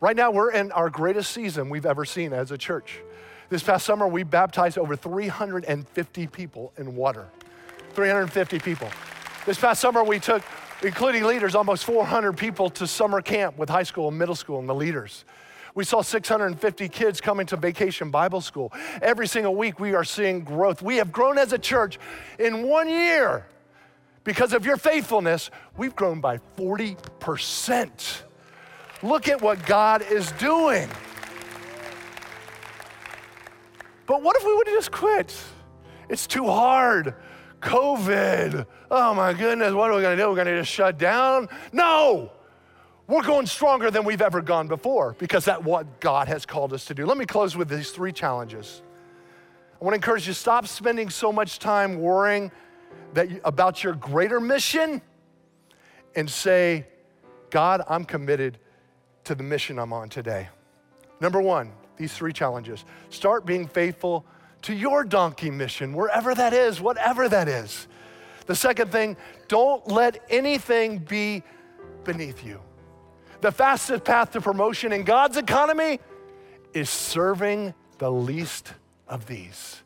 Right 0.00 0.16
now, 0.16 0.30
we're 0.30 0.50
in 0.50 0.72
our 0.72 0.88
greatest 0.88 1.32
season 1.32 1.68
we've 1.68 1.84
ever 1.84 2.06
seen 2.06 2.32
as 2.32 2.50
a 2.50 2.56
church. 2.56 3.02
This 3.50 3.62
past 3.62 3.84
summer, 3.84 4.08
we 4.08 4.22
baptized 4.22 4.78
over 4.78 4.96
350 4.96 6.26
people 6.28 6.72
in 6.78 6.96
water. 6.96 7.28
350 7.92 8.60
people. 8.60 8.88
This 9.44 9.58
past 9.58 9.82
summer, 9.82 10.02
we 10.02 10.18
took, 10.18 10.42
including 10.82 11.24
leaders, 11.24 11.54
almost 11.54 11.84
400 11.84 12.32
people 12.32 12.70
to 12.70 12.86
summer 12.86 13.20
camp 13.20 13.58
with 13.58 13.68
high 13.68 13.82
school 13.82 14.08
and 14.08 14.18
middle 14.18 14.34
school 14.34 14.58
and 14.58 14.66
the 14.66 14.74
leaders. 14.74 15.26
We 15.74 15.84
saw 15.84 16.02
650 16.02 16.88
kids 16.88 17.20
coming 17.20 17.46
to 17.46 17.56
vacation 17.56 18.10
Bible 18.10 18.40
school. 18.40 18.72
Every 19.02 19.26
single 19.26 19.56
week, 19.56 19.80
we 19.80 19.94
are 19.94 20.04
seeing 20.04 20.44
growth. 20.44 20.82
We 20.82 20.96
have 20.96 21.10
grown 21.10 21.36
as 21.36 21.52
a 21.52 21.58
church 21.58 21.98
in 22.38 22.62
one 22.68 22.88
year. 22.88 23.46
Because 24.22 24.52
of 24.52 24.64
your 24.64 24.76
faithfulness, 24.76 25.50
we've 25.76 25.94
grown 25.96 26.20
by 26.20 26.38
40%. 26.56 28.22
Look 29.02 29.28
at 29.28 29.42
what 29.42 29.66
God 29.66 30.02
is 30.02 30.30
doing. 30.32 30.88
But 34.06 34.22
what 34.22 34.36
if 34.36 34.44
we 34.44 34.54
would 34.54 34.66
have 34.68 34.76
just 34.76 34.92
quit? 34.92 35.36
It's 36.08 36.26
too 36.26 36.46
hard. 36.46 37.14
COVID. 37.60 38.66
Oh 38.90 39.14
my 39.14 39.32
goodness, 39.32 39.72
what 39.72 39.90
are 39.90 39.96
we 39.96 40.02
gonna 40.02 40.16
do? 40.16 40.28
We're 40.28 40.36
gonna 40.36 40.58
just 40.58 40.70
shut 40.70 40.98
down? 40.98 41.48
No! 41.72 42.30
We're 43.06 43.22
going 43.22 43.46
stronger 43.46 43.90
than 43.90 44.04
we've 44.04 44.22
ever 44.22 44.40
gone 44.40 44.66
before 44.66 45.14
because 45.18 45.44
that's 45.44 45.62
what 45.62 46.00
God 46.00 46.26
has 46.28 46.46
called 46.46 46.72
us 46.72 46.86
to 46.86 46.94
do. 46.94 47.04
Let 47.04 47.18
me 47.18 47.26
close 47.26 47.54
with 47.54 47.68
these 47.68 47.90
three 47.90 48.12
challenges. 48.12 48.80
I 49.78 49.84
want 49.84 49.92
to 49.92 49.96
encourage 49.96 50.26
you 50.26 50.32
to 50.32 50.38
stop 50.38 50.66
spending 50.66 51.10
so 51.10 51.30
much 51.30 51.58
time 51.58 52.00
worrying 52.00 52.50
that 53.12 53.30
you, 53.30 53.40
about 53.44 53.84
your 53.84 53.92
greater 53.92 54.40
mission 54.40 55.02
and 56.16 56.30
say, 56.30 56.86
God, 57.50 57.82
I'm 57.88 58.06
committed 58.06 58.58
to 59.24 59.34
the 59.34 59.42
mission 59.42 59.78
I'm 59.78 59.92
on 59.92 60.08
today. 60.08 60.48
Number 61.20 61.42
one, 61.42 61.72
these 61.98 62.14
three 62.14 62.32
challenges. 62.32 62.86
Start 63.10 63.44
being 63.44 63.68
faithful 63.68 64.24
to 64.62 64.74
your 64.74 65.04
donkey 65.04 65.50
mission, 65.50 65.92
wherever 65.92 66.34
that 66.34 66.54
is, 66.54 66.80
whatever 66.80 67.28
that 67.28 67.48
is. 67.48 67.86
The 68.46 68.54
second 68.54 68.90
thing, 68.90 69.18
don't 69.48 69.86
let 69.88 70.22
anything 70.30 70.98
be 70.98 71.42
beneath 72.04 72.42
you. 72.42 72.60
The 73.44 73.52
fastest 73.52 74.04
path 74.04 74.30
to 74.30 74.40
promotion 74.40 74.90
in 74.90 75.02
God's 75.02 75.36
economy 75.36 76.00
is 76.72 76.88
serving 76.88 77.74
the 77.98 78.10
least 78.10 78.72
of 79.06 79.26
these. 79.26 79.82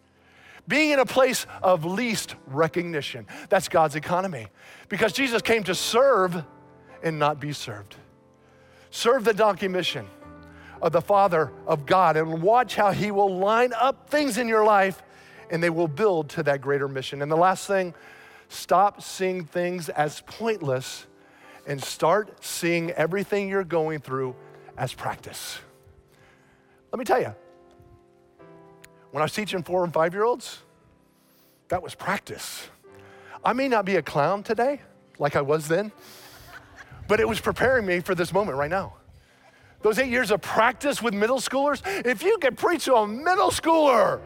Being 0.68 0.92
in 0.92 1.00
a 1.00 1.04
place 1.04 1.44
of 1.60 1.84
least 1.84 2.36
recognition. 2.46 3.26
That's 3.48 3.68
God's 3.68 3.96
economy. 3.96 4.46
Because 4.88 5.12
Jesus 5.12 5.42
came 5.42 5.64
to 5.64 5.74
serve 5.74 6.44
and 7.02 7.18
not 7.18 7.40
be 7.40 7.52
served. 7.52 7.96
Serve 8.92 9.24
the 9.24 9.34
donkey 9.34 9.66
mission 9.66 10.06
of 10.80 10.92
the 10.92 11.02
Father 11.02 11.50
of 11.66 11.84
God 11.84 12.16
and 12.16 12.40
watch 12.40 12.76
how 12.76 12.92
He 12.92 13.10
will 13.10 13.38
line 13.38 13.72
up 13.72 14.08
things 14.08 14.38
in 14.38 14.46
your 14.46 14.64
life 14.64 15.02
and 15.50 15.60
they 15.60 15.70
will 15.70 15.88
build 15.88 16.28
to 16.28 16.44
that 16.44 16.60
greater 16.60 16.86
mission. 16.86 17.22
And 17.22 17.32
the 17.32 17.36
last 17.36 17.66
thing, 17.66 17.92
stop 18.48 19.02
seeing 19.02 19.44
things 19.44 19.88
as 19.88 20.20
pointless 20.20 21.07
and 21.68 21.82
start 21.82 22.42
seeing 22.42 22.90
everything 22.92 23.48
you're 23.48 23.62
going 23.62 24.00
through 24.00 24.34
as 24.76 24.92
practice. 24.92 25.60
Let 26.90 26.98
me 26.98 27.04
tell 27.04 27.20
you, 27.20 27.34
when 29.10 29.22
I 29.22 29.24
was 29.24 29.32
teaching 29.32 29.62
four 29.62 29.84
and 29.84 29.92
five 29.92 30.14
year 30.14 30.24
olds, 30.24 30.62
that 31.68 31.82
was 31.82 31.94
practice. 31.94 32.68
I 33.44 33.52
may 33.52 33.68
not 33.68 33.84
be 33.84 33.96
a 33.96 34.02
clown 34.02 34.42
today 34.42 34.80
like 35.18 35.36
I 35.36 35.42
was 35.42 35.68
then, 35.68 35.92
but 37.06 37.20
it 37.20 37.28
was 37.28 37.40
preparing 37.40 37.86
me 37.86 38.00
for 38.00 38.14
this 38.14 38.32
moment 38.32 38.56
right 38.56 38.70
now. 38.70 38.94
Those 39.82 39.98
eight 39.98 40.10
years 40.10 40.30
of 40.30 40.40
practice 40.40 41.02
with 41.02 41.14
middle 41.14 41.38
schoolers, 41.38 41.82
if 42.04 42.22
you 42.22 42.38
could 42.38 42.56
preach 42.56 42.86
to 42.86 42.94
a 42.94 43.06
middle 43.06 43.50
schooler, 43.50 44.20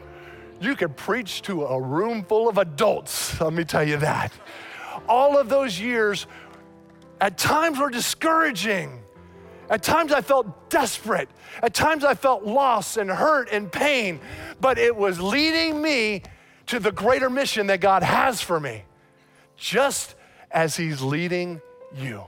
you 0.61 0.75
could 0.75 0.95
preach 0.95 1.41
to 1.43 1.65
a 1.65 1.79
room 1.79 2.23
full 2.23 2.47
of 2.47 2.57
adults, 2.57 3.39
let 3.41 3.53
me 3.53 3.65
tell 3.65 3.87
you 3.87 3.97
that. 3.97 4.31
All 5.07 5.37
of 5.37 5.49
those 5.49 5.79
years 5.79 6.27
at 7.21 7.37
times 7.37 7.79
were 7.79 7.89
discouraging. 7.89 9.01
At 9.69 9.81
times 9.81 10.11
I 10.11 10.21
felt 10.21 10.69
desperate. 10.69 11.29
At 11.61 11.73
times 11.73 12.03
I 12.03 12.15
felt 12.15 12.43
lost 12.43 12.97
and 12.97 13.09
hurt 13.09 13.49
and 13.51 13.71
pain, 13.71 14.19
but 14.59 14.77
it 14.77 14.95
was 14.95 15.19
leading 15.19 15.81
me 15.81 16.23
to 16.67 16.79
the 16.79 16.91
greater 16.91 17.29
mission 17.29 17.67
that 17.67 17.81
God 17.81 18.03
has 18.03 18.41
for 18.41 18.59
me, 18.59 18.83
just 19.57 20.15
as 20.51 20.75
He's 20.75 21.01
leading 21.01 21.61
you 21.95 22.23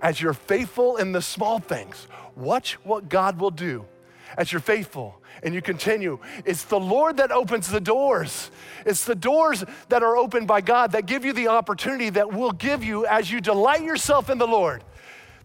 as 0.00 0.20
you're 0.20 0.34
faithful 0.34 0.96
in 0.96 1.12
the 1.12 1.22
small 1.22 1.58
things, 1.58 2.06
watch 2.34 2.74
what 2.84 3.08
God 3.08 3.40
will 3.40 3.50
do 3.50 3.84
as 4.36 4.52
you're 4.52 4.60
faithful 4.60 5.20
and 5.42 5.54
you 5.54 5.62
continue. 5.62 6.18
It's 6.44 6.64
the 6.64 6.80
Lord 6.80 7.18
that 7.18 7.30
opens 7.30 7.68
the 7.68 7.80
doors. 7.80 8.50
It's 8.84 9.04
the 9.04 9.14
doors 9.14 9.64
that 9.88 10.02
are 10.02 10.16
opened 10.16 10.46
by 10.46 10.60
God 10.60 10.92
that 10.92 11.06
give 11.06 11.24
you 11.24 11.32
the 11.32 11.48
opportunity 11.48 12.10
that 12.10 12.32
will 12.32 12.52
give 12.52 12.82
you 12.82 13.06
as 13.06 13.30
you 13.30 13.40
delight 13.40 13.82
yourself 13.82 14.30
in 14.30 14.38
the 14.38 14.46
Lord. 14.46 14.84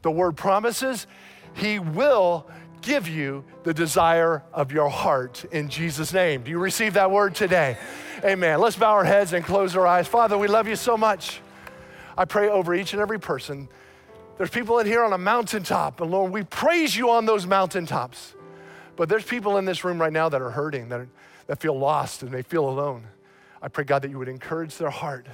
The 0.01 0.11
word 0.11 0.37
promises 0.37 1.07
He 1.53 1.79
will 1.79 2.47
give 2.81 3.07
you 3.07 3.43
the 3.63 3.73
desire 3.73 4.43
of 4.53 4.71
your 4.71 4.89
heart 4.89 5.45
in 5.51 5.69
Jesus' 5.69 6.13
name. 6.13 6.43
Do 6.43 6.51
you 6.51 6.57
receive 6.57 6.95
that 6.95 7.11
word 7.11 7.35
today? 7.35 7.77
Amen. 8.23 8.59
Let's 8.59 8.75
bow 8.75 8.91
our 8.91 9.03
heads 9.03 9.33
and 9.33 9.45
close 9.45 9.75
our 9.75 9.85
eyes. 9.85 10.07
Father, 10.07 10.37
we 10.37 10.47
love 10.47 10.67
you 10.67 10.75
so 10.75 10.97
much. 10.97 11.41
I 12.17 12.25
pray 12.25 12.49
over 12.49 12.73
each 12.73 12.93
and 12.93 13.01
every 13.01 13.19
person 13.19 13.69
there's 14.41 14.49
people 14.49 14.79
in 14.79 14.87
here 14.87 15.03
on 15.03 15.13
a 15.13 15.19
mountaintop, 15.19 16.01
and 16.01 16.09
Lord, 16.09 16.31
we 16.31 16.41
praise 16.41 16.95
you 16.95 17.11
on 17.11 17.27
those 17.27 17.45
mountaintops. 17.45 18.33
But 18.95 19.09
there's 19.09 19.23
people 19.23 19.57
in 19.57 19.65
this 19.65 19.83
room 19.83 19.99
right 19.99 20.13
now 20.13 20.29
that 20.29 20.41
are 20.41 20.51
hurting, 20.51 20.89
that, 20.89 20.99
are, 21.01 21.09
that 21.47 21.59
feel 21.59 21.77
lost 21.77 22.23
and 22.23 22.31
they 22.31 22.41
feel 22.41 22.67
alone. 22.67 23.07
I 23.61 23.67
pray, 23.67 23.83
God, 23.83 24.01
that 24.01 24.11
you 24.11 24.17
would 24.17 24.27
encourage 24.27 24.77
their 24.77 24.89
heart, 24.89 25.27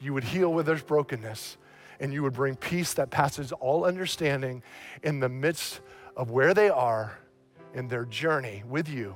you 0.00 0.12
would 0.14 0.24
heal 0.24 0.52
with 0.52 0.66
their 0.66 0.76
brokenness, 0.76 1.56
and 2.00 2.12
you 2.12 2.22
would 2.22 2.32
bring 2.32 2.56
peace 2.56 2.94
that 2.94 3.10
passes 3.10 3.52
all 3.52 3.84
understanding 3.84 4.62
in 5.02 5.20
the 5.20 5.28
midst 5.28 5.80
of 6.16 6.30
where 6.30 6.54
they 6.54 6.68
are 6.68 7.18
in 7.74 7.88
their 7.88 8.04
journey 8.04 8.62
with 8.68 8.88
you 8.88 9.14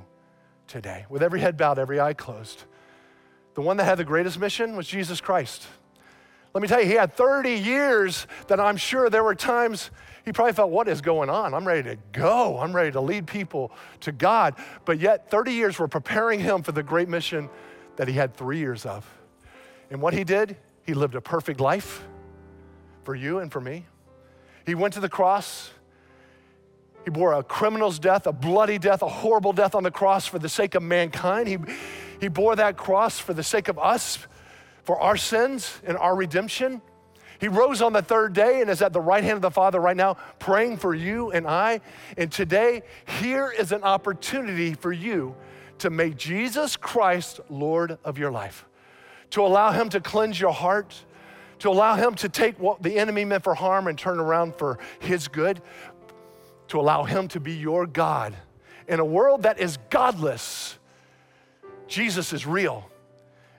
today. 0.67 1.05
With 1.09 1.23
every 1.23 1.39
head 1.39 1.57
bowed, 1.57 1.79
every 1.79 1.99
eye 1.99 2.13
closed. 2.13 2.63
The 3.53 3.61
one 3.61 3.77
that 3.77 3.83
had 3.83 3.97
the 3.97 4.05
greatest 4.05 4.39
mission 4.39 4.75
was 4.75 4.87
Jesus 4.87 5.19
Christ. 5.19 5.67
Let 6.53 6.61
me 6.61 6.67
tell 6.67 6.81
you, 6.81 6.87
he 6.87 6.93
had 6.93 7.13
30 7.15 7.53
years 7.53 8.27
that 8.47 8.59
I'm 8.59 8.77
sure 8.77 9.09
there 9.09 9.23
were 9.23 9.35
times 9.35 9.89
he 10.25 10.31
probably 10.31 10.53
felt, 10.53 10.69
What 10.69 10.87
is 10.87 11.01
going 11.01 11.29
on? 11.29 11.53
I'm 11.53 11.67
ready 11.67 11.83
to 11.83 11.97
go. 12.11 12.59
I'm 12.59 12.75
ready 12.75 12.91
to 12.91 13.01
lead 13.01 13.27
people 13.27 13.71
to 14.01 14.11
God. 14.11 14.55
But 14.85 14.99
yet, 14.99 15.31
30 15.31 15.53
years 15.53 15.79
were 15.79 15.87
preparing 15.87 16.39
him 16.39 16.61
for 16.61 16.71
the 16.71 16.83
great 16.83 17.09
mission 17.09 17.49
that 17.95 18.07
he 18.07 18.13
had 18.13 18.35
three 18.35 18.59
years 18.59 18.85
of. 18.85 19.09
And 19.89 20.01
what 20.01 20.13
he 20.13 20.23
did, 20.23 20.57
he 20.85 20.93
lived 20.93 21.15
a 21.15 21.21
perfect 21.21 21.59
life 21.59 22.03
for 23.03 23.15
you 23.15 23.39
and 23.39 23.51
for 23.51 23.61
me. 23.61 23.85
He 24.65 24.75
went 24.75 24.93
to 24.93 24.99
the 24.99 25.09
cross. 25.09 25.71
He 27.03 27.09
bore 27.09 27.33
a 27.33 27.43
criminal's 27.43 27.97
death, 27.97 28.27
a 28.27 28.31
bloody 28.31 28.77
death, 28.77 29.01
a 29.01 29.07
horrible 29.07 29.53
death 29.53 29.73
on 29.73 29.81
the 29.81 29.91
cross 29.91 30.27
for 30.27 30.37
the 30.37 30.49
sake 30.49 30.75
of 30.75 30.83
mankind. 30.83 31.47
He, 31.47 31.57
he 32.19 32.27
bore 32.27 32.55
that 32.55 32.77
cross 32.77 33.17
for 33.17 33.33
the 33.33 33.43
sake 33.43 33.69
of 33.69 33.79
us 33.79 34.19
for 34.91 34.99
our 34.99 35.15
sins 35.15 35.79
and 35.85 35.95
our 35.95 36.13
redemption. 36.13 36.81
He 37.39 37.47
rose 37.47 37.81
on 37.81 37.93
the 37.93 38.01
third 38.01 38.33
day 38.33 38.59
and 38.59 38.69
is 38.69 38.81
at 38.81 38.91
the 38.91 38.99
right 38.99 39.23
hand 39.23 39.37
of 39.37 39.41
the 39.41 39.49
Father 39.49 39.79
right 39.79 39.95
now, 39.95 40.15
praying 40.37 40.79
for 40.79 40.93
you 40.93 41.31
and 41.31 41.47
I. 41.47 41.79
And 42.17 42.29
today, 42.29 42.81
here 43.21 43.49
is 43.57 43.71
an 43.71 43.83
opportunity 43.83 44.73
for 44.73 44.91
you 44.91 45.33
to 45.77 45.89
make 45.89 46.17
Jesus 46.17 46.75
Christ 46.75 47.39
Lord 47.49 47.99
of 48.03 48.17
your 48.17 48.31
life, 48.31 48.65
to 49.29 49.45
allow 49.45 49.71
Him 49.71 49.87
to 49.87 50.01
cleanse 50.01 50.37
your 50.37 50.51
heart, 50.51 51.05
to 51.59 51.69
allow 51.69 51.95
Him 51.95 52.15
to 52.15 52.27
take 52.27 52.59
what 52.59 52.83
the 52.83 52.99
enemy 52.99 53.23
meant 53.23 53.45
for 53.45 53.53
harm 53.53 53.87
and 53.87 53.97
turn 53.97 54.19
around 54.19 54.55
for 54.55 54.77
His 54.99 55.29
good, 55.29 55.61
to 56.67 56.81
allow 56.81 57.05
Him 57.05 57.29
to 57.29 57.39
be 57.39 57.53
your 57.53 57.87
God. 57.87 58.35
In 58.89 58.99
a 58.99 59.05
world 59.05 59.43
that 59.43 59.57
is 59.57 59.77
godless, 59.89 60.77
Jesus 61.87 62.33
is 62.33 62.45
real 62.45 62.91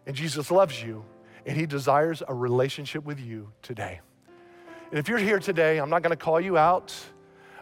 and 0.06 0.14
Jesus 0.14 0.50
loves 0.50 0.82
you 0.82 1.06
and 1.46 1.56
he 1.56 1.66
desires 1.66 2.22
a 2.26 2.34
relationship 2.34 3.04
with 3.04 3.20
you 3.20 3.52
today. 3.62 4.00
And 4.90 4.98
if 4.98 5.08
you're 5.08 5.18
here 5.18 5.38
today, 5.38 5.78
I'm 5.78 5.90
not 5.90 6.02
to 6.02 6.16
call 6.16 6.40
you 6.40 6.58
out. 6.58 6.94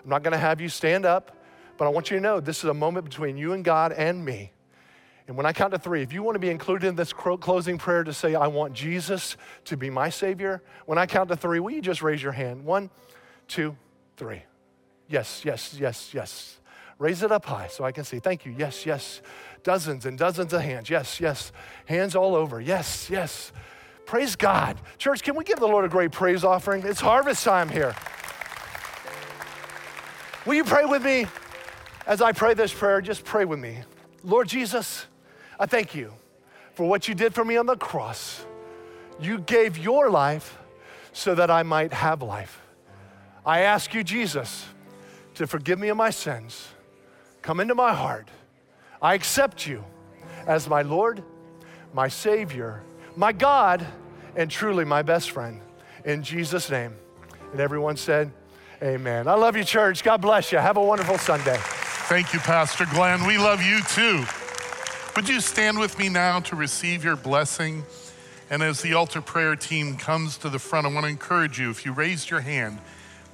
I'm 0.03 0.11
not 0.11 0.25
to 0.25 0.37
have 0.37 0.61
you 0.61 0.69
stand 0.69 1.05
up, 1.07 1.37
but 1.77 1.85
I 1.85 1.89
want 1.89 2.11
you 2.11 2.17
to 2.17 2.23
know 2.23 2.41
this 2.41 2.59
is 2.59 2.65
a 2.65 2.75
moment 2.75 3.05
between 3.05 3.37
you 3.37 3.53
and 3.53 3.65
God 3.65 3.93
and 3.93 4.25
me. 4.25 4.53
And 5.29 5.37
when 5.37 5.47
I 5.47 5.53
count 5.53 5.73
to 5.73 5.79
three, 5.79 6.03
if 6.03 6.13
you 6.13 6.25
want 6.25 6.35
to 6.35 6.41
be 6.41 6.51
included 6.51 6.89
in 6.89 6.97
this 6.97 7.13
closing 7.13 7.79
prayer 7.79 8.03
to 8.03 8.13
say, 8.13 8.35
I 8.35 8.49
want 8.49 8.73
Jesus 8.73 9.37
to 9.67 9.77
be 9.77 9.89
my 9.89 10.11
Savior, 10.11 10.61
when 10.87 10.99
I 10.99 11.07
count 11.07 11.29
to 11.29 11.37
three, 11.37 11.61
will 11.61 11.71
you 11.71 11.81
just 11.81 12.03
raise 12.03 12.21
your 12.21 12.33
hand? 12.33 12.65
One, 12.65 12.91
two, 13.47 13.77
three. 14.17 14.43
Yes, 15.09 15.45
yes, 15.45 15.77
yes, 15.79 16.11
yes. 16.13 16.59
Raise 16.99 17.23
it 17.23 17.31
up 17.31 17.45
high 17.45 17.69
so 17.69 17.85
I 17.85 17.93
can 17.93 18.03
see. 18.03 18.19
Thank 18.19 18.45
you. 18.45 18.55
Yes, 18.59 18.85
yes. 18.85 19.23
Dozens 19.63 20.07
and 20.07 20.17
dozens 20.17 20.53
of 20.53 20.63
hands. 20.63 20.89
Yes, 20.89 21.21
yes. 21.21 21.53
Hands 21.87 22.15
all 22.15 22.35
over. 22.35 22.61
Yes, 22.61 23.09
yes. 23.11 23.53
Praise 24.07 24.35
God. 24.37 24.81
Church, 24.99 25.23
can 25.23 25.37
we 25.37 25.45
give 25.45 25.61
the 25.61 25.67
Lord 25.67 25.85
a 25.85 25.89
great 25.89 26.13
praise 26.13 26.43
offering? 26.45 26.83
It's 26.85 27.01
harvest 27.01 27.45
time 27.45 27.69
here. 27.69 27.95
Will 30.47 30.55
you 30.55 30.65
pray 30.65 30.85
with 30.85 31.05
me? 31.05 31.27
As 32.07 32.23
I 32.23 32.33
pray 32.33 32.55
this 32.55 32.73
prayer, 32.73 33.01
just 33.01 33.25
pray 33.25 33.45
with 33.45 33.59
me. 33.59 33.79
Lord 34.25 34.49
Jesus, 34.49 35.07
I 35.59 35.67
thank 35.67 35.95
you 35.95 36.13
for 36.75 36.89
what 36.89 37.07
you 37.07 37.15
did 37.15 37.35
for 37.35 37.45
me 37.45 37.57
on 37.57 37.67
the 37.67 37.77
cross. 37.77 38.45
You 39.21 39.39
gave 39.39 39.77
your 39.77 40.11
life 40.11 40.59
so 41.13 41.35
that 41.35 41.51
I 41.51 41.63
might 41.63 41.93
have 41.93 42.23
life. 42.23 42.63
I 43.45 43.61
ask 43.61 43.93
you, 43.95 44.03
Jesus, 44.03 44.67
to 45.35 45.47
forgive 45.47 45.79
me 45.79 45.89
of 45.89 45.97
my 45.97 46.11
sins. 46.11 46.69
Come 47.43 47.61
into 47.61 47.75
my 47.75 47.93
heart. 47.95 48.29
I 49.03 49.15
accept 49.15 49.67
you 49.67 49.85
as 50.47 50.69
my 50.69 50.83
Lord, 50.83 51.23
my 51.93 52.09
Savior, 52.09 52.83
my 53.17 53.33
God, 53.33 53.87
and 54.37 54.51
truly 54.51 54.85
my 54.85 55.03
best 55.03 55.31
friend. 55.31 55.61
In 56.05 56.23
Jesus' 56.23 56.71
name. 56.71 56.95
And 57.53 57.61
everyone 57.61 57.97
said, 57.97 58.33
Amen. 58.83 59.29
I 59.29 59.35
love 59.35 59.57
you, 59.57 59.65
church. 59.65 60.03
God 60.03 60.23
bless 60.23 60.53
you. 60.53 60.59
Have 60.59 60.79
a 60.79 60.83
wonderful 60.83 61.19
Sunday. 61.19 61.59
Thank 62.09 62.33
you, 62.33 62.41
Pastor 62.41 62.87
Glenn. 62.87 63.27
We 63.27 63.37
love 63.37 63.63
you 63.63 63.83
too. 63.83 64.25
Would 65.17 65.29
you 65.29 65.41
stand 65.41 65.79
with 65.79 65.99
me 65.99 66.09
now 66.09 66.41
to 66.41 66.57
receive 66.57 67.05
your 67.05 67.17
blessing? 67.17 67.85
And 68.49 68.63
as 68.63 68.81
the 68.81 68.95
altar 68.95 69.21
prayer 69.21 69.55
team 69.55 69.97
comes 69.97 70.39
to 70.39 70.49
the 70.49 70.59
front, 70.59 70.87
I 70.87 70.93
want 70.93 71.05
to 71.05 71.11
encourage 71.11 71.61
you 71.61 71.71
if 71.71 71.85
you 71.85 71.93
raised 71.93 72.31
your 72.31 72.41
hand, 72.41 72.79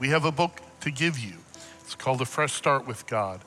we 0.01 0.09
have 0.09 0.25
a 0.25 0.33
book 0.33 0.61
to 0.81 0.91
give 0.91 1.19
you. 1.19 1.35
It's 1.81 1.95
called 1.95 2.21
A 2.21 2.27
Fresh 2.27 2.53
Start 2.53 2.87
with 2.87 3.07
God. 3.07 3.41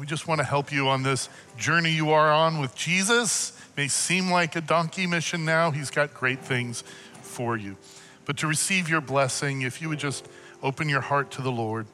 We 0.00 0.06
just 0.06 0.26
want 0.26 0.38
to 0.38 0.46
help 0.46 0.72
you 0.72 0.88
on 0.88 1.02
this 1.02 1.28
journey 1.58 1.90
you 1.90 2.12
are 2.12 2.32
on 2.32 2.58
with 2.58 2.74
Jesus. 2.74 3.50
It 3.50 3.76
may 3.76 3.88
seem 3.88 4.30
like 4.30 4.56
a 4.56 4.62
donkey 4.62 5.06
mission 5.06 5.44
now, 5.44 5.72
He's 5.72 5.90
got 5.90 6.14
great 6.14 6.40
things 6.40 6.82
for 7.20 7.54
you. 7.54 7.76
But 8.24 8.38
to 8.38 8.46
receive 8.46 8.88
your 8.88 9.02
blessing, 9.02 9.60
if 9.60 9.82
you 9.82 9.90
would 9.90 9.98
just 9.98 10.26
open 10.62 10.88
your 10.88 11.02
heart 11.02 11.30
to 11.32 11.42
the 11.42 11.52
Lord, 11.52 11.86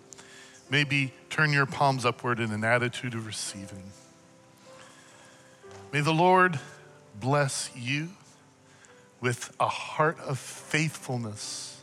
maybe 0.71 1.15
turn 1.31 1.53
your 1.53 1.67
palms 1.67 2.05
upward 2.05 2.39
in 2.39 2.53
an 2.53 2.63
attitude 2.63 3.15
of 3.15 3.27
receiving. 3.27 3.91
May 5.93 6.01
the 6.01 6.15
Lord 6.15 6.61
bless 7.19 7.73
you 7.75 8.11
with 9.21 9.53
a 9.59 9.67
heart 9.67 10.21
of 10.21 10.39
faithfulness 10.39 11.83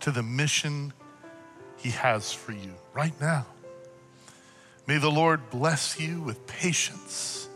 to 0.00 0.10
the 0.10 0.22
mission 0.22 0.92
He 1.78 1.92
has 1.92 2.30
for 2.30 2.52
you 2.52 2.74
right 2.92 3.18
now. 3.22 3.46
May 4.86 4.98
the 4.98 5.10
Lord 5.10 5.50
bless 5.50 5.98
you 5.98 6.20
with 6.20 6.46
patience 6.46 7.48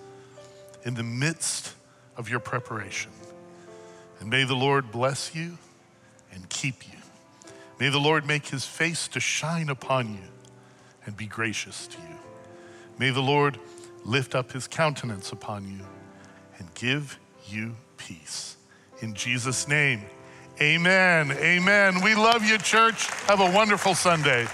in 0.84 0.94
the 0.94 1.02
midst 1.02 1.74
of 2.16 2.28
your 2.28 2.40
preparation. 2.40 3.12
And 4.18 4.28
may 4.28 4.44
the 4.44 4.56
Lord 4.56 4.90
bless 4.90 5.34
you 5.34 5.56
and 6.32 6.48
keep 6.48 6.88
you. 6.88 6.98
May 7.78 7.88
the 7.88 7.98
Lord 7.98 8.26
make 8.26 8.46
his 8.48 8.66
face 8.66 9.08
to 9.08 9.20
shine 9.20 9.68
upon 9.68 10.12
you 10.12 10.28
and 11.06 11.16
be 11.16 11.26
gracious 11.26 11.86
to 11.86 11.98
you. 11.98 12.18
May 12.98 13.10
the 13.10 13.22
Lord 13.22 13.58
lift 14.04 14.34
up 14.34 14.52
his 14.52 14.66
countenance 14.66 15.32
upon 15.32 15.66
you 15.66 15.84
and 16.58 16.72
give 16.74 17.18
you 17.46 17.76
peace. 17.96 18.56
In 19.00 19.14
Jesus' 19.14 19.66
name, 19.66 20.02
amen. 20.60 21.32
Amen. 21.32 22.02
We 22.02 22.14
love 22.14 22.44
you, 22.44 22.58
church. 22.58 23.08
Have 23.22 23.40
a 23.40 23.50
wonderful 23.50 23.94
Sunday. 23.94 24.46